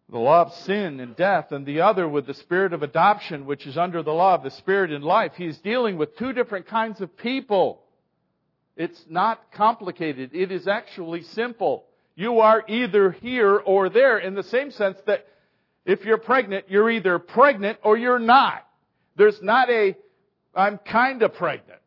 the 0.10 0.18
law 0.18 0.42
of 0.42 0.52
sin 0.52 1.02
and 1.02 1.16
death, 1.16 1.52
and 1.52 1.68
the 1.68 1.82
other 1.82 2.10
with 2.10 2.26
the 2.26 2.34
spirit 2.34 2.74
of 2.74 2.82
adoption, 2.82 3.46
which 3.46 3.68
is 3.68 3.78
under 3.78 4.02
the 4.02 4.12
law 4.12 4.34
of 4.34 4.42
the 4.42 4.50
spirit 4.50 4.92
in 4.92 5.04
life. 5.04 5.34
He's 5.36 5.60
dealing 5.60 5.98
with 5.98 6.18
two 6.18 6.34
different 6.34 6.66
kinds 6.66 7.00
of 7.00 7.16
people. 7.16 7.84
It's 8.76 9.06
not 9.08 9.52
complicated. 9.52 10.32
It 10.34 10.52
is 10.52 10.68
actually 10.68 11.22
simple. 11.22 11.86
You 12.16 12.40
are 12.40 12.64
either 12.68 13.12
here 13.12 13.56
or 13.56 13.88
there 13.88 14.18
in 14.18 14.34
the 14.34 14.42
same 14.42 14.72
sense 14.72 14.98
that 15.06 15.28
if 15.86 16.04
you're 16.06 16.18
pregnant, 16.18 16.66
you're 16.70 16.90
either 16.90 17.20
pregnant 17.20 17.78
or 17.84 17.98
you're 17.98 18.18
not. 18.18 18.66
There's 19.16 19.44
not 19.44 19.70
a, 19.70 19.96
I'm 20.56 20.80
kind 20.80 21.22
of 21.22 21.36
pregnant. 21.36 21.79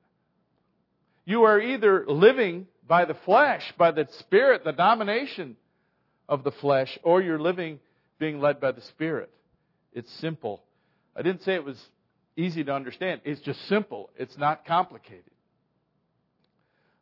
You 1.25 1.45
are 1.45 1.61
either 1.61 2.05
living 2.07 2.67
by 2.87 3.05
the 3.05 3.15
flesh, 3.15 3.63
by 3.79 3.93
the 3.93 4.09
spirit, 4.19 4.65
the 4.65 4.73
domination 4.73 5.57
of 6.29 6.45
the 6.45 6.51
flesh, 6.51 6.99
or 7.03 7.23
you're 7.23 7.39
living 7.39 7.79
being 8.19 8.41
led 8.41 8.61
by 8.61 8.73
the 8.73 8.81
spirit. 8.83 9.31
It's 9.93 10.13
simple. 10.21 10.63
I 11.15 11.23
didn't 11.23 11.43
say 11.43 11.55
it 11.55 11.65
was 11.65 11.81
easy 12.37 12.65
to 12.65 12.73
understand. 12.73 13.21
It's 13.25 13.41
just 13.41 13.67
simple. 13.69 14.11
It's 14.17 14.37
not 14.39 14.65
complicated. 14.65 15.25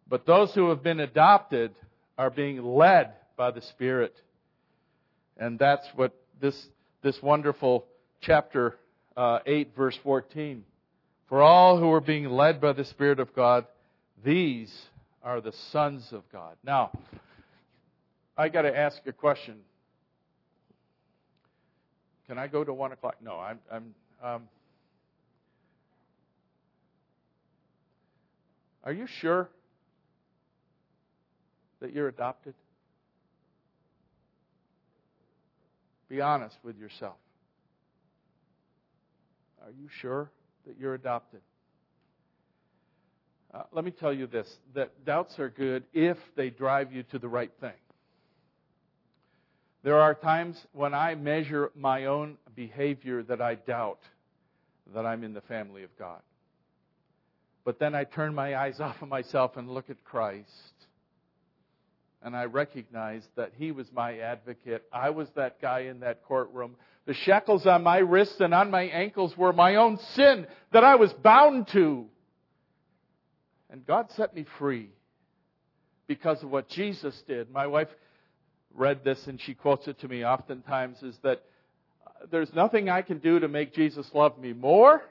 But 0.08 0.26
those 0.26 0.52
who 0.54 0.70
have 0.70 0.82
been 0.82 1.00
adopted 1.00 1.72
are 2.18 2.30
being 2.30 2.62
led 2.62 3.12
by 3.36 3.52
the 3.52 3.62
Spirit. 3.62 4.14
And 5.38 5.58
that's 5.58 5.86
what 5.94 6.12
this, 6.40 6.66
this 7.02 7.22
wonderful 7.22 7.86
chapter 8.20 8.76
uh, 9.16 9.38
8, 9.46 9.74
verse 9.76 9.98
14. 10.02 10.64
For 11.28 11.40
all 11.40 11.78
who 11.78 11.92
are 11.92 12.00
being 12.00 12.28
led 12.28 12.60
by 12.60 12.72
the 12.72 12.84
Spirit 12.84 13.20
of 13.20 13.34
God, 13.34 13.66
these 14.24 14.72
are 15.22 15.40
the 15.40 15.52
sons 15.52 16.12
of 16.12 16.22
God. 16.32 16.56
Now, 16.64 16.90
I 18.36 18.48
got 18.48 18.62
to 18.62 18.76
ask 18.76 19.00
a 19.06 19.12
question. 19.12 19.56
Can 22.26 22.38
I 22.38 22.46
go 22.46 22.64
to 22.64 22.72
one 22.72 22.92
o'clock? 22.92 23.16
No, 23.22 23.38
I'm. 23.38 23.58
I'm 23.70 23.94
um, 24.22 24.42
are 28.84 28.92
you 28.92 29.06
sure 29.06 29.48
that 31.80 31.92
you're 31.92 32.08
adopted? 32.08 32.54
Be 36.08 36.20
honest 36.20 36.56
with 36.62 36.76
yourself. 36.78 37.16
Are 39.62 39.70
you 39.70 39.88
sure 40.00 40.30
that 40.66 40.76
you're 40.78 40.94
adopted? 40.94 41.40
Uh, 43.53 43.62
let 43.72 43.84
me 43.84 43.90
tell 43.90 44.12
you 44.12 44.26
this 44.26 44.48
that 44.74 45.05
doubts 45.05 45.38
are 45.38 45.51
good 45.51 45.82
if 45.92 46.16
they 46.36 46.51
drive 46.51 46.92
you 46.92 47.03
to 47.05 47.18
the 47.18 47.28
right 47.28 47.51
thing. 47.61 47.72
There 49.82 49.98
are 49.98 50.14
times 50.14 50.57
when 50.72 50.94
I 50.94 51.14
measure 51.14 51.72
my 51.74 52.05
own 52.05 52.36
behavior 52.55 53.22
that 53.24 53.40
I 53.40 53.55
doubt 53.55 54.01
that 54.94 55.07
I'm 55.07 55.24
in 55.24 55.32
the 55.32 55.40
family 55.42 55.82
of 55.82 55.90
God. 55.98 56.20
But 57.64 57.78
then 57.78 57.94
I 57.94 58.05
turn 58.05 58.34
my 58.34 58.57
eyes 58.57 58.78
off 58.80 59.01
of 59.03 59.09
myself 59.09 59.57
and 59.57 59.68
look 59.68 59.90
at 59.90 60.05
Christ. 60.05 60.48
And 62.22 62.36
I 62.36 62.44
recognize 62.44 63.26
that 63.36 63.53
He 63.57 63.72
was 63.72 63.86
my 63.92 64.18
advocate. 64.18 64.84
I 64.92 65.11
was 65.11 65.28
that 65.36 65.61
guy 65.61 65.80
in 65.80 66.01
that 66.01 66.22
courtroom. 66.24 66.76
The 67.07 67.14
shackles 67.14 67.66
on 67.66 67.82
my 67.82 67.98
wrists 67.98 68.40
and 68.40 68.53
on 68.53 68.70
my 68.70 68.82
ankles 68.82 69.36
were 69.36 69.55
my 69.55 69.76
own 69.76 69.98
sin 70.14 70.46
that 70.72 70.84
I 70.84 70.96
was 70.96 71.12
bound 71.14 71.68
to. 71.68 72.07
And 73.70 73.86
God 73.86 74.10
set 74.16 74.34
me 74.34 74.44
free 74.58 74.90
because 76.06 76.42
of 76.42 76.50
what 76.50 76.68
Jesus 76.68 77.14
did. 77.26 77.50
My 77.50 77.66
wife 77.66 77.88
read 78.74 79.04
this 79.04 79.26
and 79.26 79.40
she 79.40 79.54
quotes 79.54 79.86
it 79.86 80.00
to 80.00 80.08
me 80.08 80.24
oftentimes 80.24 81.02
is 81.02 81.16
that 81.22 81.42
uh, 82.06 82.26
there's 82.30 82.52
nothing 82.52 82.88
I 82.88 83.02
can 83.02 83.18
do 83.18 83.38
to 83.40 83.48
make 83.48 83.74
Jesus 83.74 84.08
love 84.12 84.38
me 84.38 84.52
more. 84.52 85.02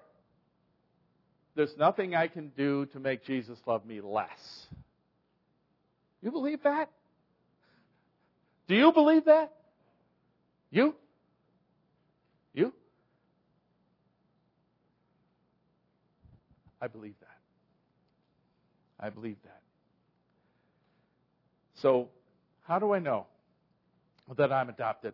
There's 1.56 1.76
nothing 1.78 2.16
I 2.16 2.28
can 2.28 2.50
do 2.56 2.86
to 2.88 3.00
make 3.00 3.26
Jesus 3.26 3.58
love 3.66 3.86
me 3.86 4.02
less. 4.02 4.68
You 6.22 6.32
believe 6.32 6.64
that? 6.64 6.90
Do 8.68 8.76
you 8.76 8.92
believe 8.92 9.26
that? 9.26 9.52
You? 10.70 10.96
You? 12.54 12.74
I 16.82 16.88
believe 16.88 17.16
that. 17.22 17.29
I 19.00 19.10
believe 19.10 19.38
that. 19.44 19.62
So, 21.76 22.10
how 22.68 22.80
do 22.80 22.94
I 22.94 23.00
know 23.00 23.26
that 24.38 24.52
I'm 24.52 24.70
adopted? 24.70 25.14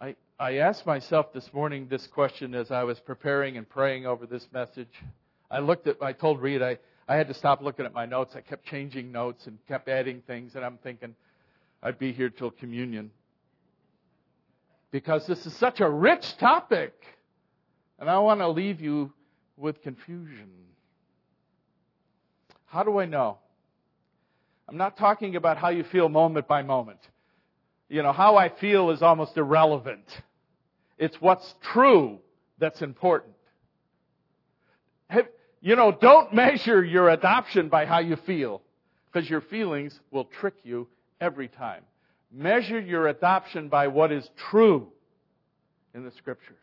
I, 0.00 0.14
I 0.38 0.58
asked 0.58 0.86
myself 0.86 1.32
this 1.32 1.52
morning 1.52 1.88
this 1.88 2.06
question 2.06 2.54
as 2.54 2.70
I 2.70 2.84
was 2.84 3.00
preparing 3.00 3.56
and 3.56 3.68
praying 3.68 4.06
over 4.06 4.26
this 4.26 4.46
message. 4.52 4.92
I 5.50 5.60
looked 5.60 5.86
at, 5.86 5.96
I 6.02 6.12
told 6.12 6.40
Reed 6.40 6.62
I, 6.62 6.78
I 7.08 7.16
had 7.16 7.28
to 7.28 7.34
stop 7.34 7.62
looking 7.62 7.86
at 7.86 7.94
my 7.94 8.04
notes. 8.04 8.36
I 8.36 8.42
kept 8.42 8.66
changing 8.66 9.10
notes 9.10 9.46
and 9.46 9.58
kept 9.66 9.88
adding 9.88 10.22
things, 10.26 10.54
and 10.54 10.64
I'm 10.64 10.78
thinking 10.78 11.14
I'd 11.82 11.98
be 11.98 12.12
here 12.12 12.28
till 12.28 12.50
communion. 12.50 13.10
Because 14.90 15.26
this 15.26 15.46
is 15.46 15.54
such 15.56 15.80
a 15.80 15.88
rich 15.88 16.36
topic, 16.36 16.92
and 17.98 18.10
I 18.10 18.18
want 18.18 18.40
to 18.40 18.48
leave 18.48 18.80
you 18.80 19.12
with 19.56 19.82
confusion. 19.82 20.50
How 22.68 22.82
do 22.82 22.98
I 22.98 23.06
know? 23.06 23.38
I'm 24.68 24.76
not 24.76 24.96
talking 24.96 25.36
about 25.36 25.56
how 25.56 25.70
you 25.70 25.84
feel 25.84 26.08
moment 26.08 26.46
by 26.46 26.62
moment. 26.62 27.00
You 27.88 28.02
know, 28.02 28.12
how 28.12 28.36
I 28.36 28.50
feel 28.50 28.90
is 28.90 29.00
almost 29.02 29.36
irrelevant. 29.36 30.04
It's 30.98 31.16
what's 31.20 31.54
true 31.72 32.18
that's 32.58 32.82
important. 32.82 33.34
You 35.60 35.74
know, 35.74 35.90
don't 35.90 36.32
measure 36.32 36.84
your 36.84 37.08
adoption 37.08 37.68
by 37.68 37.84
how 37.84 37.98
you 37.98 38.14
feel, 38.14 38.62
because 39.10 39.28
your 39.28 39.40
feelings 39.40 39.98
will 40.12 40.24
trick 40.24 40.54
you 40.62 40.86
every 41.20 41.48
time. 41.48 41.82
Measure 42.30 42.78
your 42.78 43.08
adoption 43.08 43.68
by 43.68 43.88
what 43.88 44.12
is 44.12 44.28
true 44.50 44.86
in 45.94 46.04
the 46.04 46.12
scriptures. 46.12 46.56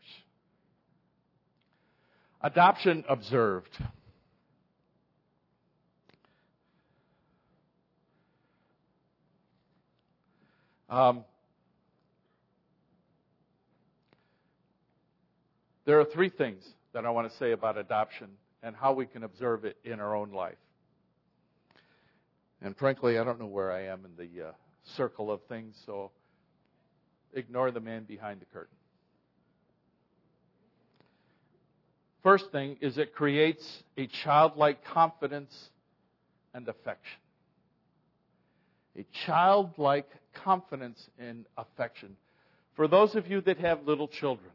Adoption 2.40 3.04
observed. 3.06 3.76
Um, 10.88 11.24
there 15.84 15.98
are 15.98 16.04
three 16.04 16.28
things 16.28 16.64
that 16.92 17.04
I 17.04 17.10
want 17.10 17.30
to 17.30 17.36
say 17.38 17.52
about 17.52 17.76
adoption 17.76 18.28
and 18.62 18.76
how 18.76 18.92
we 18.92 19.06
can 19.06 19.24
observe 19.24 19.64
it 19.64 19.76
in 19.84 20.00
our 20.00 20.14
own 20.14 20.32
life. 20.32 20.56
And 22.62 22.76
frankly, 22.76 23.18
I 23.18 23.24
don't 23.24 23.38
know 23.38 23.46
where 23.46 23.70
I 23.70 23.86
am 23.86 24.04
in 24.04 24.16
the 24.16 24.48
uh, 24.48 24.52
circle 24.96 25.30
of 25.30 25.40
things, 25.48 25.76
so 25.84 26.10
ignore 27.34 27.70
the 27.70 27.80
man 27.80 28.04
behind 28.04 28.40
the 28.40 28.46
curtain. 28.46 28.76
First 32.22 32.50
thing 32.50 32.76
is 32.80 32.98
it 32.98 33.14
creates 33.14 33.82
a 33.96 34.06
childlike 34.06 34.84
confidence 34.84 35.54
and 36.54 36.66
affection. 36.66 37.20
A 38.98 39.04
childlike 39.26 40.08
confidence 40.44 41.08
and 41.18 41.46
affection. 41.56 42.16
For 42.74 42.88
those 42.88 43.14
of 43.14 43.28
you 43.28 43.40
that 43.42 43.58
have 43.58 43.86
little 43.86 44.08
children, 44.08 44.50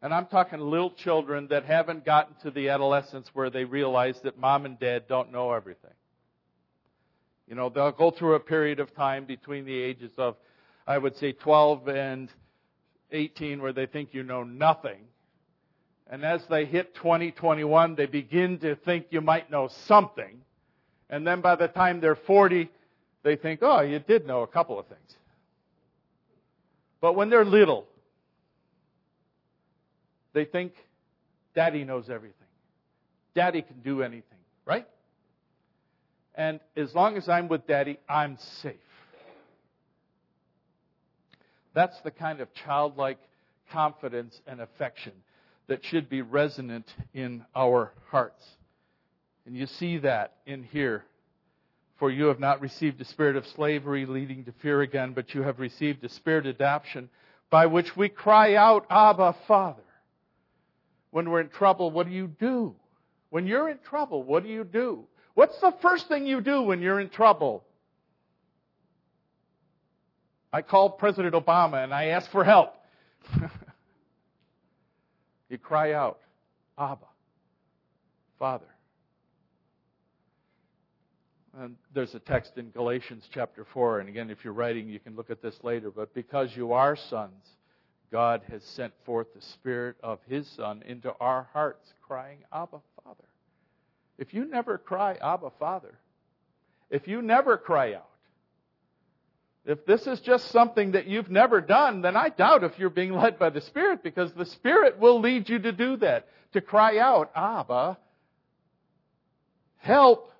and 0.00 0.14
I'm 0.14 0.26
talking 0.26 0.60
little 0.60 0.92
children 0.92 1.48
that 1.48 1.64
haven't 1.64 2.04
gotten 2.04 2.34
to 2.42 2.50
the 2.50 2.68
adolescence 2.68 3.28
where 3.34 3.50
they 3.50 3.64
realize 3.64 4.20
that 4.22 4.38
mom 4.38 4.64
and 4.64 4.78
dad 4.78 5.08
don't 5.08 5.32
know 5.32 5.52
everything. 5.52 5.90
You 7.48 7.56
know, 7.56 7.68
they'll 7.68 7.90
go 7.90 8.10
through 8.10 8.34
a 8.34 8.40
period 8.40 8.78
of 8.78 8.94
time 8.94 9.24
between 9.24 9.64
the 9.64 9.76
ages 9.76 10.12
of 10.16 10.36
I 10.86 10.96
would 10.96 11.16
say 11.16 11.32
12 11.32 11.88
and 11.88 12.30
18 13.10 13.60
where 13.60 13.72
they 13.72 13.86
think 13.86 14.10
you 14.12 14.22
know 14.22 14.42
nothing. 14.42 15.00
And 16.10 16.24
as 16.24 16.40
they 16.48 16.64
hit 16.64 16.94
2021, 16.94 17.94
they 17.94 18.06
begin 18.06 18.58
to 18.60 18.74
think 18.76 19.06
you 19.10 19.20
might 19.20 19.50
know 19.50 19.68
something. 19.86 20.40
And 21.10 21.26
then 21.26 21.42
by 21.42 21.56
the 21.56 21.68
time 21.68 22.00
they're 22.00 22.16
40, 22.16 22.70
they 23.28 23.36
think, 23.36 23.60
oh, 23.62 23.82
you 23.82 23.98
did 23.98 24.26
know 24.26 24.40
a 24.40 24.46
couple 24.46 24.78
of 24.78 24.86
things. 24.86 25.16
But 26.98 27.12
when 27.12 27.28
they're 27.28 27.44
little, 27.44 27.86
they 30.32 30.46
think 30.46 30.72
daddy 31.54 31.84
knows 31.84 32.08
everything. 32.08 32.46
Daddy 33.34 33.60
can 33.60 33.80
do 33.80 34.02
anything, 34.02 34.38
right? 34.64 34.86
And 36.36 36.58
as 36.74 36.94
long 36.94 37.18
as 37.18 37.28
I'm 37.28 37.48
with 37.48 37.66
daddy, 37.66 37.98
I'm 38.08 38.38
safe. 38.62 38.76
That's 41.74 42.00
the 42.00 42.10
kind 42.10 42.40
of 42.40 42.48
childlike 42.54 43.18
confidence 43.70 44.40
and 44.46 44.62
affection 44.62 45.12
that 45.66 45.84
should 45.84 46.08
be 46.08 46.22
resonant 46.22 46.86
in 47.12 47.44
our 47.54 47.92
hearts. 48.10 48.42
And 49.44 49.54
you 49.54 49.66
see 49.66 49.98
that 49.98 50.36
in 50.46 50.62
here. 50.62 51.04
For 51.98 52.10
you 52.10 52.26
have 52.26 52.38
not 52.38 52.60
received 52.60 53.00
a 53.00 53.04
spirit 53.04 53.36
of 53.36 53.46
slavery 53.46 54.06
leading 54.06 54.44
to 54.44 54.52
fear 54.62 54.82
again, 54.82 55.12
but 55.14 55.34
you 55.34 55.42
have 55.42 55.58
received 55.58 56.04
a 56.04 56.08
spirit 56.08 56.46
of 56.46 56.54
adoption 56.54 57.08
by 57.50 57.66
which 57.66 57.96
we 57.96 58.08
cry 58.08 58.54
out, 58.54 58.86
Abba, 58.88 59.34
Father. 59.46 59.82
When 61.10 61.30
we're 61.30 61.40
in 61.40 61.48
trouble, 61.48 61.90
what 61.90 62.06
do 62.06 62.12
you 62.12 62.28
do? 62.28 62.76
When 63.30 63.46
you're 63.46 63.68
in 63.68 63.78
trouble, 63.78 64.22
what 64.22 64.44
do 64.44 64.48
you 64.48 64.62
do? 64.64 65.04
What's 65.34 65.60
the 65.60 65.74
first 65.82 66.08
thing 66.08 66.26
you 66.26 66.40
do 66.40 66.62
when 66.62 66.80
you're 66.80 67.00
in 67.00 67.08
trouble? 67.08 67.64
I 70.52 70.62
called 70.62 70.98
President 70.98 71.34
Obama 71.34 71.82
and 71.82 71.92
I 71.92 72.06
asked 72.06 72.30
for 72.30 72.44
help. 72.44 72.74
you 75.48 75.58
cry 75.58 75.92
out, 75.92 76.20
Abba, 76.78 77.06
Father. 78.38 78.66
And 81.60 81.74
there's 81.92 82.14
a 82.14 82.20
text 82.20 82.52
in 82.56 82.70
Galatians 82.70 83.28
chapter 83.34 83.66
4, 83.72 83.98
and 83.98 84.08
again, 84.08 84.30
if 84.30 84.44
you're 84.44 84.52
writing, 84.52 84.88
you 84.88 85.00
can 85.00 85.16
look 85.16 85.28
at 85.28 85.42
this 85.42 85.58
later. 85.64 85.90
But 85.90 86.14
because 86.14 86.56
you 86.56 86.72
are 86.72 86.94
sons, 86.94 87.48
God 88.12 88.42
has 88.48 88.62
sent 88.62 88.92
forth 89.04 89.26
the 89.34 89.42
Spirit 89.42 89.96
of 90.00 90.20
His 90.28 90.46
Son 90.46 90.84
into 90.86 91.12
our 91.18 91.48
hearts, 91.52 91.92
crying, 92.06 92.38
Abba, 92.52 92.78
Father. 93.02 93.24
If 94.18 94.32
you 94.32 94.44
never 94.44 94.78
cry, 94.78 95.16
Abba, 95.20 95.50
Father, 95.58 95.98
if 96.90 97.08
you 97.08 97.22
never 97.22 97.58
cry 97.58 97.94
out, 97.94 98.08
if 99.66 99.84
this 99.84 100.06
is 100.06 100.20
just 100.20 100.52
something 100.52 100.92
that 100.92 101.08
you've 101.08 101.30
never 101.30 101.60
done, 101.60 102.02
then 102.02 102.16
I 102.16 102.28
doubt 102.28 102.62
if 102.62 102.78
you're 102.78 102.88
being 102.88 103.12
led 103.12 103.36
by 103.36 103.50
the 103.50 103.60
Spirit 103.62 104.04
because 104.04 104.32
the 104.32 104.46
Spirit 104.46 105.00
will 105.00 105.20
lead 105.20 105.48
you 105.48 105.58
to 105.58 105.72
do 105.72 105.96
that, 105.98 106.28
to 106.52 106.60
cry 106.60 106.98
out, 106.98 107.32
Abba, 107.34 107.98
help. 109.78 110.32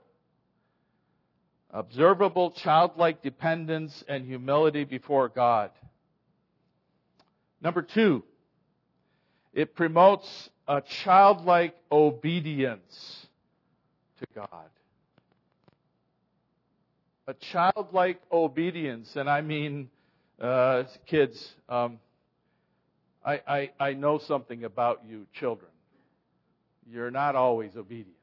Observable 1.71 2.51
childlike 2.53 3.23
dependence 3.23 4.05
and 4.09 4.25
humility 4.25 4.85
before 4.85 5.29
God. 5.29 5.71
Number 7.61 7.83
two, 7.83 8.23
it 9.53 9.75
promotes 9.75 10.51
a 10.67 10.81
childlike 10.81 11.75
obedience 11.91 13.27
to 14.21 14.27
God 14.35 14.69
a 17.29 17.35
childlike 17.35 18.21
obedience, 18.33 19.15
and 19.15 19.29
I 19.29 19.43
mean, 19.43 19.91
uh, 20.41 20.85
kids, 21.07 21.55
um, 21.69 21.99
I, 23.23 23.41
I, 23.47 23.71
I 23.79 23.93
know 23.93 24.17
something 24.17 24.65
about 24.65 25.03
you, 25.07 25.27
children. 25.35 25.71
You're 26.91 27.11
not 27.11 27.37
always 27.37 27.77
obedient. 27.77 28.17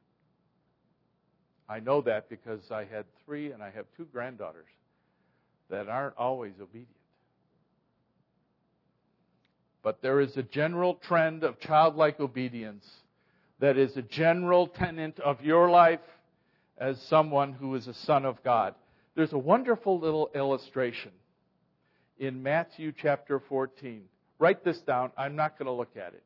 I 1.68 1.80
know 1.80 2.02
that 2.02 2.30
because 2.30 2.72
I 2.72 2.86
had 2.86 3.06
three 3.26 3.52
and 3.52 3.64
I 3.64 3.72
have 3.72 3.86
two 3.98 4.06
granddaughters 4.06 4.68
that 5.70 5.88
aren't 5.90 6.16
always 6.18 6.54
obedient. 6.62 6.90
But 9.82 10.02
there 10.02 10.20
is 10.20 10.36
a 10.38 10.44
general 10.44 10.96
trend 10.96 11.44
of 11.44 11.60
childlike 11.60 12.20
obedience 12.20 12.86
that 13.60 13.78
is 13.78 13.96
a 13.98 14.02
general 14.02 14.68
tenet 14.68 15.20
of 15.20 15.42
your 15.44 15.70
life 15.70 16.00
as 16.78 17.02
someone 17.04 17.54
who 17.54 17.76
is 17.76 17.88
a 17.88 17.94
son 17.94 18.26
of 18.26 18.44
God. 18.44 18.76
There's 19.16 19.34
a 19.34 19.38
wonderful 19.38 20.00
little 20.00 20.30
illustration 20.36 21.12
in 22.18 22.44
Matthew 22.44 22.94
chapter 22.96 23.40
14. 23.40 24.04
Write 24.40 24.64
this 24.64 24.80
down. 24.82 25.12
I'm 25.18 25.36
not 25.36 25.58
going 25.58 25.68
to 25.68 25.72
look 25.72 25.96
at 25.96 26.14
it. 26.14 26.24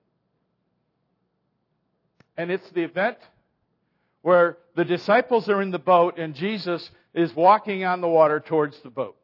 And 2.35 2.49
it's 2.49 2.69
the 2.71 2.83
event 2.83 3.17
where 4.21 4.57
the 4.75 4.85
disciples 4.85 5.49
are 5.49 5.61
in 5.61 5.71
the 5.71 5.79
boat 5.79 6.17
and 6.17 6.35
Jesus 6.35 6.89
is 7.13 7.35
walking 7.35 7.83
on 7.83 8.01
the 8.01 8.07
water 8.07 8.39
towards 8.39 8.79
the 8.81 8.89
boat. 8.89 9.15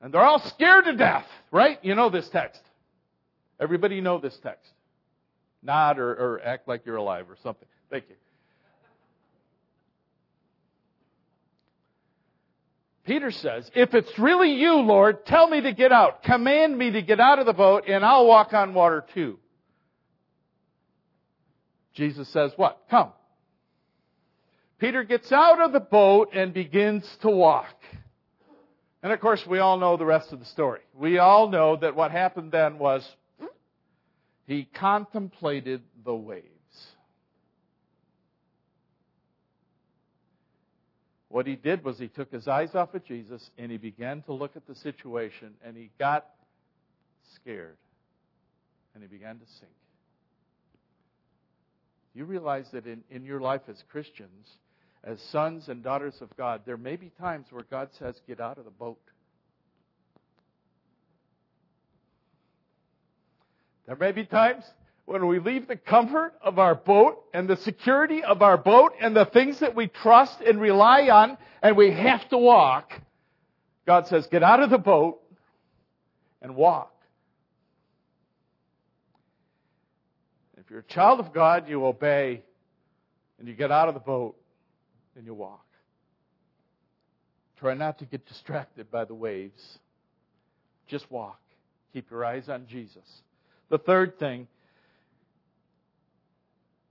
And 0.00 0.12
they're 0.12 0.24
all 0.24 0.40
scared 0.40 0.84
to 0.84 0.92
death, 0.92 1.26
right? 1.50 1.78
You 1.82 1.94
know 1.94 2.10
this 2.10 2.28
text. 2.28 2.62
Everybody 3.58 4.00
know 4.00 4.18
this 4.18 4.36
text. 4.42 4.70
Nod 5.62 5.98
or, 5.98 6.10
or 6.10 6.40
act 6.44 6.68
like 6.68 6.86
you're 6.86 6.96
alive 6.96 7.26
or 7.28 7.36
something. 7.42 7.66
Thank 7.90 8.04
you. 8.08 8.16
Peter 13.04 13.30
says, 13.30 13.70
If 13.74 13.94
it's 13.94 14.18
really 14.18 14.54
you, 14.54 14.74
Lord, 14.74 15.24
tell 15.26 15.48
me 15.48 15.60
to 15.60 15.72
get 15.72 15.92
out. 15.92 16.24
Command 16.24 16.76
me 16.76 16.90
to 16.90 17.02
get 17.02 17.20
out 17.20 17.38
of 17.38 17.46
the 17.46 17.52
boat, 17.52 17.84
and 17.88 18.04
I'll 18.04 18.26
walk 18.26 18.52
on 18.52 18.74
water 18.74 19.04
too. 19.14 19.38
Jesus 21.96 22.28
says, 22.28 22.52
What? 22.56 22.78
Come. 22.90 23.12
Peter 24.78 25.02
gets 25.02 25.32
out 25.32 25.60
of 25.60 25.72
the 25.72 25.80
boat 25.80 26.30
and 26.34 26.52
begins 26.52 27.04
to 27.22 27.30
walk. 27.30 27.74
And 29.02 29.12
of 29.12 29.20
course, 29.20 29.44
we 29.46 29.58
all 29.58 29.78
know 29.78 29.96
the 29.96 30.04
rest 30.04 30.32
of 30.32 30.38
the 30.38 30.44
story. 30.44 30.80
We 30.94 31.18
all 31.18 31.48
know 31.48 31.76
that 31.76 31.96
what 31.96 32.10
happened 32.10 32.52
then 32.52 32.78
was 32.78 33.08
he 34.46 34.68
contemplated 34.74 35.82
the 36.04 36.14
waves. 36.14 36.44
What 41.28 41.46
he 41.46 41.56
did 41.56 41.82
was 41.82 41.98
he 41.98 42.08
took 42.08 42.30
his 42.30 42.46
eyes 42.46 42.74
off 42.74 42.94
of 42.94 43.04
Jesus 43.04 43.50
and 43.58 43.70
he 43.70 43.78
began 43.78 44.22
to 44.22 44.32
look 44.32 44.56
at 44.56 44.66
the 44.66 44.74
situation 44.74 45.54
and 45.64 45.76
he 45.76 45.90
got 45.98 46.26
scared 47.34 47.76
and 48.94 49.02
he 49.02 49.08
began 49.08 49.38
to 49.38 49.46
sink. 49.58 49.72
You 52.16 52.24
realize 52.24 52.66
that 52.72 52.86
in, 52.86 53.04
in 53.10 53.26
your 53.26 53.40
life 53.40 53.60
as 53.68 53.76
Christians, 53.90 54.48
as 55.04 55.20
sons 55.20 55.68
and 55.68 55.82
daughters 55.82 56.14
of 56.22 56.34
God, 56.38 56.62
there 56.64 56.78
may 56.78 56.96
be 56.96 57.10
times 57.20 57.44
where 57.50 57.66
God 57.70 57.90
says, 57.98 58.18
Get 58.26 58.40
out 58.40 58.56
of 58.56 58.64
the 58.64 58.70
boat. 58.70 58.98
There 63.86 63.96
may 63.96 64.12
be 64.12 64.24
times 64.24 64.64
when 65.04 65.26
we 65.26 65.40
leave 65.40 65.68
the 65.68 65.76
comfort 65.76 66.32
of 66.40 66.58
our 66.58 66.74
boat 66.74 67.22
and 67.34 67.46
the 67.46 67.58
security 67.58 68.24
of 68.24 68.40
our 68.40 68.56
boat 68.56 68.92
and 68.98 69.14
the 69.14 69.26
things 69.26 69.60
that 69.60 69.76
we 69.76 69.86
trust 69.86 70.40
and 70.40 70.58
rely 70.58 71.10
on 71.10 71.36
and 71.60 71.76
we 71.76 71.90
have 71.90 72.26
to 72.30 72.38
walk, 72.38 72.98
God 73.86 74.06
says, 74.06 74.26
get 74.28 74.42
out 74.42 74.62
of 74.62 74.70
the 74.70 74.78
boat 74.78 75.20
and 76.40 76.56
walk. 76.56 76.95
If 80.66 80.70
you're 80.72 80.80
a 80.80 80.82
child 80.82 81.20
of 81.20 81.32
God, 81.32 81.68
you 81.68 81.86
obey 81.86 82.42
and 83.38 83.46
you 83.46 83.54
get 83.54 83.70
out 83.70 83.86
of 83.86 83.94
the 83.94 84.00
boat 84.00 84.34
and 85.14 85.24
you 85.24 85.32
walk. 85.32 85.64
Try 87.60 87.74
not 87.74 88.00
to 88.00 88.04
get 88.04 88.26
distracted 88.26 88.90
by 88.90 89.04
the 89.04 89.14
waves. 89.14 89.78
Just 90.88 91.08
walk. 91.08 91.40
Keep 91.92 92.10
your 92.10 92.24
eyes 92.24 92.48
on 92.48 92.66
Jesus. 92.66 93.04
The 93.68 93.78
third 93.78 94.18
thing 94.18 94.48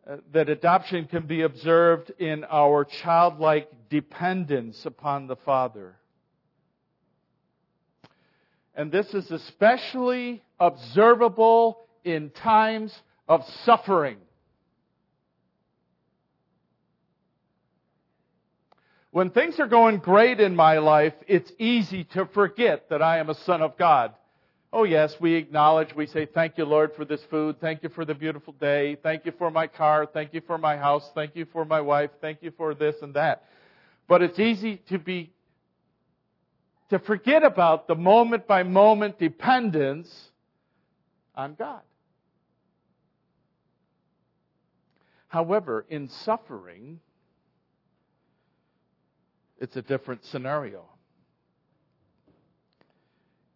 uh, 0.10 0.18
that 0.32 0.48
adoption 0.48 1.06
can 1.08 1.28
be 1.28 1.42
observed 1.42 2.14
in 2.18 2.46
our 2.46 2.86
childlike 2.86 3.90
dependence 3.90 4.86
upon 4.86 5.28
the 5.28 5.36
Father. 5.36 5.98
And 8.74 8.90
this 8.90 9.14
is 9.14 9.30
especially 9.32 10.42
observable 10.62 11.80
in 12.06 12.30
times 12.30 12.98
of 13.28 13.46
suffering. 13.64 14.18
When 19.12 19.30
things 19.30 19.60
are 19.60 19.68
going 19.68 20.00
great 20.00 20.42
in 20.42 20.56
my 20.56 20.80
life, 20.80 21.14
it's 21.28 21.52
easy 21.58 22.04
to 22.16 22.26
forget 22.26 22.90
that 22.90 23.02
I 23.02 23.20
am 23.20 23.30
a 23.30 23.36
son 23.36 23.62
of 23.62 23.78
God. 23.78 24.14
Oh, 24.74 24.84
yes, 24.84 25.16
we 25.22 25.36
acknowledge, 25.36 25.96
we 25.96 26.06
say, 26.06 26.26
Thank 26.26 26.58
you, 26.58 26.66
Lord, 26.66 26.94
for 26.96 27.06
this 27.06 27.24
food. 27.32 27.62
Thank 27.62 27.82
you 27.82 27.88
for 27.88 28.04
the 28.04 28.14
beautiful 28.14 28.52
day. 28.60 28.98
Thank 29.02 29.26
you 29.26 29.32
for 29.38 29.50
my 29.50 29.68
car. 29.68 30.06
Thank 30.06 30.34
you 30.34 30.42
for 30.46 30.58
my 30.58 30.76
house. 30.76 31.10
Thank 31.16 31.38
you 31.38 31.46
for 31.46 31.64
my 31.64 31.80
wife. 31.80 32.10
Thank 32.20 32.40
you 32.42 32.52
for 32.58 32.74
this 32.74 32.96
and 33.02 33.14
that. 33.14 33.46
But 34.10 34.22
it's 34.22 34.38
easy 34.38 34.82
to 34.90 35.00
be 35.00 35.32
to 36.90 37.00
forget 37.00 37.44
about 37.44 37.88
the 37.88 37.96
moment 37.96 38.48
by 38.48 38.64
moment 38.64 39.18
dependence 39.18 40.30
on 41.36 41.56
God. 41.56 41.82
However, 45.36 45.86
in 45.90 46.08
suffering, 46.08 47.02
it's 49.60 49.76
a 49.76 49.82
different 49.82 50.24
scenario. 50.24 50.86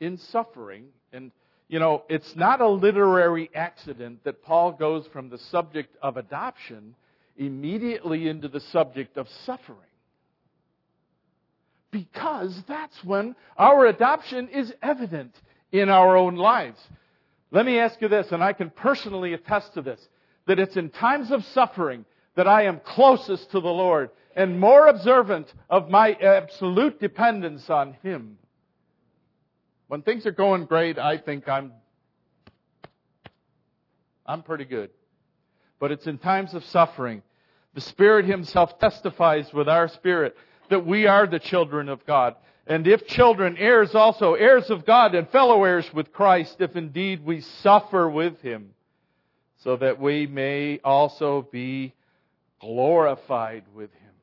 In 0.01 0.17
suffering, 0.17 0.87
and 1.13 1.31
you 1.69 1.79
know, 1.79 2.03
it's 2.09 2.35
not 2.35 2.59
a 2.59 2.67
literary 2.67 3.49
accident 3.55 4.25
that 4.25 4.43
Paul 4.43 4.73
goes 4.73 5.07
from 5.13 5.29
the 5.29 5.37
subject 5.37 5.95
of 6.01 6.17
adoption 6.17 6.95
immediately 7.37 8.27
into 8.27 8.49
the 8.49 8.59
subject 8.59 9.15
of 9.15 9.29
suffering. 9.45 9.79
Because 11.91 12.61
that's 12.67 13.01
when 13.05 13.37
our 13.55 13.85
adoption 13.85 14.49
is 14.49 14.73
evident 14.81 15.33
in 15.71 15.87
our 15.87 16.17
own 16.17 16.35
lives. 16.35 16.81
Let 17.51 17.65
me 17.65 17.79
ask 17.79 18.01
you 18.01 18.09
this, 18.09 18.33
and 18.33 18.43
I 18.43 18.51
can 18.51 18.69
personally 18.69 19.31
attest 19.31 19.75
to 19.75 19.81
this, 19.81 20.05
that 20.49 20.57
it's 20.57 20.77
in 20.77 20.89
times 20.89 21.29
of 21.29 21.45
suffering 21.45 22.03
that 22.33 22.47
I 22.47 22.63
am 22.63 22.79
closest 22.83 23.51
to 23.51 23.59
the 23.59 23.67
Lord 23.67 24.09
and 24.35 24.59
more 24.59 24.87
observant 24.87 25.53
of 25.69 25.91
my 25.91 26.13
absolute 26.13 26.99
dependence 26.99 27.69
on 27.69 27.95
Him. 28.01 28.39
When 29.89 30.01
things 30.01 30.25
are 30.25 30.31
going 30.31 30.65
great, 30.65 30.97
I 30.97 31.19
think 31.19 31.47
I'm, 31.47 31.71
I'm 34.25 34.41
pretty 34.41 34.65
good. 34.65 34.89
But 35.79 35.91
it's 35.91 36.07
in 36.07 36.17
times 36.17 36.55
of 36.55 36.65
suffering. 36.65 37.21
The 37.75 37.81
Spirit 37.81 38.25
Himself 38.25 38.79
testifies 38.79 39.53
with 39.53 39.69
our 39.69 39.87
spirit 39.87 40.35
that 40.71 40.83
we 40.83 41.05
are 41.05 41.27
the 41.27 41.37
children 41.37 41.89
of 41.89 42.07
God. 42.07 42.33
And 42.65 42.87
if 42.87 43.05
children, 43.05 43.55
heirs 43.55 43.93
also, 43.93 44.33
heirs 44.33 44.71
of 44.71 44.83
God 44.83 45.13
and 45.13 45.29
fellow 45.29 45.63
heirs 45.63 45.93
with 45.93 46.11
Christ, 46.11 46.55
if 46.59 46.75
indeed 46.75 47.23
we 47.23 47.41
suffer 47.41 48.09
with 48.09 48.41
Him, 48.41 48.71
so 49.63 49.75
that 49.77 49.99
we 49.99 50.25
may 50.27 50.79
also 50.83 51.47
be 51.51 51.93
glorified 52.59 53.63
with 53.73 53.91
Him. 53.93 54.13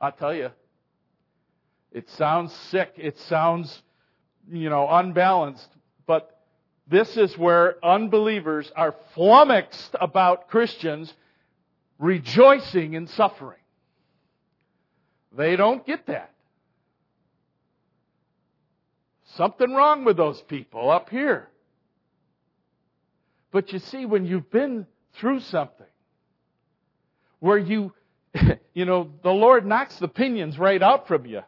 I 0.00 0.10
tell 0.10 0.34
you, 0.34 0.50
it 1.92 2.08
sounds 2.10 2.52
sick. 2.70 2.94
It 2.96 3.18
sounds, 3.20 3.82
you 4.50 4.68
know, 4.68 4.88
unbalanced. 4.88 5.68
But 6.06 6.38
this 6.88 7.16
is 7.16 7.36
where 7.38 7.76
unbelievers 7.84 8.70
are 8.74 8.94
flummoxed 9.14 9.94
about 10.00 10.48
Christians 10.48 11.12
rejoicing 11.98 12.94
in 12.94 13.06
suffering. 13.06 13.58
They 15.36 15.56
don't 15.56 15.86
get 15.86 16.06
that. 16.06 16.30
Something 19.36 19.72
wrong 19.72 20.04
with 20.04 20.16
those 20.16 20.42
people 20.42 20.90
up 20.90 21.08
here. 21.08 21.48
But 23.52 23.72
you 23.72 23.78
see, 23.78 24.06
when 24.06 24.24
you've 24.24 24.50
been 24.50 24.86
through 25.14 25.40
something 25.40 25.86
where 27.38 27.58
you, 27.58 27.92
you 28.74 28.84
know, 28.84 29.10
the 29.22 29.30
Lord 29.30 29.66
knocks 29.66 29.98
the 29.98 30.08
pinions 30.08 30.58
right 30.58 30.82
out 30.82 31.06
from 31.06 31.26
you. 31.26 31.42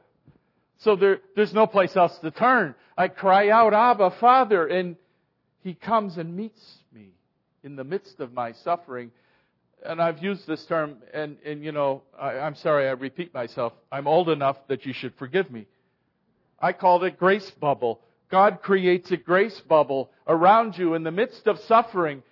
So 0.78 0.96
there, 0.96 1.20
there's 1.34 1.54
no 1.54 1.66
place 1.66 1.96
else 1.96 2.16
to 2.18 2.30
turn. 2.30 2.74
I 2.96 3.08
cry 3.08 3.48
out, 3.48 3.72
Abba, 3.72 4.12
Father, 4.20 4.66
and 4.66 4.96
He 5.62 5.74
comes 5.74 6.18
and 6.18 6.36
meets 6.36 6.60
me 6.92 7.14
in 7.62 7.74
the 7.74 7.84
midst 7.84 8.20
of 8.20 8.32
my 8.32 8.52
suffering. 8.52 9.10
And 9.84 10.00
I've 10.00 10.22
used 10.22 10.46
this 10.46 10.64
term, 10.66 10.96
and, 11.12 11.38
and 11.44 11.64
you 11.64 11.72
know, 11.72 12.02
I, 12.18 12.38
I'm 12.38 12.54
sorry 12.54 12.86
I 12.86 12.92
repeat 12.92 13.32
myself. 13.32 13.72
I'm 13.90 14.06
old 14.06 14.28
enough 14.28 14.56
that 14.68 14.84
you 14.84 14.92
should 14.92 15.14
forgive 15.14 15.50
me. 15.50 15.66
I 16.60 16.72
called 16.72 17.04
it 17.04 17.18
grace 17.18 17.50
bubble. 17.50 18.00
God 18.34 18.62
creates 18.62 19.12
a 19.12 19.16
grace 19.16 19.60
bubble 19.60 20.10
around 20.26 20.76
you 20.76 20.94
in 20.94 21.04
the 21.04 21.12
midst 21.12 21.46
of 21.46 21.56
suffering 21.68 22.24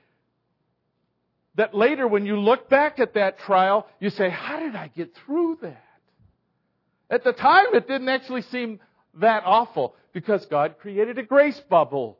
that 1.55 1.76
later 1.76 2.09
when 2.09 2.26
you 2.26 2.40
look 2.40 2.68
back 2.68 2.98
at 2.98 3.14
that 3.14 3.38
trial, 3.38 3.86
you 4.00 4.11
say, 4.11 4.28
how 4.28 4.59
did 4.59 4.74
I 4.74 4.88
get 4.88 5.14
through 5.14 5.59
that? 5.62 5.84
At 7.09 7.22
the 7.22 7.32
time, 7.32 7.66
it 7.74 7.86
didn't 7.86 8.09
actually 8.09 8.42
seem 8.42 8.80
that 9.20 9.44
awful 9.46 9.94
because 10.12 10.44
God 10.46 10.74
created 10.80 11.18
a 11.18 11.22
grace 11.22 11.61
bubble, 11.70 12.18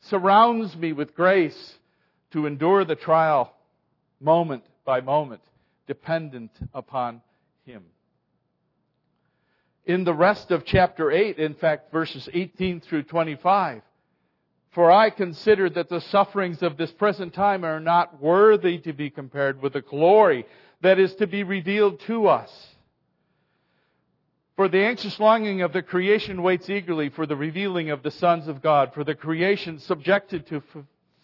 surrounds 0.00 0.74
me 0.74 0.92
with 0.92 1.14
grace 1.14 1.74
to 2.32 2.46
endure 2.46 2.84
the 2.84 2.96
trial 2.96 3.54
moment 4.18 4.64
by 4.84 5.00
moment, 5.00 5.42
dependent 5.86 6.50
upon 6.74 7.22
Him. 7.66 7.84
In 9.86 10.02
the 10.02 10.14
rest 10.14 10.50
of 10.50 10.64
chapter 10.64 11.12
8, 11.12 11.38
in 11.38 11.54
fact, 11.54 11.92
verses 11.92 12.28
18 12.32 12.80
through 12.80 13.04
25, 13.04 13.82
for 14.72 14.90
I 14.90 15.10
consider 15.10 15.70
that 15.70 15.88
the 15.88 16.00
sufferings 16.00 16.60
of 16.62 16.76
this 16.76 16.90
present 16.90 17.32
time 17.32 17.64
are 17.64 17.78
not 17.78 18.20
worthy 18.20 18.78
to 18.78 18.92
be 18.92 19.10
compared 19.10 19.62
with 19.62 19.74
the 19.74 19.82
glory 19.82 20.44
that 20.82 20.98
is 20.98 21.14
to 21.16 21.28
be 21.28 21.44
revealed 21.44 22.00
to 22.08 22.26
us. 22.26 22.50
For 24.56 24.68
the 24.68 24.84
anxious 24.84 25.20
longing 25.20 25.62
of 25.62 25.72
the 25.72 25.82
creation 25.82 26.42
waits 26.42 26.68
eagerly 26.68 27.10
for 27.10 27.24
the 27.24 27.36
revealing 27.36 27.90
of 27.90 28.02
the 28.02 28.10
sons 28.10 28.48
of 28.48 28.62
God, 28.62 28.92
for 28.92 29.04
the 29.04 29.14
creation 29.14 29.78
subjected 29.78 30.48
to 30.48 30.62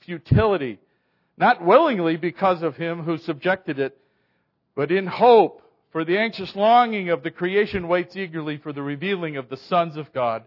futility, 0.00 0.78
not 1.36 1.64
willingly 1.64 2.16
because 2.16 2.62
of 2.62 2.76
him 2.76 3.02
who 3.02 3.18
subjected 3.18 3.80
it, 3.80 3.98
but 4.76 4.92
in 4.92 5.06
hope. 5.06 5.61
For 5.92 6.06
the 6.06 6.18
anxious 6.18 6.56
longing 6.56 7.10
of 7.10 7.22
the 7.22 7.30
creation 7.30 7.86
waits 7.86 8.16
eagerly 8.16 8.56
for 8.56 8.72
the 8.72 8.82
revealing 8.82 9.36
of 9.36 9.50
the 9.50 9.58
sons 9.58 9.98
of 9.98 10.12
God. 10.14 10.42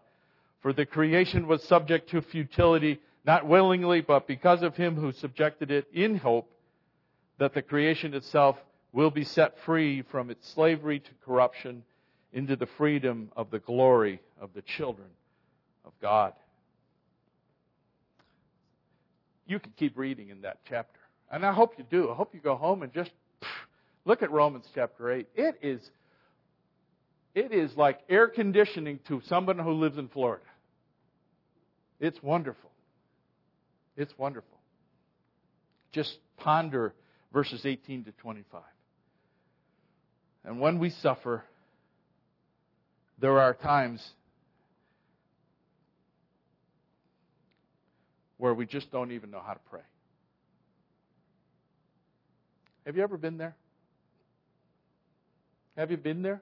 For 0.62 0.74
the 0.74 0.88
creation 0.88 1.46
was 1.46 1.64
subject 1.64 2.10
to 2.10 2.22
futility, 2.24 3.00
not 3.24 3.46
willingly, 3.48 4.02
but 4.02 4.28
because 4.28 4.64
of 4.64 4.76
him 4.76 4.96
who 4.96 5.12
subjected 5.12 5.70
it 5.70 5.86
in 5.94 6.18
hope 6.18 6.52
that 7.38 7.54
the 7.54 7.62
creation 7.62 8.16
itself 8.16 8.58
will 8.92 9.12
be 9.12 9.24
set 9.24 9.60
free 9.60 10.02
from 10.02 10.32
its 10.32 10.50
slavery 10.50 11.00
to 11.00 11.12
corruption 11.24 11.84
into 12.34 12.56
the 12.56 12.66
freedom 12.66 13.32
of 13.36 13.52
the 13.52 13.60
glory 13.60 14.20
of 14.42 14.50
the 14.56 14.64
children 14.64 15.10
of 15.86 15.92
God. 16.02 16.34
You 19.46 19.60
can 19.60 19.74
keep 19.78 19.96
reading 19.96 20.30
in 20.30 20.42
that 20.42 20.58
chapter. 20.68 21.00
And 21.32 21.46
I 21.46 21.54
hope 21.54 21.76
you 21.78 21.86
do. 21.88 22.10
I 22.10 22.16
hope 22.16 22.34
you 22.34 22.40
go 22.40 22.56
home 22.56 22.82
and 22.82 22.92
just 22.92 23.12
look 24.06 24.24
at 24.24 24.32
Romans 24.32 24.66
chapter 24.74 25.12
8. 25.12 25.28
It 25.36 25.60
is, 25.62 25.82
it 27.34 27.52
is 27.52 27.76
like 27.76 28.00
air 28.10 28.28
conditioning 28.28 29.00
to 29.08 29.22
someone 29.28 29.60
who 29.60 29.74
lives 29.74 29.98
in 29.98 30.08
Florida. 30.08 30.46
It's 32.00 32.22
wonderful. 32.22 32.70
It's 33.98 34.16
wonderful. 34.18 34.58
Just 35.92 36.18
ponder 36.38 36.94
verses 37.34 37.66
18 37.66 38.06
to 38.06 38.12
25. 38.12 38.62
And 40.44 40.60
when 40.60 40.80
we 40.80 40.90
suffer, 40.90 41.44
there 43.20 43.40
are 43.40 43.54
times 43.54 44.06
where 48.38 48.54
we 48.54 48.66
just 48.66 48.92
don't 48.92 49.12
even 49.12 49.32
know 49.32 49.42
how 49.46 49.54
to 49.54 49.60
pray. 49.70 49.82
Have 52.86 52.96
you 52.96 53.04
ever 53.04 53.18
been 53.18 53.38
there? 53.38 53.56
Have 55.78 55.92
you 55.92 55.98
been 55.98 56.22
there? 56.22 56.42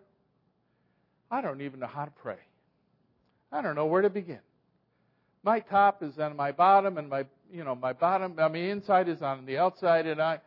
I 1.32 1.42
don't 1.42 1.62
even 1.62 1.80
know 1.80 1.88
how 1.88 2.06
to 2.06 2.12
pray. 2.12 2.38
I 3.52 3.62
don't 3.62 3.76
know 3.76 3.86
where 3.86 4.02
to 4.02 4.10
begin. 4.10 4.40
My 5.44 5.60
top 5.60 6.04
is 6.04 6.18
on 6.20 6.36
my 6.36 6.52
bottom 6.52 6.98
and 6.98 7.10
my 7.10 7.26
you 7.52 7.64
know, 7.64 7.76
my 7.76 7.94
bottom 7.94 8.36
I 8.38 8.48
mean 8.48 8.70
inside 8.70 9.10
is 9.10 9.22
on 9.22 9.46
the 9.46 9.58
outside 9.58 10.06
and 10.08 10.22
I 10.22 10.40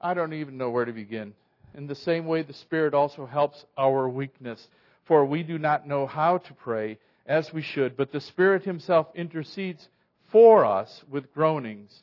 I 0.00 0.14
don't 0.14 0.32
even 0.32 0.56
know 0.56 0.70
where 0.70 0.84
to 0.84 0.92
begin. 0.92 1.34
In 1.74 1.86
the 1.86 1.94
same 1.94 2.26
way 2.26 2.42
the 2.42 2.52
Spirit 2.52 2.94
also 2.94 3.26
helps 3.26 3.64
our 3.76 4.08
weakness. 4.08 4.68
For 5.06 5.24
we 5.24 5.42
do 5.42 5.58
not 5.58 5.86
know 5.86 6.06
how 6.06 6.38
to 6.38 6.54
pray 6.54 6.98
as 7.26 7.52
we 7.52 7.62
should, 7.62 7.96
but 7.96 8.12
the 8.12 8.20
Spirit 8.20 8.64
Himself 8.64 9.06
intercedes 9.14 9.88
for 10.30 10.64
us 10.64 11.02
with 11.10 11.32
groanings 11.32 12.02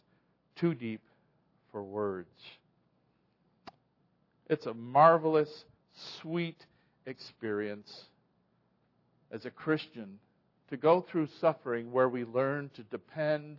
too 0.55 0.73
deep 0.73 1.01
for 1.71 1.83
words. 1.83 2.29
It's 4.49 4.65
a 4.65 4.73
marvelous, 4.73 5.65
sweet 6.21 6.65
experience 7.05 8.05
as 9.31 9.45
a 9.45 9.49
Christian 9.49 10.19
to 10.69 10.77
go 10.77 11.01
through 11.01 11.27
suffering 11.39 11.91
where 11.91 12.09
we 12.09 12.23
learn 12.23 12.69
to 12.75 12.83
depend 12.83 13.57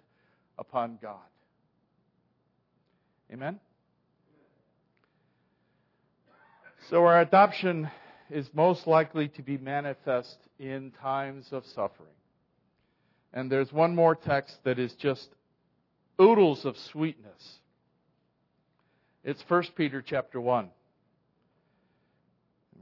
upon 0.59 0.99
God. 1.01 1.19
Amen? 3.33 3.61
So, 6.91 7.05
our 7.05 7.21
adoption 7.21 7.91
is 8.31 8.49
most 8.55 8.87
likely 8.87 9.29
to 9.29 9.43
be 9.43 9.59
manifest 9.59 10.37
in 10.59 10.93
times 11.01 11.49
of 11.53 11.65
suffering. 11.67 12.09
And 13.33 13.51
there's 13.51 13.73
one 13.73 13.95
more 13.95 14.15
text 14.15 14.57
that 14.65 14.79
is 14.79 14.93
just 14.95 15.29
oodles 16.21 16.65
of 16.65 16.77
sweetness. 16.77 17.59
It's 19.25 19.43
1 19.49 19.65
Peter 19.77 20.01
chapter 20.01 20.41
1. 20.41 20.71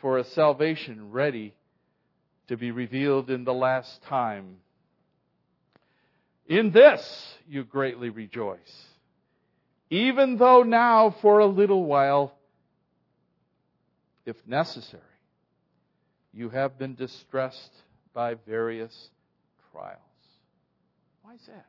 for 0.00 0.18
a 0.18 0.24
salvation 0.24 1.10
ready 1.10 1.54
to 2.48 2.56
be 2.56 2.70
revealed 2.70 3.30
in 3.30 3.44
the 3.44 3.54
last 3.54 4.02
time. 4.04 4.56
In 6.46 6.70
this 6.70 7.34
you 7.48 7.64
greatly 7.64 8.10
rejoice, 8.10 8.86
even 9.90 10.36
though 10.36 10.62
now 10.62 11.14
for 11.22 11.40
a 11.40 11.46
little 11.46 11.84
while, 11.84 12.32
if 14.24 14.36
necessary, 14.46 15.02
you 16.32 16.48
have 16.50 16.78
been 16.78 16.94
distressed 16.94 17.72
by 18.12 18.34
various 18.34 19.10
trials. 19.72 19.98
Why 21.22 21.34
is 21.34 21.46
that? 21.46 21.66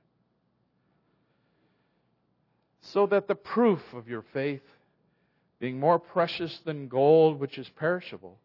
So 2.81 3.07
that 3.07 3.27
the 3.27 3.35
proof 3.35 3.81
of 3.93 4.07
your 4.07 4.23
faith, 4.33 4.61
being 5.59 5.79
more 5.79 5.99
precious 5.99 6.59
than 6.65 6.87
gold 6.87 7.39
which 7.39 7.57
is 7.57 7.69
perishable, 7.69 8.37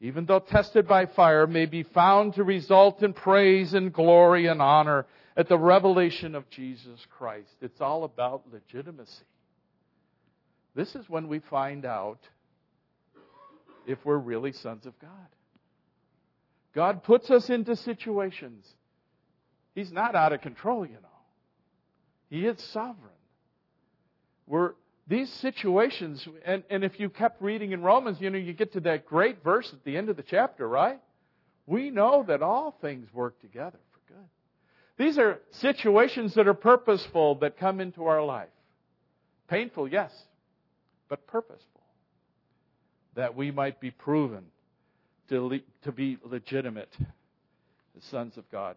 even 0.00 0.26
though 0.26 0.40
tested 0.40 0.86
by 0.86 1.06
fire, 1.06 1.46
may 1.46 1.66
be 1.66 1.82
found 1.82 2.34
to 2.34 2.44
result 2.44 3.02
in 3.02 3.12
praise 3.12 3.72
and 3.72 3.92
glory 3.92 4.46
and 4.46 4.60
honor 4.60 5.06
at 5.36 5.48
the 5.48 5.58
revelation 5.58 6.34
of 6.34 6.48
Jesus 6.50 7.00
Christ. 7.16 7.54
It's 7.60 7.80
all 7.80 8.04
about 8.04 8.44
legitimacy. 8.52 9.24
This 10.74 10.94
is 10.94 11.08
when 11.08 11.28
we 11.28 11.38
find 11.38 11.84
out 11.84 12.18
if 13.86 13.98
we're 14.04 14.18
really 14.18 14.52
sons 14.52 14.86
of 14.86 14.98
God. 14.98 15.10
God 16.74 17.04
puts 17.04 17.30
us 17.30 17.48
into 17.50 17.76
situations. 17.76 18.66
He's 19.74 19.92
not 19.92 20.14
out 20.14 20.32
of 20.32 20.40
control, 20.40 20.84
you 20.84 20.94
know. 20.94 21.08
He 22.30 22.46
is 22.46 22.60
sovereign. 22.72 23.12
We're, 24.46 24.72
these 25.06 25.30
situations, 25.34 26.26
and, 26.44 26.62
and 26.70 26.82
if 26.82 26.98
you 26.98 27.10
kept 27.10 27.42
reading 27.42 27.72
in 27.72 27.82
Romans, 27.82 28.20
you 28.20 28.30
know, 28.30 28.38
you 28.38 28.54
get 28.54 28.72
to 28.72 28.80
that 28.80 29.04
great 29.04 29.44
verse 29.44 29.70
at 29.72 29.84
the 29.84 29.96
end 29.96 30.08
of 30.08 30.16
the 30.16 30.22
chapter, 30.22 30.66
right? 30.66 31.00
We 31.66 31.90
know 31.90 32.24
that 32.26 32.42
all 32.42 32.76
things 32.80 33.12
work 33.12 33.40
together 33.40 33.78
for 33.92 34.14
good. 34.14 34.26
These 34.96 35.18
are 35.18 35.40
situations 35.50 36.34
that 36.34 36.48
are 36.48 36.54
purposeful 36.54 37.36
that 37.36 37.58
come 37.58 37.80
into 37.80 38.04
our 38.06 38.24
life. 38.24 38.48
Painful, 39.48 39.88
yes, 39.88 40.10
but 41.08 41.26
purposeful. 41.26 41.82
That 43.14 43.36
we 43.36 43.50
might 43.50 43.80
be 43.80 43.90
proven 43.90 44.44
to, 45.28 45.46
le- 45.46 45.60
to 45.82 45.92
be 45.92 46.18
legitimate 46.24 46.92
as 47.96 48.04
sons 48.04 48.38
of 48.38 48.50
God. 48.50 48.76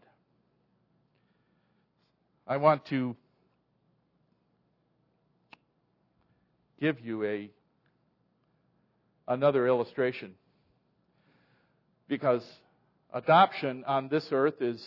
I 2.45 2.57
want 2.57 2.85
to 2.87 3.15
give 6.79 6.99
you 6.99 7.23
a 7.23 7.49
another 9.27 9.67
illustration 9.67 10.33
because 12.07 12.43
adoption 13.13 13.83
on 13.85 14.07
this 14.07 14.27
earth 14.31 14.61
is 14.61 14.85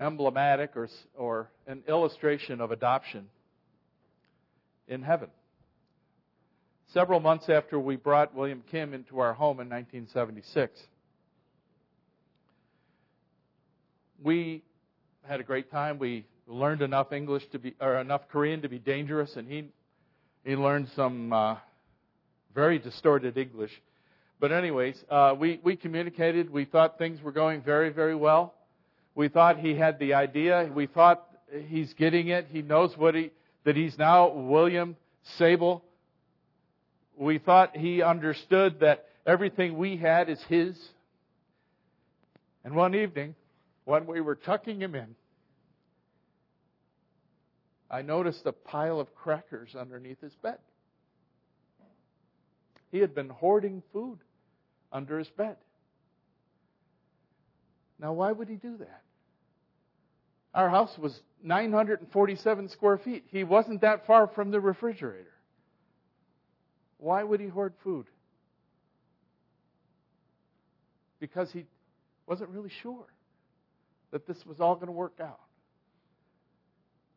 emblematic 0.00 0.76
or, 0.76 0.88
or 1.16 1.50
an 1.66 1.82
illustration 1.88 2.60
of 2.60 2.72
adoption 2.72 3.26
in 4.88 5.02
heaven. 5.02 5.28
Several 6.92 7.20
months 7.20 7.48
after 7.48 7.78
we 7.78 7.96
brought 7.96 8.34
William 8.34 8.62
Kim 8.70 8.94
into 8.94 9.18
our 9.20 9.32
home 9.34 9.60
in 9.60 9.68
1976, 9.68 10.78
we 14.22 14.62
had 15.26 15.40
a 15.40 15.42
great 15.42 15.70
time. 15.70 15.98
We 15.98 16.26
learned 16.46 16.82
enough 16.82 17.12
English 17.12 17.44
to 17.52 17.58
be, 17.58 17.74
or 17.80 17.98
enough 17.98 18.22
Korean 18.30 18.62
to 18.62 18.68
be 18.68 18.78
dangerous, 18.78 19.34
and 19.36 19.48
he 19.48 19.68
he 20.44 20.56
learned 20.56 20.88
some 20.94 21.32
uh, 21.32 21.56
very 22.54 22.78
distorted 22.78 23.36
English. 23.38 23.72
But 24.40 24.52
anyways, 24.52 25.02
uh, 25.10 25.34
we 25.38 25.60
we 25.62 25.76
communicated. 25.76 26.50
We 26.50 26.64
thought 26.66 26.98
things 26.98 27.22
were 27.22 27.32
going 27.32 27.62
very 27.62 27.90
very 27.90 28.14
well. 28.14 28.54
We 29.14 29.28
thought 29.28 29.58
he 29.58 29.74
had 29.74 29.98
the 29.98 30.14
idea. 30.14 30.70
We 30.74 30.86
thought 30.86 31.26
he's 31.68 31.94
getting 31.94 32.28
it. 32.28 32.48
He 32.50 32.62
knows 32.62 32.96
what 32.96 33.14
he 33.14 33.30
that 33.64 33.76
he's 33.76 33.96
now 33.98 34.28
William 34.30 34.96
Sabel. 35.38 35.82
We 37.16 37.38
thought 37.38 37.76
he 37.76 38.02
understood 38.02 38.80
that 38.80 39.06
everything 39.24 39.78
we 39.78 39.96
had 39.96 40.28
is 40.28 40.42
his. 40.48 40.76
And 42.64 42.74
one 42.74 42.94
evening, 42.94 43.34
when 43.84 44.06
we 44.06 44.20
were 44.20 44.34
tucking 44.34 44.80
him 44.80 44.94
in, 44.94 45.14
I 47.90 48.02
noticed 48.02 48.46
a 48.46 48.52
pile 48.52 48.98
of 48.98 49.14
crackers 49.14 49.74
underneath 49.74 50.20
his 50.20 50.34
bed. 50.36 50.58
He 52.90 52.98
had 52.98 53.14
been 53.14 53.28
hoarding 53.28 53.82
food 53.92 54.18
under 54.92 55.18
his 55.18 55.28
bed. 55.28 55.56
Now, 57.98 58.12
why 58.12 58.32
would 58.32 58.48
he 58.48 58.56
do 58.56 58.76
that? 58.78 59.02
Our 60.54 60.70
house 60.70 60.96
was 60.96 61.20
947 61.42 62.68
square 62.68 62.98
feet. 62.98 63.24
He 63.28 63.42
wasn't 63.44 63.80
that 63.80 64.06
far 64.06 64.28
from 64.28 64.50
the 64.50 64.60
refrigerator. 64.60 65.34
Why 66.98 67.22
would 67.22 67.40
he 67.40 67.48
hoard 67.48 67.74
food? 67.82 68.06
Because 71.18 71.50
he 71.50 71.66
wasn't 72.26 72.50
really 72.50 72.70
sure 72.82 73.06
that 74.12 74.26
this 74.26 74.46
was 74.46 74.60
all 74.60 74.76
going 74.76 74.86
to 74.86 74.92
work 74.92 75.18
out. 75.20 75.40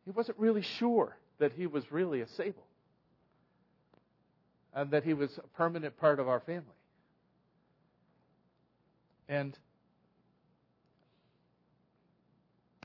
He 0.08 0.12
wasn't 0.12 0.38
really 0.38 0.62
sure 0.62 1.14
that 1.38 1.52
he 1.52 1.66
was 1.66 1.92
really 1.92 2.22
a 2.22 2.28
Sabel 2.28 2.64
and 4.72 4.90
that 4.92 5.04
he 5.04 5.12
was 5.12 5.36
a 5.36 5.46
permanent 5.48 5.98
part 5.98 6.18
of 6.18 6.26
our 6.26 6.40
family. 6.40 6.64
And 9.28 9.54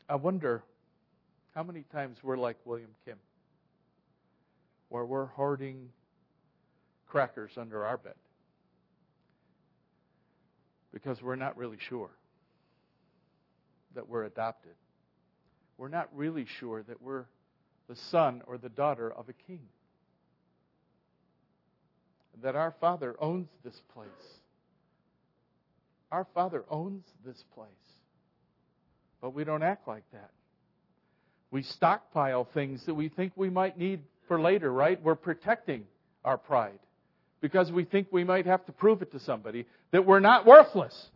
I 0.09 0.15
wonder 0.15 0.63
how 1.55 1.63
many 1.63 1.86
times 1.93 2.17
we're 2.21 2.36
like 2.36 2.57
William 2.65 2.89
Kim, 3.05 3.17
where 4.89 5.05
we're 5.05 5.28
hoarding 5.28 5.91
crackers 7.07 7.51
under 7.55 7.86
our 7.86 7.95
bed 7.95 8.15
because 10.91 11.21
we're 11.21 11.38
not 11.38 11.55
really 11.55 11.78
sure 11.80 12.09
that 13.95 14.09
we're 14.09 14.26
adopted. 14.26 14.74
We're 15.78 15.89
not 15.89 16.09
really 16.13 16.45
sure 16.59 16.84
that 16.84 17.01
we're 17.01 17.26
the 17.89 17.95
son 17.95 18.41
or 18.47 18.57
the 18.57 18.69
daughter 18.69 19.11
of 19.11 19.30
a 19.30 19.34
king. 19.34 19.61
That 22.41 22.55
our 22.55 22.74
Father 22.80 23.15
owns 23.19 23.47
this 23.63 23.80
place. 23.93 24.07
Our 26.11 26.28
Father 26.34 26.63
owns 26.69 27.05
this 27.26 27.43
place. 27.53 27.69
But 29.21 29.34
we 29.34 29.43
don't 29.43 29.63
act 29.63 29.88
like 29.88 30.03
that. 30.11 30.32
We 31.51 31.63
stockpile 31.63 32.47
things 32.53 32.86
that 32.86 32.95
we 32.95 33.09
think 33.09 33.34
we 33.36 33.49
might 33.49 33.78
need 33.78 34.01
for 34.28 34.41
later, 34.41 34.71
right? 34.71 35.01
We're 35.01 35.15
protecting 35.15 35.86
our 36.26 36.38
pride 36.38 36.80
because 37.41 37.71
we 37.71 37.84
think 37.84 38.07
we 38.11 38.24
might 38.24 38.45
have 38.45 38.65
to 38.65 38.71
prove 38.71 39.01
it 39.01 39.11
to 39.11 39.19
somebody 39.19 39.65
that 39.91 40.05
we're 40.05 40.19
not 40.19 40.45
worthless. 40.45 41.09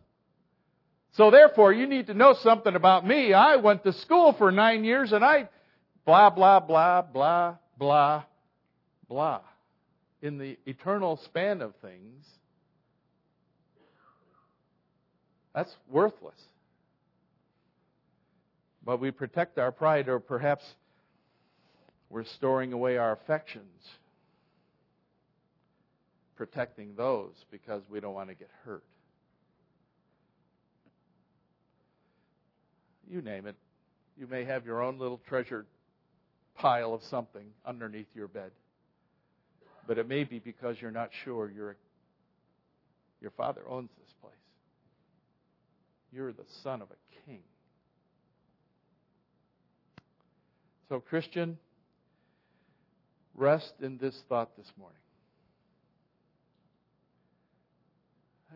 So 1.12 1.30
therefore, 1.30 1.72
you 1.72 1.86
need 1.86 2.06
to 2.06 2.14
know 2.14 2.34
something 2.34 2.74
about 2.74 3.06
me. 3.06 3.32
I 3.32 3.56
went 3.56 3.82
to 3.84 3.92
school 3.92 4.34
for 4.34 4.52
nine 4.52 4.84
years 4.84 5.12
and 5.12 5.24
I 5.24 5.48
blah, 6.04 6.30
blah, 6.30 6.60
blah, 6.60 7.02
blah, 7.02 7.56
blah, 7.76 8.24
blah. 9.08 9.40
In 10.22 10.38
the 10.38 10.56
eternal 10.66 11.16
span 11.24 11.60
of 11.60 11.74
things, 11.82 12.24
that's 15.54 15.74
worthless. 15.90 16.40
But 18.84 19.00
we 19.00 19.10
protect 19.10 19.58
our 19.58 19.70
pride, 19.70 20.08
or 20.08 20.18
perhaps 20.18 20.64
we're 22.08 22.24
storing 22.24 22.72
away 22.72 22.96
our 22.96 23.12
affections, 23.12 23.84
protecting 26.36 26.94
those 26.96 27.34
because 27.50 27.82
we 27.90 28.00
don't 28.00 28.14
want 28.14 28.30
to 28.30 28.34
get 28.34 28.48
hurt. 28.64 28.84
You 33.10 33.22
name 33.22 33.46
it. 33.46 33.56
You 34.18 34.26
may 34.26 34.44
have 34.44 34.66
your 34.66 34.82
own 34.82 34.98
little 34.98 35.20
treasure 35.28 35.64
pile 36.56 36.92
of 36.92 37.02
something 37.04 37.46
underneath 37.64 38.08
your 38.14 38.28
bed. 38.28 38.50
But 39.86 39.98
it 39.98 40.08
may 40.08 40.24
be 40.24 40.38
because 40.38 40.76
you're 40.80 40.90
not 40.90 41.10
sure 41.24 41.50
you're 41.50 41.76
Your 43.20 43.30
Father 43.30 43.62
owns 43.68 43.90
this 43.98 44.12
place. 44.20 44.34
You're 46.12 46.32
the 46.32 46.44
son 46.62 46.82
of 46.82 46.88
a 46.90 47.26
king. 47.26 47.40
So, 50.88 51.00
Christian, 51.00 51.58
rest 53.34 53.74
in 53.82 53.98
this 53.98 54.22
thought 54.28 54.56
this 54.56 54.70
morning. 54.78 54.96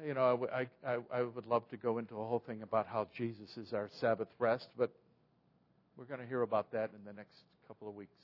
You 0.07 0.15
know, 0.15 0.49
I, 0.53 0.67
I, 0.87 0.99
I 1.13 1.23
would 1.23 1.47
love 1.47 1.69
to 1.69 1.77
go 1.77 1.99
into 1.99 2.15
a 2.15 2.27
whole 2.27 2.43
thing 2.45 2.63
about 2.63 2.87
how 2.87 3.09
Jesus 3.15 3.57
is 3.57 3.73
our 3.73 3.91
Sabbath 4.01 4.29
rest, 4.39 4.69
but 4.77 4.91
we're 5.97 6.07
going 6.07 6.21
to 6.21 6.27
hear 6.27 6.43
about 6.43 6.73
that 6.73 6.91
in 6.97 7.05
the 7.05 7.13
next 7.13 7.37
couple 7.69 7.89
of 7.89 7.95
weeks. 7.95 8.17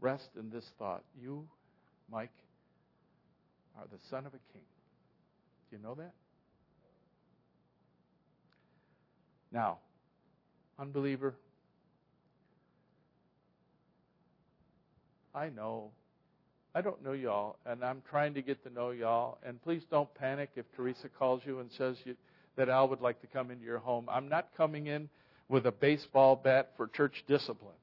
Rest 0.00 0.28
in 0.38 0.50
this 0.50 0.64
thought. 0.78 1.02
You, 1.20 1.46
Mike, 2.10 2.30
are 3.76 3.86
the 3.90 3.98
son 4.08 4.24
of 4.24 4.34
a 4.34 4.38
king. 4.52 4.62
Do 5.70 5.76
you 5.76 5.82
know 5.82 5.94
that? 5.94 6.12
Now, 9.50 9.78
unbeliever, 10.78 11.34
I 15.34 15.48
know. 15.48 15.90
I 16.76 16.82
don't 16.82 17.02
know 17.02 17.12
y'all, 17.12 17.56
and 17.64 17.82
I'm 17.82 18.02
trying 18.10 18.34
to 18.34 18.42
get 18.42 18.62
to 18.64 18.70
know 18.70 18.90
y'all. 18.90 19.38
And 19.42 19.62
please 19.62 19.80
don't 19.90 20.14
panic 20.14 20.50
if 20.56 20.66
Teresa 20.76 21.08
calls 21.08 21.40
you 21.46 21.60
and 21.60 21.70
says 21.72 21.96
you, 22.04 22.14
that 22.56 22.68
Al 22.68 22.90
would 22.90 23.00
like 23.00 23.18
to 23.22 23.26
come 23.26 23.50
into 23.50 23.64
your 23.64 23.78
home. 23.78 24.06
I'm 24.10 24.28
not 24.28 24.48
coming 24.58 24.86
in 24.86 25.08
with 25.48 25.64
a 25.64 25.72
baseball 25.72 26.36
bat 26.36 26.72
for 26.76 26.86
church 26.86 27.24
discipline. 27.26 27.78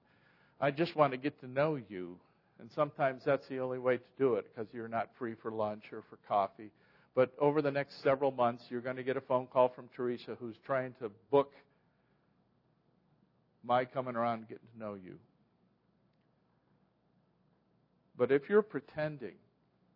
I 0.61 0.69
just 0.69 0.95
want 0.95 1.11
to 1.11 1.17
get 1.17 1.39
to 1.41 1.47
know 1.47 1.79
you. 1.89 2.19
And 2.59 2.69
sometimes 2.75 3.23
that's 3.25 3.47
the 3.47 3.61
only 3.61 3.79
way 3.79 3.97
to 3.97 4.03
do 4.19 4.35
it 4.35 4.45
because 4.53 4.71
you're 4.71 4.87
not 4.87 5.09
free 5.17 5.33
for 5.41 5.49
lunch 5.49 5.85
or 5.91 6.03
for 6.07 6.19
coffee. 6.27 6.69
But 7.15 7.33
over 7.39 7.63
the 7.63 7.71
next 7.71 8.03
several 8.03 8.29
months, 8.29 8.63
you're 8.69 8.81
going 8.81 8.97
to 8.97 9.03
get 9.03 9.17
a 9.17 9.21
phone 9.21 9.47
call 9.47 9.69
from 9.69 9.89
Teresa 9.95 10.37
who's 10.39 10.57
trying 10.67 10.93
to 11.01 11.09
book 11.31 11.51
my 13.63 13.85
coming 13.85 14.15
around 14.15 14.39
and 14.39 14.49
getting 14.49 14.67
to 14.71 14.79
know 14.79 14.93
you. 14.93 15.17
But 18.23 18.31
if 18.31 18.47
you're 18.47 18.61
pretending 18.61 19.35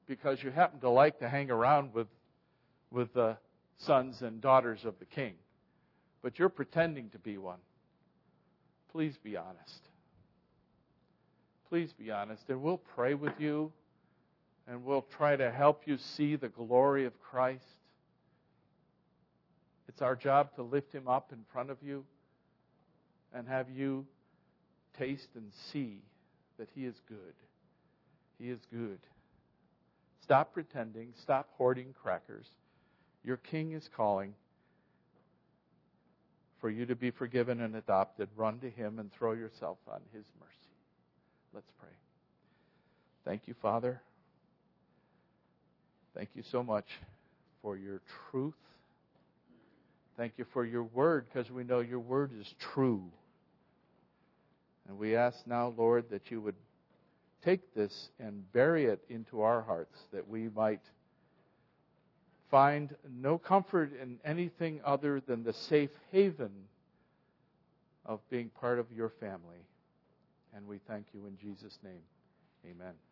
because 0.06 0.44
you 0.44 0.52
happen 0.52 0.82
to 0.82 0.90
like 0.90 1.20
to 1.20 1.30
hang 1.30 1.50
around 1.50 1.94
with, 1.94 2.08
with 2.92 3.14
the 3.14 3.38
sons 3.78 4.22
and 4.22 4.42
daughters 4.42 4.84
of 4.84 5.00
the 5.00 5.06
king, 5.06 5.36
but 6.22 6.38
you're 6.38 6.50
pretending 6.50 7.10
to 7.12 7.20
be 7.20 7.38
one, 7.38 7.60
please 8.92 9.16
be 9.24 9.38
honest. 9.38 9.88
Please 11.70 11.94
be 11.94 12.12
honest, 12.12 12.44
and 12.50 12.62
we'll 12.62 12.82
pray 12.96 13.14
with 13.14 13.40
you 13.40 13.72
and 14.68 14.84
we'll 14.84 15.06
try 15.16 15.38
to 15.38 15.50
help 15.50 15.84
you 15.86 15.98
see 15.98 16.36
the 16.36 16.50
glory 16.50 17.06
of 17.06 17.18
Christ. 17.22 17.64
It's 19.88 20.02
our 20.02 20.18
job 20.18 20.54
to 20.56 20.64
lift 20.64 20.94
him 20.94 21.08
up 21.08 21.32
in 21.32 21.46
front 21.54 21.70
of 21.70 21.78
you 21.82 22.04
and 23.34 23.48
have 23.48 23.70
you 23.70 24.06
taste 25.00 25.30
and 25.36 25.50
see 25.72 26.02
that 26.58 26.68
he 26.76 26.84
is 26.84 26.96
good. 27.08 27.34
He 28.40 28.50
is 28.50 28.60
good. 28.72 29.00
Stop 30.22 30.54
pretending. 30.54 31.14
Stop 31.22 31.50
hoarding 31.58 31.94
crackers. 32.02 32.46
Your 33.24 33.38
king 33.38 33.74
is 33.74 33.90
calling 33.96 34.34
for 36.60 36.70
you 36.70 36.86
to 36.86 36.96
be 36.96 37.12
forgiven 37.12 37.62
and 37.62 37.76
adopted. 37.76 38.30
Run 38.36 38.60
to 38.60 38.70
him 38.70 39.00
and 39.00 39.12
throw 39.12 39.34
yourself 39.34 39.78
on 39.88 40.02
his 40.14 40.26
mercy. 40.40 40.54
Let's 41.54 41.72
pray. 41.80 41.90
Thank 43.26 43.48
you, 43.48 43.56
Father. 43.62 44.02
Thank 46.16 46.30
you 46.36 46.44
so 46.52 46.64
much 46.64 46.88
for 47.62 47.78
your 47.78 48.02
truth. 48.32 48.54
Thank 50.18 50.34
you 50.38 50.46
for 50.52 50.66
your 50.66 50.84
word 50.84 51.26
because 51.32 51.52
we 51.52 51.64
know 51.64 51.80
your 51.80 52.00
word 52.00 52.32
is 52.40 52.54
true. 52.74 53.04
And 54.88 54.98
we 54.98 55.16
ask 55.16 55.38
now, 55.46 55.74
Lord, 55.78 56.06
that 56.10 56.32
you 56.32 56.42
would 56.42 56.56
take 57.48 57.74
this 57.74 58.10
and 58.20 58.52
bury 58.52 58.86
it 58.86 59.00
into 59.10 59.42
our 59.42 59.62
hearts, 59.62 59.98
that 60.12 60.28
we 60.28 60.50
might 60.50 60.82
find 62.52 62.94
no 63.22 63.38
comfort 63.38 63.92
in 64.02 64.20
anything 64.26 64.82
other 64.84 65.22
than 65.22 65.44
the 65.44 65.54
safe 65.54 65.92
haven 66.12 66.52
of 68.06 68.20
being 68.30 68.50
part 68.50 68.80
of 68.80 68.86
your 68.92 69.10
family. 69.10 69.64
And 70.54 70.68
we 70.68 70.80
thank 70.90 71.06
you 71.14 71.26
in 71.26 71.38
Jesus' 71.38 71.80
name. 71.84 72.02
Amen. 72.66 73.07